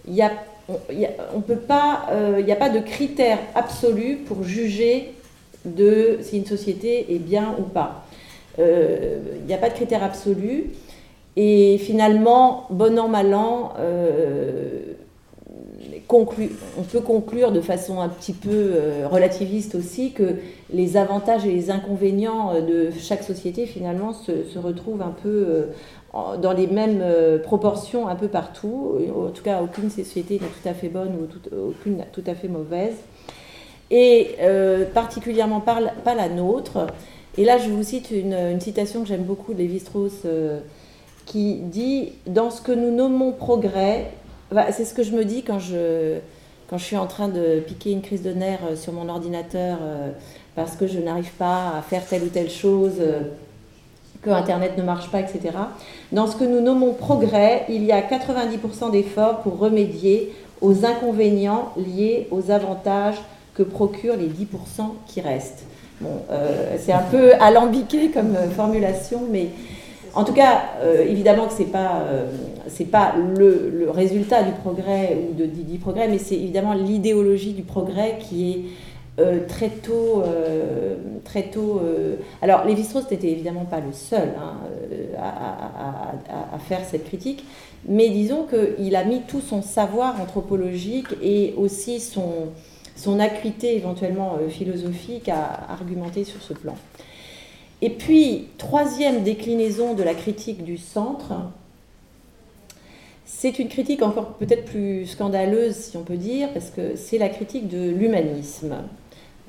y 0.09 0.22
a. 0.22 0.32
On, 0.69 1.41
peut 1.41 1.57
pas, 1.57 2.07
euh, 2.11 2.37
il 2.39 2.45
n'y 2.45 2.53
a 2.53 2.57
pas 2.57 2.71
de 2.71 2.79
critère 2.79 3.39
absolu 3.55 4.19
pour 4.27 4.45
juger 4.45 5.13
de 5.65 6.19
si 6.23 6.39
une 6.39 6.47
société 6.47 7.15
est 7.15 7.19
bien 7.19 7.55
ou 7.59 7.63
pas. 7.63 8.07
Euh, 8.59 9.19
il 9.41 9.47
n'y 9.47 9.55
a 9.55 9.59
pas 9.59 9.69
de 9.69 9.75
critère 9.75 10.03
absolu. 10.03 10.71
Et 11.37 11.79
finalement, 11.79 12.67
bon 12.71 12.99
an, 12.99 13.09
mal 13.09 13.35
an, 13.35 13.73
on 16.13 16.83
peut 16.83 17.01
conclure 17.01 17.53
de 17.53 17.61
façon 17.61 18.01
un 18.01 18.09
petit 18.09 18.33
peu 18.33 18.51
euh, 18.51 19.09
relativiste 19.09 19.75
aussi 19.75 20.13
que 20.13 20.37
les 20.73 20.97
avantages 20.97 21.47
et 21.47 21.53
les 21.53 21.71
inconvénients 21.71 22.55
euh, 22.55 22.61
de 22.61 22.91
chaque 22.99 23.23
société 23.23 23.67
finalement 23.67 24.13
se, 24.13 24.59
retrouvent 24.59 25.03
un 25.03 25.15
peu 25.23 25.29
euh, 25.29 25.67
dans 26.13 26.53
les 26.53 26.67
mêmes 26.67 27.03
proportions 27.43 28.09
un 28.09 28.17
peu 28.17 28.29
partout. 28.29 28.99
En 29.17 29.31
tout 29.31 29.43
cas, 29.43 29.63
aucune 29.63 29.91
société 29.91 30.35
n'est 30.35 30.47
tout 30.47 30.69
à 30.69 30.75
fait 30.75 30.89
bonne 30.89 31.17
ou 31.17 31.69
aucune 31.71 32.05
tout 32.13 32.25
à 32.27 32.35
fait 32.35 32.49
mauvaise. 32.49 32.97
Et 33.91 34.37
particulièrement 34.93 35.61
pas, 35.61 35.81
la 36.15 36.29
nôtre. 36.29 36.87
Et 37.39 37.45
là, 37.45 37.57
je 37.57 37.71
vous 37.71 37.83
cite 37.83 38.11
une, 38.11 38.61
citation 38.61 39.03
que 39.03 39.09
j'aime 39.09 39.25
beaucoup 39.25 39.55
de 39.55 39.59
Lévi-Strauss 39.59 40.27
qui 41.25 41.55
dit 41.57 42.13
Dans 42.27 42.51
ce 42.51 42.61
que 42.61 42.73
nous 42.73 42.95
nommons 42.95 43.33
progrès, 43.33 44.11
c'est 44.71 44.85
ce 44.85 44.95
que 44.95 45.03
je 45.03 45.13
me 45.13 45.25
dis 45.25 45.43
quand 45.43 45.59
je, 45.59 46.19
quand 46.69 46.79
je 46.79 46.85
suis 46.85 46.97
en 46.97 47.07
train 47.07 47.29
de 47.29 47.61
piquer 47.61 47.93
une 47.93 48.03
crise 48.03 48.23
de 48.23 48.33
nerfs 48.33 48.61
euh, 48.71 48.77
sur 48.77 48.93
mon 48.93 49.09
ordinateur 49.09 49.79
euh, 49.83 50.11
parce 50.55 50.77
que 50.77 50.87
je 50.87 50.99
n'arrive 50.99 51.33
pas 51.33 51.77
à 51.77 51.83
faire 51.83 52.07
telle 52.07 52.23
ou 52.23 52.29
telle 52.29 52.51
chose, 52.51 52.95
euh, 53.01 53.21
que 54.23 54.31
Internet 54.31 54.79
ne 54.79 54.83
marche 54.83 55.11
pas, 55.11 55.20
etc. 55.20 55.41
Dans 56.12 56.27
ce 56.27 56.37
que 56.37 56.45
nous 56.45 56.61
nommons 56.61 56.95
progrès, 56.95 57.64
il 57.68 57.85
y 57.85 57.93
a 57.93 58.01
90% 58.01 58.93
d'efforts 58.93 59.41
pour 59.41 59.59
remédier 59.59 60.33
aux 60.61 60.85
inconvénients 60.85 61.73
liés 61.77 62.29
aux 62.31 62.51
avantages 62.51 63.20
que 63.55 63.62
procurent 63.62 64.16
les 64.16 64.29
10% 64.29 64.47
qui 65.07 65.20
restent. 65.20 65.64
Bon, 66.01 66.23
c'est 66.79 66.93
un 66.93 67.03
peu 67.11 67.33
alambiqué 67.41 68.11
comme 68.11 68.35
formulation, 68.57 69.23
mais 69.31 69.49
en 70.14 70.25
tout 70.25 70.35
cas, 70.35 70.62
euh, 70.83 71.05
évidemment 71.09 71.47
que 71.47 71.55
ce 71.55 71.61
n'est 71.61 71.68
pas, 71.68 72.03
euh, 72.07 72.27
pas 72.91 73.14
le, 73.39 73.89
résultat 73.91 74.43
du 74.43 74.53
progrès 74.53 75.16
ou 75.16 75.35
de, 75.35 75.47
du, 75.47 75.79
progrès, 75.79 76.09
mais 76.09 76.18
c'est 76.18 76.35
évidemment 76.35 76.75
l'idéologie 76.75 77.53
du 77.53 77.62
progrès 77.62 78.18
qui 78.20 78.51
est 78.51 78.61
euh, 79.19 79.47
très 79.47 79.69
tôt. 79.69 80.23
très 81.25 81.45
tôt 81.45 81.81
alors, 82.41 82.65
Lévi-Strauss 82.65 83.11
n'était 83.11 83.31
évidemment 83.31 83.65
pas 83.65 83.81
le 83.81 83.93
seul 83.93 84.31
hein, 84.39 84.57
à, 85.19 86.55
à, 86.55 86.59
faire 86.59 86.81
cette 86.85 87.05
critique, 87.05 87.45
mais 87.87 88.09
disons 88.09 88.47
qu'il 88.47 88.97
a 88.97 89.05
mis 89.05 89.23
tout 89.23 89.41
son 89.41 89.63
savoir 89.63 90.21
anthropologique 90.21 91.09
et 91.23 91.55
aussi 91.57 92.01
son, 92.01 92.49
son 92.97 93.21
acuité 93.21 93.77
éventuellement 93.77 94.39
philosophique 94.49 95.29
à 95.29 95.71
argumenter 95.71 96.25
sur 96.25 96.43
ce 96.43 96.55
plan. 96.55 96.75
Et 97.83 97.91
puis, 97.91 98.47
troisième 98.59 99.25
déclinaison 99.25 99.95
de 99.95 100.05
la 100.05 100.15
critique 100.15 100.63
du 100.63 100.79
centre, 100.79 101.33
c'est 103.25 103.59
une 103.59 103.69
critique 103.69 104.03
encore 104.03 104.35
peut-être 104.35 104.65
plus 104.67 105.05
scandaleuse, 105.07 105.75
si 105.75 105.97
on 105.97 106.05
peut 106.05 106.17
dire, 106.17 106.53
parce 106.53 106.71
que 106.71 106.95
c'est 106.95 107.19
la 107.19 107.29
critique 107.29 107.67
de 107.69 107.91
l'humanisme. 107.91 108.77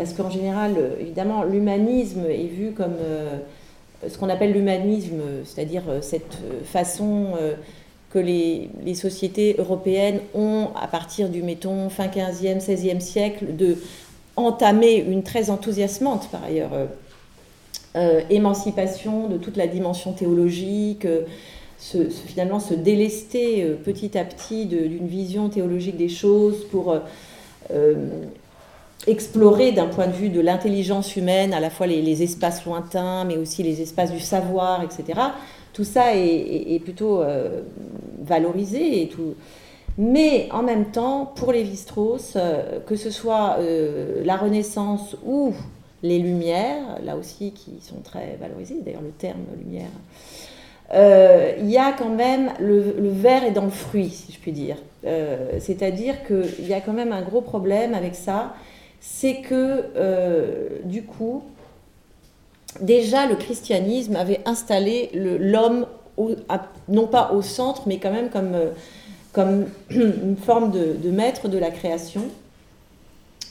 Parce 0.03 0.15
qu'en 0.15 0.29
général, 0.29 0.75
évidemment, 0.99 1.45
l'humanisme 1.45 2.25
est 2.29 2.49
vu 2.49 2.71
comme 2.71 2.95
euh, 2.99 3.37
ce 4.05 4.17
qu'on 4.17 4.27
appelle 4.27 4.51
l'humanisme, 4.51 5.21
c'est-à-dire 5.45 5.83
euh, 5.87 6.01
cette 6.01 6.39
façon 6.65 7.27
euh, 7.39 7.53
que 8.09 8.19
les, 8.19 8.69
sociétés 8.95 9.55
européennes 9.57 10.19
ont, 10.35 10.67
à 10.75 10.87
partir 10.87 11.29
du, 11.29 11.41
mettons, 11.41 11.87
fin 11.87 12.07
15e, 12.07 12.59
16e 12.59 12.99
siècle, 12.99 13.55
de 13.55 13.77
entamer 14.35 14.97
une 14.97 15.23
très 15.23 15.49
enthousiasmante, 15.49 16.27
par 16.29 16.43
ailleurs, 16.43 16.71
émancipation 18.29 19.29
de 19.29 19.37
toute 19.37 19.55
la 19.55 19.67
dimension 19.67 20.11
théologique, 20.11 21.07
finalement 22.27 22.59
se 22.59 22.73
délester 22.73 23.63
petit 23.85 24.17
à 24.17 24.25
petit 24.25 24.65
d'une 24.65 25.07
vision 25.07 25.49
théologique 25.49 25.97
des 25.97 26.09
choses 26.09 26.65
pour 26.71 26.95
explorer 29.07 29.71
d'un 29.71 29.87
point 29.87 30.07
de 30.07 30.13
vue 30.13 30.29
de 30.29 30.39
l'intelligence 30.39 31.15
humaine 31.15 31.53
à 31.53 31.59
la 31.59 31.69
fois 31.69 31.87
les, 31.87 32.23
espaces 32.23 32.65
lointains, 32.65 33.25
mais 33.25 33.37
aussi 33.37 33.63
les 33.63 33.81
espaces 33.81 34.11
du 34.11 34.19
savoir, 34.19 34.83
etc. 34.83 35.19
Tout 35.73 35.83
ça 35.83 36.15
est, 36.15 36.79
plutôt 36.83 37.21
valorisé 38.21 39.01
et 39.01 39.07
tout. 39.09 39.35
Mais 39.97 40.47
en 40.51 40.63
même 40.63 40.85
temps, 40.85 41.25
pour 41.35 41.51
les 41.51 41.65
strauss 41.75 42.37
que 42.85 42.95
ce 42.95 43.09
soit 43.09 43.57
la 44.23 44.37
Renaissance 44.37 45.17
ou 45.25 45.53
les 46.03 46.19
lumières, 46.19 46.99
là 47.03 47.17
aussi 47.17 47.51
qui 47.51 47.81
sont 47.81 48.01
très 48.03 48.37
valorisées, 48.39 48.77
d'ailleurs 48.85 49.01
le 49.01 49.11
terme 49.11 49.41
lumière, 49.57 49.89
euh, 50.93 51.53
il 51.59 51.71
y 51.71 51.77
a 51.77 51.91
quand 51.91 52.09
même 52.09 52.51
le, 52.59 52.93
verre 53.09 53.43
est 53.43 53.51
dans 53.51 53.63
le 53.63 53.71
fruit, 53.71 54.09
si 54.09 54.31
je 54.31 54.39
puis 54.39 54.51
dire. 54.51 54.77
Euh, 55.05 55.59
c'est-à-dire 55.59 56.15
qu'il 56.25 56.67
y 56.67 56.73
a 56.73 56.81
quand 56.81 56.93
même 56.93 57.11
un 57.11 57.21
gros 57.21 57.41
problème 57.41 57.93
avec 57.93 58.15
ça, 58.15 58.53
c'est 59.05 59.41
que 59.41 59.83
euh, 59.97 60.69
du 60.85 61.03
coup, 61.03 61.43
déjà 62.79 63.27
le 63.27 63.35
christianisme 63.35 64.15
avait 64.15 64.39
installé 64.45 65.09
l'homme 65.13 65.85
non 66.87 67.07
pas 67.07 67.33
au 67.33 67.41
centre, 67.41 67.83
mais 67.85 67.97
quand 67.97 68.13
même 68.13 68.29
comme, 68.29 68.55
comme 69.33 69.65
une 69.89 70.37
forme 70.37 70.71
de, 70.71 71.09
maître 71.11 71.49
de 71.49 71.57
la 71.57 71.69
création. 71.69 72.21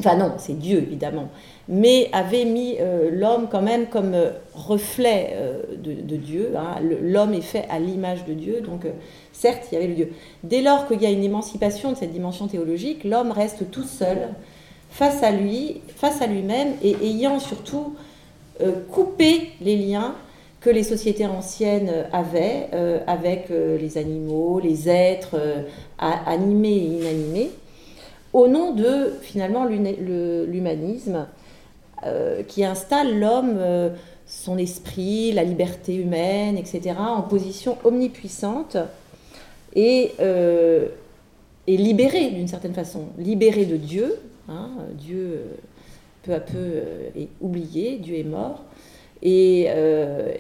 Enfin 0.00 0.16
non, 0.16 0.32
c'est 0.38 0.58
Dieu 0.58 0.78
évidemment, 0.78 1.28
mais 1.68 2.08
avait 2.12 2.46
mis 2.46 2.76
euh, 2.80 3.10
l'homme 3.12 3.48
quand 3.50 3.60
même 3.60 3.88
comme 3.88 4.14
euh, 4.14 4.30
reflet 4.54 5.34
euh, 5.34 5.62
de, 5.76 6.16
Dieu. 6.16 6.54
Hein. 6.56 6.80
L'homme 7.02 7.34
est 7.34 7.42
fait 7.42 7.66
à 7.68 7.78
l'image 7.78 8.24
de 8.24 8.32
Dieu, 8.32 8.62
donc 8.62 8.86
certes, 9.32 9.64
il 9.70 9.74
y 9.74 9.76
avait 9.76 9.88
le 9.88 9.94
Dieu. 9.94 10.12
Dès 10.44 10.62
lors 10.62 10.88
qu'il 10.88 11.02
y 11.02 11.06
a 11.06 11.10
une 11.10 11.22
émancipation 11.22 11.92
de 11.92 11.96
cette 11.98 12.10
dimension 12.10 12.48
théologique, 12.48 13.04
l'homme 13.04 13.32
reste 13.32 13.70
tout 13.70 13.84
seul 13.84 14.30
face 14.92 15.22
à 15.22 15.30
lui, 15.32 15.80
face 15.96 16.20
à 16.20 16.26
lui-même, 16.26 16.74
et 16.82 16.94
ayant 17.02 17.40
surtout 17.40 17.94
coupé 18.92 19.50
les 19.60 19.76
liens 19.76 20.14
que 20.60 20.70
les 20.70 20.84
sociétés 20.84 21.26
anciennes 21.26 21.90
avaient 22.12 22.68
avec 23.06 23.48
les 23.48 23.98
animaux, 23.98 24.60
les 24.60 24.88
êtres 24.88 25.40
animés 25.98 26.76
et 26.76 27.00
inanimés, 27.00 27.50
au 28.34 28.46
nom 28.46 28.72
de 28.72 29.14
finalement 29.22 29.64
l'humanisme 29.64 31.26
qui 32.46 32.64
installe 32.64 33.18
l'homme, 33.18 33.58
son 34.26 34.58
esprit, 34.58 35.32
la 35.32 35.42
liberté 35.42 35.94
humaine, 35.94 36.56
etc., 36.58 36.94
en 36.98 37.22
position 37.22 37.78
omnipuissante 37.84 38.76
et, 39.74 40.12
et 41.66 41.76
libéré 41.76 42.28
d'une 42.28 42.48
certaine 42.48 42.74
façon, 42.74 43.06
libéré 43.18 43.64
de 43.64 43.76
Dieu. 43.76 44.14
Hein, 44.48 44.70
Dieu, 44.98 45.42
peu 46.22 46.34
à 46.34 46.40
peu, 46.40 46.82
est 47.16 47.28
oublié, 47.40 47.98
Dieu 47.98 48.16
est 48.16 48.24
mort. 48.24 48.64
Et, 49.22 49.66
euh, 49.68 50.32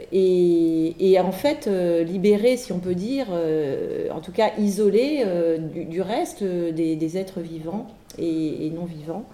en 1.20 1.32
fait, 1.32 1.66
euh, 1.68 2.02
libéré, 2.02 2.56
si 2.56 2.72
on 2.72 2.80
peut 2.80 2.96
dire, 2.96 3.26
euh, 3.30 4.08
en 4.12 4.20
tout 4.20 4.32
cas 4.32 4.50
isolé 4.58 5.24
du, 5.72 6.02
reste 6.02 6.42
des, 6.42 7.16
êtres 7.16 7.40
vivants 7.40 7.86
et, 8.18 8.70
non 8.74 8.84
vivants. 8.84 9.24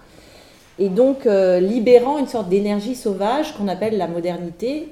Et 0.77 0.89
donc 0.89 1.25
libérant 1.25 2.19
une 2.19 2.27
sorte 2.27 2.47
d'énergie 2.47 2.95
sauvage 2.95 3.53
qu'on 3.57 3.67
appelle 3.67 3.97
la 3.97 4.07
modernité 4.07 4.89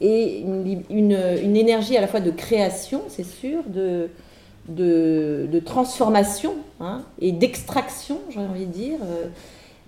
et 0.00 0.40
une, 0.40 0.80
une, 0.88 1.56
énergie 1.56 1.96
à 1.96 2.00
la 2.00 2.06
fois 2.06 2.20
de 2.20 2.30
création, 2.30 3.02
c'est 3.08 3.26
sûr, 3.26 3.62
de, 3.66 4.08
de, 4.68 5.60
transformation 5.64 6.54
hein, 6.80 7.02
et 7.20 7.32
d'extraction, 7.32 8.18
j'ai 8.30 8.40
envie 8.40 8.66
de 8.66 8.72
dire. 8.72 8.98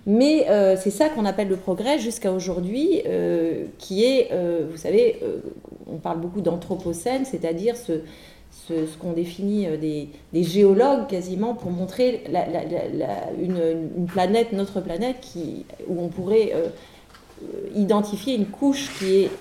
Mais 0.05 0.47
euh, 0.49 0.75
c'est 0.75 0.91
ça 0.91 1.09
qu'on 1.09 1.25
appelle 1.25 1.49
le 1.49 1.57
progrès 1.57 1.99
jusqu'à 1.99 2.31
aujourd'hui, 2.31 3.01
euh, 3.05 3.65
qui 3.77 4.03
est, 4.03 4.29
euh, 4.31 4.65
vous 4.69 4.77
savez, 4.77 5.21
on 5.87 5.97
parle 5.97 6.19
beaucoup 6.19 6.41
d'anthropocène, 6.41 7.25
c'est-à-dire 7.25 7.75
ce, 7.75 8.01
ce, 8.67 8.97
qu'on 8.99 9.11
définit 9.11 9.67
des, 9.77 10.09
des, 10.33 10.43
géologues 10.43 11.07
quasiment 11.07 11.53
pour 11.53 11.71
montrer 11.71 12.23
une, 13.39 13.89
une, 13.97 14.05
planète, 14.07 14.53
notre 14.53 14.81
planète, 14.81 15.17
qui, 15.21 15.65
où 15.87 16.01
on 16.01 16.07
pourrait 16.07 16.53
identifier 17.75 18.35
une 18.35 18.47
couche 18.47 18.89
qui 18.97 19.15
est 19.15 19.31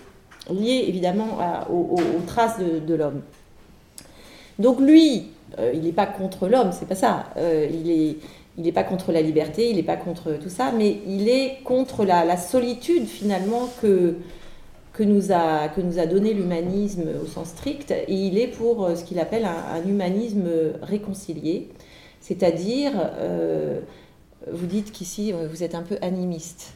liée 0.51 0.85
évidemment 0.87 1.39
aux, 1.71 2.01
traces 2.27 2.59
de 2.59 2.95
l'homme. 2.95 3.23
Donc 4.59 4.81
lui, 4.81 5.27
il 5.73 5.81
n'est 5.81 5.93
pas 5.93 6.07
contre 6.07 6.49
l'homme, 6.49 6.73
c'est 6.73 6.89
pas 6.89 6.95
ça. 6.95 7.27
il 7.37 7.91
est 7.91 8.17
il 8.59 8.65
n'est 8.65 8.73
pas 8.73 8.83
contre 8.83 9.13
la 9.13 9.23
liberté, 9.23 9.71
il 9.71 9.77
n'est 9.77 9.85
pas 9.85 9.97
contre 9.97 10.33
tout 10.33 10.49
ça, 10.49 10.73
mais 10.73 10.99
il 11.07 11.29
est 11.29 11.63
contre 11.63 12.05
la, 12.05 12.37
solitude 12.37 13.07
finalement 13.07 13.69
que, 13.81 14.17
que, 14.93 15.05
nous 15.05 15.31
a, 15.31 15.69
que 15.69 15.81
nous 15.81 16.01
a 16.01 16.07
donné 16.07 16.35
l'humanisme 16.35 17.05
au 17.23 17.27
sens 17.27 17.49
strict, 17.51 17.93
et 17.93 18.13
il 18.13 18.37
est 18.37 18.49
pour 18.49 18.85
euh, 18.85 18.97
ce 18.97 19.05
qu'il 19.05 19.21
appelle 19.21 19.45
un, 19.45 19.89
humanisme 19.89 20.49
réconcilié, 20.83 21.69
c'est-à-dire, 22.21 22.93
euh, 23.21 23.79
vous 24.51 24.67
dites 24.67 24.91
qu'ici 24.91 25.33
euh, 25.33 25.47
vous 25.49 25.63
êtes 25.63 25.77
un 25.77 25.83
peu 25.83 25.97
animiste, 26.03 26.73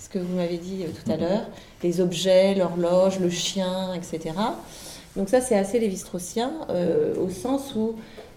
ce 0.00 0.08
que 0.08 0.18
vous 0.18 0.36
m'avez 0.36 0.56
dit 0.56 0.84
tout 0.86 1.12
à 1.12 1.18
l'heure, 1.18 1.50
les 1.82 2.00
objets, 2.00 2.54
l'horloge, 2.54 3.20
le 3.20 3.28
chien, 3.28 3.92
etc. 3.92 4.34
Donc 5.16 5.28
ça 5.28 5.40
c'est 5.40 5.56
assez 5.56 5.78
lévi-straussien 5.78 6.52
au 7.18 7.28
sens 7.30 7.74
où 7.74 7.94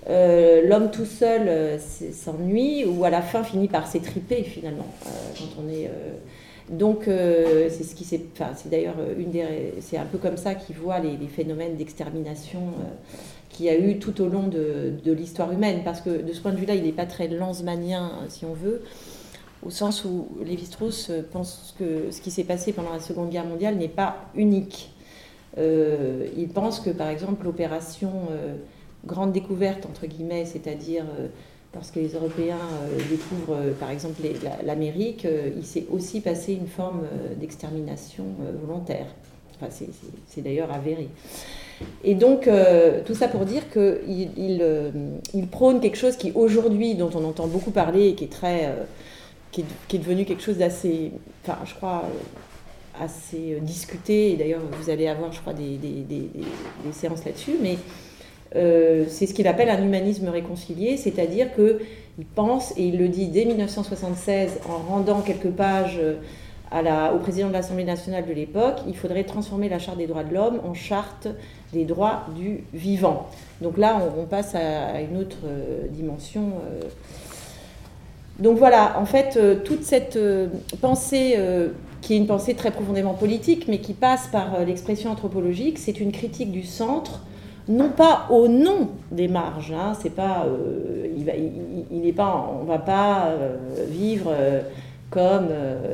euh, 0.08 0.68
l'homme 0.68 0.92
tout 0.92 1.06
seul 1.06 1.48
euh, 1.48 1.78
s'ennuie 1.78 2.86
ou 2.86 3.04
à 3.04 3.10
la 3.10 3.22
fin 3.22 3.44
finit 3.44 3.68
par 3.68 3.86
s'étriper 3.86 4.44
finalement 4.44 4.88
euh, 5.06 5.10
quand 5.38 5.62
on 5.62 5.70
est 5.70 5.90
donc 6.70 7.06
c'est 7.06 7.84
ce 7.84 7.96
qui 7.96 8.04
c'est 8.04 8.22
enfin, 8.34 8.52
c'est 8.56 8.70
d'ailleurs 8.70 8.96
une 9.18 9.32
des 9.32 9.74
c'est 9.82 9.98
un 9.98 10.06
peu 10.06 10.20
comme 10.20 10.38
ça 10.38 10.54
qu'il 10.54 10.76
voit 10.76 11.00
les, 11.00 11.18
phénomènes 11.28 11.76
d'extermination 11.76 12.60
qu'il 13.50 13.66
y 13.66 13.70
a 13.70 13.76
eu 13.76 13.98
tout 13.98 14.22
au 14.22 14.28
long 14.28 14.48
de, 14.48 14.94
de 15.04 15.12
l'histoire 15.12 15.52
humaine 15.52 15.82
parce 15.84 16.02
que 16.02 16.22
de 16.22 16.32
ce 16.32 16.40
point 16.40 16.52
de 16.52 16.58
vue-là 16.58 16.76
il 16.76 16.84
n'est 16.84 16.92
pas 16.92 17.08
très 17.08 17.28
lanzmanien 17.28 18.12
si 18.28 18.46
on 18.46 18.54
veut 18.54 18.84
au 19.66 19.72
sens 19.72 20.06
où 20.06 20.28
Lévi-Strauss 20.46 21.12
pense 21.32 21.74
que 21.80 22.12
ce 22.12 22.22
qui 22.22 22.30
s'est 22.30 22.44
passé 22.44 22.72
pendant 22.72 22.94
la 22.94 23.00
Seconde 23.00 23.32
Guerre 23.32 23.46
mondiale 23.46 23.76
n'est 23.76 23.88
pas 23.88 24.30
unique. 24.36 24.92
Il 25.58 26.50
pense 26.54 26.80
que 26.80 26.90
par 26.90 27.10
exemple 27.10 27.44
l'opération 27.46 28.12
grande 29.06 29.32
découverte, 29.32 29.88
c'est-à-dire 30.46 31.04
euh, 31.20 31.28
lorsque 31.74 31.96
les 31.96 32.10
Européens 32.10 32.58
euh, 32.58 32.98
découvrent 33.10 33.56
euh, 33.56 33.74
par 33.80 33.90
exemple 33.92 34.22
l'Amérique, 34.66 35.28
il 35.56 35.66
s'est 35.66 35.86
aussi 35.92 36.22
passé 36.22 36.54
une 36.54 36.68
forme 36.68 37.02
d'extermination 37.40 38.26
volontaire. 38.66 39.08
Enfin, 39.62 39.74
c'est 40.28 40.42
d'ailleurs 40.42 40.72
avéré. 40.72 41.10
Et 42.04 42.16
donc, 42.16 42.50
tout 43.06 43.14
ça 43.14 43.28
pour 43.28 43.46
dire 43.46 43.70
qu'il 43.70 44.32
il, 44.38 44.64
il, 45.34 45.48
prône 45.48 45.82
quelque 45.82 45.98
chose 45.98 46.16
qui, 46.16 46.32
aujourd'hui, 46.34 46.96
dont 46.96 47.10
on 47.14 47.26
entend 47.26 47.48
beaucoup 47.48 47.72
parler 47.72 48.10
et 48.10 48.16
qui 48.16 48.26
est 48.26 48.32
très. 48.32 48.74
qui, 49.52 49.66
est, 49.94 49.98
devenu 49.98 50.24
quelque 50.24 50.44
chose 50.44 50.58
d'assez. 50.58 51.12
Enfin, 51.44 51.58
je 51.66 51.74
crois 51.74 52.06
assez 53.00 53.60
discuté, 53.62 54.32
et 54.32 54.36
d'ailleurs 54.36 54.62
vous 54.80 54.90
allez 54.90 55.08
avoir, 55.08 55.32
je 55.32 55.40
crois, 55.40 55.54
des, 55.54 55.80
séances 56.92 57.26
là-dessus, 57.26 57.56
mais 57.62 57.78
euh, 58.56 59.06
c'est 59.08 59.28
ce 59.28 59.34
qu'il 59.34 59.48
appelle 59.48 59.70
un 59.70 59.84
humanisme 59.84 60.28
réconcilié, 60.30 60.98
c'est-à-dire 60.98 61.54
qu'il 61.54 62.26
pense, 62.36 62.74
et 62.78 62.84
il 62.84 62.98
le 62.98 63.08
dit 63.08 63.28
dès 63.28 63.46
1976 63.46 64.60
en 64.68 64.92
rendant 64.92 65.22
quelques 65.22 65.52
pages 65.52 66.00
euh, 66.00 67.12
au 67.14 67.20
président 67.20 67.48
de 67.48 67.54
l'Assemblée 67.54 67.84
nationale 67.84 68.26
de 68.28 68.34
l'époque, 68.34 68.78
il 68.88 68.96
faudrait 68.96 69.24
transformer 69.24 69.70
la 69.70 69.80
charte 69.80 69.98
des 69.98 70.08
droits 70.08 70.24
de 70.24 70.34
l'homme 70.34 70.60
en 70.68 70.74
charte 70.74 71.28
des 71.74 71.86
droits 71.86 72.26
du 72.36 72.64
vivant. 72.74 73.28
Donc 73.62 73.78
là, 73.78 74.00
on, 74.18 74.26
passe 74.26 74.56
à, 74.56 75.02
une 75.02 75.18
autre 75.18 75.38
euh, 75.46 75.88
dimension. 75.90 76.54
Donc 78.40 78.58
voilà, 78.58 78.98
en 79.00 79.06
fait, 79.06 79.38
toute 79.64 79.84
cette 79.84 80.18
pensée, 80.80 81.38
qui 82.02 82.14
est 82.14 82.18
une 82.18 82.28
pensée 82.28 82.54
très 82.54 82.72
profondément 82.72 83.14
politique, 83.14 83.68
mais 83.68 83.80
qui 83.80 83.94
passe 83.94 84.28
par 84.28 84.66
l'expression 84.66 85.12
anthropologique, 85.12 85.78
c'est 85.78 86.00
une 86.00 86.12
critique 86.12 86.52
du 86.52 86.64
centre 86.64 87.22
non 87.70 87.90
pas 87.90 88.26
au 88.32 88.48
nom 88.48 88.90
des 89.12 89.28
marges, 89.28 89.72
hein, 89.72 89.94
c'est 90.02 90.10
pas, 90.10 90.48
euh, 90.48 91.06
il, 91.16 92.04
il, 92.04 92.14
pas, 92.14 92.52
on 92.60 92.66
va 92.66 92.80
pas 92.80 93.28
euh, 93.28 93.58
vivre 93.88 94.34
euh, 94.36 94.62
comme 95.12 95.50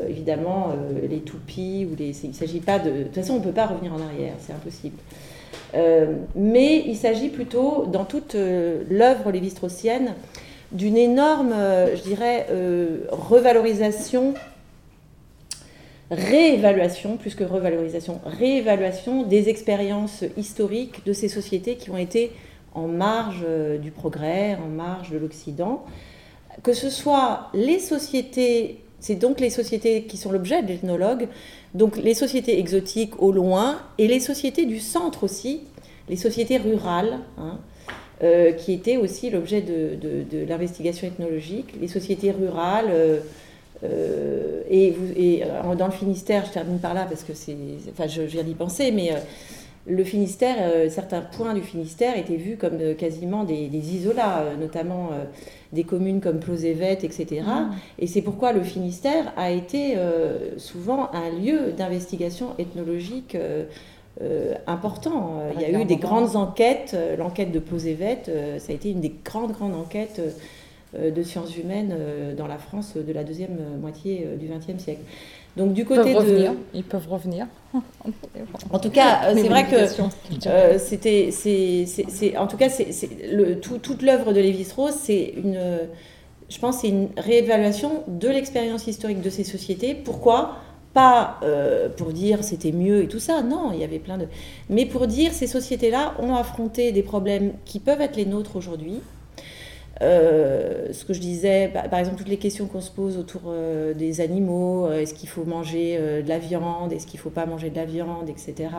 évidemment 0.10 0.74
les 1.10 1.20
toupies 1.20 1.88
ou 1.90 1.96
les, 1.96 2.14
il 2.26 2.34
s'agit 2.34 2.60
pas 2.60 2.80
de, 2.80 2.90
de 2.90 3.04
toute 3.04 3.16
façon 3.16 3.36
on 3.36 3.40
peut 3.40 3.52
pas 3.52 3.66
revenir 3.66 3.94
en 3.94 4.02
arrière, 4.02 4.34
c'est 4.40 4.52
impossible. 4.52 4.98
mais 6.36 6.84
il 6.86 6.98
s'agit 6.98 7.30
plutôt 7.30 7.86
dans 7.86 8.04
toute 8.04 8.36
l'œuvre 8.36 9.32
lévi-straussienne 9.32 10.16
d'une 10.74 10.98
énorme, 10.98 11.54
je 11.96 12.02
dirais, 12.02 12.48
revalorisation 13.10 14.34
réévaluation, 16.12 17.18
plus 17.18 17.36
que 17.36 17.44
revalorisation, 17.44 18.22
réévaluation 18.26 19.24
des 19.24 19.50
expériences 19.50 20.24
historiques 20.38 21.06
de 21.06 21.14
ces 21.14 21.28
sociétés 21.28 21.76
qui 21.76 21.90
ont 21.90 21.98
été 21.98 22.32
en 22.74 22.88
marge 22.88 23.44
euh, 23.46 23.78
du 23.78 23.92
progrès, 23.92 24.56
en 24.56 24.68
marge 24.68 25.10
de 25.10 25.18
l'Occident. 25.18 25.84
Que 26.64 26.74
ce 26.74 26.90
soit 26.90 27.50
les 27.54 27.80
sociétés, 27.80 28.82
c'est 29.00 29.16
donc 29.16 29.40
les 29.40 29.50
sociétés 29.50 30.04
qui 30.04 30.18
sont 30.18 30.32
l'objet 30.32 30.62
de 30.62 30.68
l'ethnologue, 30.68 31.28
donc 31.74 31.98
les 31.98 32.14
sociétés 32.14 32.60
exotiques 32.60 33.22
au 33.22 33.32
loin 33.32 33.80
et 33.98 34.08
les 34.08 34.20
sociétés 34.20 34.66
du 34.66 34.80
centre 34.80 35.24
aussi, 35.24 35.62
les 36.08 36.16
sociétés 36.18 36.58
rurales, 36.58 37.20
hein, 37.38 37.60
euh, 38.24 38.52
qui 38.52 38.74
étaient 38.74 38.98
aussi 38.98 39.30
l'objet 39.30 39.62
de, 39.62 40.46
l'investigation 40.48 41.08
ethnologique, 41.08 41.74
les 41.82 41.88
sociétés 41.88 42.32
rurales. 42.32 42.88
Euh, 42.90 43.20
euh, 43.84 44.62
et, 44.70 44.92
vous, 44.92 45.12
et 45.16 45.44
euh, 45.44 45.76
dans 45.76 45.86
le 45.86 45.92
Finistère, 45.92 46.46
je 46.46 46.52
termine 46.52 46.80
par 46.80 46.94
là 46.94 47.06
parce 47.08 47.24
que 47.24 47.34
c'est, 47.34 47.56
enfin, 47.92 48.08
je, 48.08 48.22
viens 48.22 48.44
d'y 48.44 48.54
penser, 48.54 48.92
mais 48.92 49.12
euh, 49.12 49.18
le 49.88 50.04
Finistère, 50.04 50.90
certains 50.90 51.22
points 51.22 51.54
du 51.54 51.62
Finistère 51.62 52.18
étaient 52.18 52.38
vus 52.38 52.58
comme 52.58 52.96
quasiment 52.96 53.44
des, 53.44 53.70
isolats, 53.94 54.44
notamment 54.60 55.10
des 55.74 55.84
communes 55.84 56.22
comme 56.22 56.40
Plozévet, 56.40 56.94
etc. 57.04 57.44
Ah. 57.48 57.70
Et 58.00 58.08
c'est 58.08 58.24
pourquoi 58.24 58.52
le 58.52 58.64
Finistère 58.64 59.32
a 59.38 59.52
été 59.52 59.96
souvent 60.58 61.12
un 61.14 61.30
lieu 61.30 61.72
d'investigation 61.78 62.56
ethnologique. 62.58 63.38
important. 64.66 65.42
Il 65.54 65.62
y 65.62 65.66
a 65.66 65.80
eu 65.80 65.86
des 65.86 65.98
grandes 65.98 66.36
enquêtes. 66.36 66.98
L'enquête 67.20 67.52
de 67.52 67.60
Plozévet, 67.60 68.24
ça 68.58 68.72
a 68.72 68.76
été 68.76 68.90
une 68.90 69.02
des 69.02 69.14
grandes, 69.24 69.52
grandes 69.52 69.76
enquêtes 69.76 70.20
euh, 70.20 70.32
de 71.00 71.24
sciences 71.24 71.58
humaines 71.58 71.94
euh, 71.98 72.36
dans 72.36 72.48
la 72.48 72.58
France 72.58 72.94
de 72.96 73.14
la 73.14 73.24
deuxième 73.24 73.58
moitié 73.82 74.26
euh, 74.26 74.36
du 74.36 74.48
XXe 74.48 74.82
siècle. 74.82 75.02
Donc 75.58 75.74
du 75.74 75.86
côté 75.86 76.12
ils 76.12 76.16
de, 76.16 76.50
ils 76.74 76.84
peuvent 76.84 77.08
revenir. 77.10 77.48
en 78.72 78.80
tout 78.80 78.90
cas, 78.90 79.34
c'est 79.34 79.48
vrai 79.48 79.66
que 79.66 80.78
c'était, 80.78 81.32
c'est, 81.32 82.38
en 82.38 82.48
tout 82.48 82.58
cas, 82.58 82.70
c'est, 82.70 83.10
le, 83.32 83.60
tout, 83.60 83.78
toute 83.78 84.02
l'œuvre 84.02 84.34
de 84.34 84.42
Lévi-Strauss, 84.42 84.96
c'est 85.02 85.34
une, 85.38 85.60
je 86.50 86.60
pense, 86.60 86.80
c'est 86.80 86.90
une 86.90 87.08
réévaluation 87.16 88.04
de 88.08 88.28
l'expérience 88.28 88.88
historique 88.88 89.22
de 89.22 89.30
ces 89.30 89.46
sociétés. 89.46 89.96
Pourquoi? 89.96 90.58
Pas 90.94 91.40
pour 91.96 92.12
dire 92.12 92.44
c'était 92.44 92.74
mieux 92.74 93.04
et 93.04 93.08
tout 93.08 93.20
ça. 93.20 93.42
Non, 93.42 93.72
il 93.74 93.80
y 93.80 93.84
avait 93.86 94.00
plein 94.00 94.18
de, 94.18 94.28
mais 94.70 94.86
pour 94.86 95.08
dire 95.08 95.32
ces 95.32 95.48
sociétés-là 95.48 96.16
ont 96.20 96.36
affronté 96.36 96.92
des 96.92 97.04
problèmes 97.04 97.54
qui 97.64 97.80
peuvent 97.80 98.02
être 98.02 98.18
les 98.18 98.26
nôtres 98.26 98.58
aujourd'hui 98.58 99.00
ce 100.02 101.06
que 101.06 101.14
je 101.14 101.20
disais, 101.20 101.70
bah, 101.74 101.84
par 101.90 102.00
exemple, 102.00 102.18
toutes 102.18 102.30
les 102.30 102.38
questions 102.38 102.68
qu'on 102.68 102.82
se 102.82 102.92
pose 102.92 103.18
autour 103.18 103.54
des 103.96 104.22
animaux, 104.22 104.92
est-ce 104.92 105.14
qu'il 105.14 105.30
faut 105.30 105.46
manger 105.46 105.98
de 106.24 106.28
la 106.28 106.40
viande, 106.40 106.94
est-ce 106.94 107.08
qu'il 107.08 107.20
ne 107.20 107.24
faut 107.24 107.30
pas 107.30 107.46
manger 107.46 107.70
de 107.70 107.76
la 107.76 107.86
viande, 107.86 108.30
etc. 108.30 108.70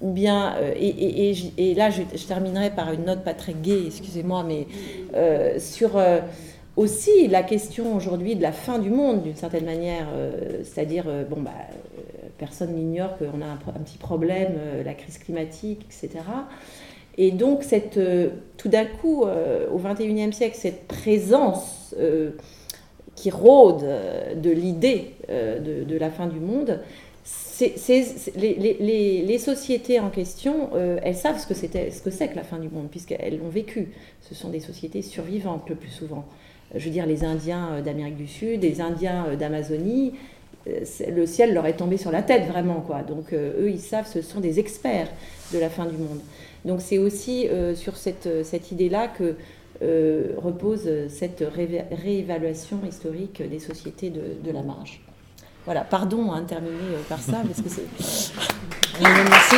Ou 0.00 0.12
bien, 0.12 0.54
et, 0.76 1.74
là 1.76 1.90
je, 1.90 2.26
terminerai 2.26 2.70
par 2.70 2.92
une 2.92 3.04
note 3.04 3.22
pas 3.22 3.34
très 3.34 3.52
gaie, 3.52 3.86
excusez-moi, 3.86 4.44
mais 4.44 4.66
sur 5.58 5.98
aussi 6.76 7.28
la 7.28 7.42
question 7.42 7.96
aujourd'hui 7.96 8.36
de 8.36 8.42
la 8.42 8.52
fin 8.52 8.78
du 8.78 8.90
monde, 8.90 9.22
d'une 9.22 9.36
certaine 9.36 9.64
manière, 9.64 10.06
euh, 10.14 10.62
c'est-à-dire, 10.64 11.04
euh, 11.08 11.24
bon, 11.24 11.40
bah, 11.40 11.50
euh, 11.60 12.28
personne 12.38 12.74
n'ignore 12.74 13.18
qu'on 13.18 13.42
a 13.42 13.46
un, 13.46 13.80
petit 13.84 13.98
problème, 13.98 14.54
la 14.84 14.94
crise 14.94 15.18
climatique, 15.18 15.84
etc. 15.86 16.24
Et 17.22 17.32
donc, 17.32 17.64
cette, 17.64 18.00
tout 18.56 18.68
d'un 18.68 18.86
coup, 18.86 19.24
au 19.24 19.78
XXIe 19.78 20.32
siècle, 20.32 20.56
cette 20.58 20.86
présence 20.86 21.94
qui 23.14 23.30
rôde 23.30 23.84
de 24.36 24.50
l'idée 24.50 25.16
de, 25.28 25.98
la 25.98 26.08
fin 26.08 26.28
du 26.28 26.40
monde, 26.40 26.80
les, 27.60 29.38
sociétés 29.38 30.00
en 30.00 30.08
question, 30.08 30.70
elles 31.02 31.14
savent 31.14 31.38
ce 31.38 31.46
que, 31.46 31.52
c'est 32.10 32.28
que 32.28 32.36
la 32.36 32.42
fin 32.42 32.58
du 32.58 32.70
monde, 32.70 32.88
puisqu'elles 32.90 33.38
l'ont 33.38 33.50
vécu. 33.50 33.88
Ce 34.22 34.34
sont 34.34 34.48
des 34.48 34.60
sociétés 34.60 35.02
survivantes 35.02 35.68
le 35.68 35.74
plus 35.74 35.90
souvent 35.90 36.24
je 36.74 36.84
veux 36.84 36.90
dire, 36.90 37.06
les 37.06 37.24
Indiens 37.24 37.68
euh, 37.72 37.82
d'Amérique 37.82 38.16
du 38.16 38.28
Sud, 38.28 38.62
les 38.62 38.80
Indiens 38.80 39.26
euh, 39.28 39.36
d'Amazonie, 39.36 40.14
euh, 40.68 40.80
le 41.08 41.26
ciel 41.26 41.54
leur 41.54 41.66
est 41.66 41.76
tombé 41.76 41.96
sur 41.96 42.10
la 42.10 42.22
tête 42.22 42.46
vraiment 42.46 42.80
quoi. 42.80 43.02
Donc 43.02 43.32
eux 43.32 43.70
ils 43.70 43.80
savent, 43.80 44.06
ce 44.06 44.22
sont 44.22 44.40
des 44.40 44.58
experts 44.58 45.08
de 45.52 45.58
la 45.58 45.70
fin 45.70 45.86
du 45.86 45.96
monde. 45.96 46.20
Donc 46.64 46.80
c'est 46.80 46.98
aussi 46.98 47.48
sur 47.74 47.96
cette, 47.96 48.44
cette 48.44 48.70
idée-là 48.70 49.08
que 49.08 49.36
repose 50.36 50.88
cette 51.08 51.42
réévaluation 51.54 52.80
historique 52.86 53.42
des 53.48 53.58
sociétés 53.58 54.10
de, 54.10 54.22
de 54.44 54.50
la 54.50 54.62
marge. 54.62 55.00
Voilà, 55.64 55.82
pardon 55.82 56.32
hein, 56.32 56.42
de 56.42 56.46
terminer 56.46 56.76
par 57.08 57.20
ça 57.20 57.42
parce 57.46 57.60
que 57.62 57.68
c'est. 57.68 57.86
Merci. 59.00 59.56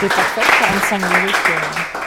C'est 0.00 0.08
parfait, 0.08 0.40
45 0.90 0.98
minutes. 0.98 1.99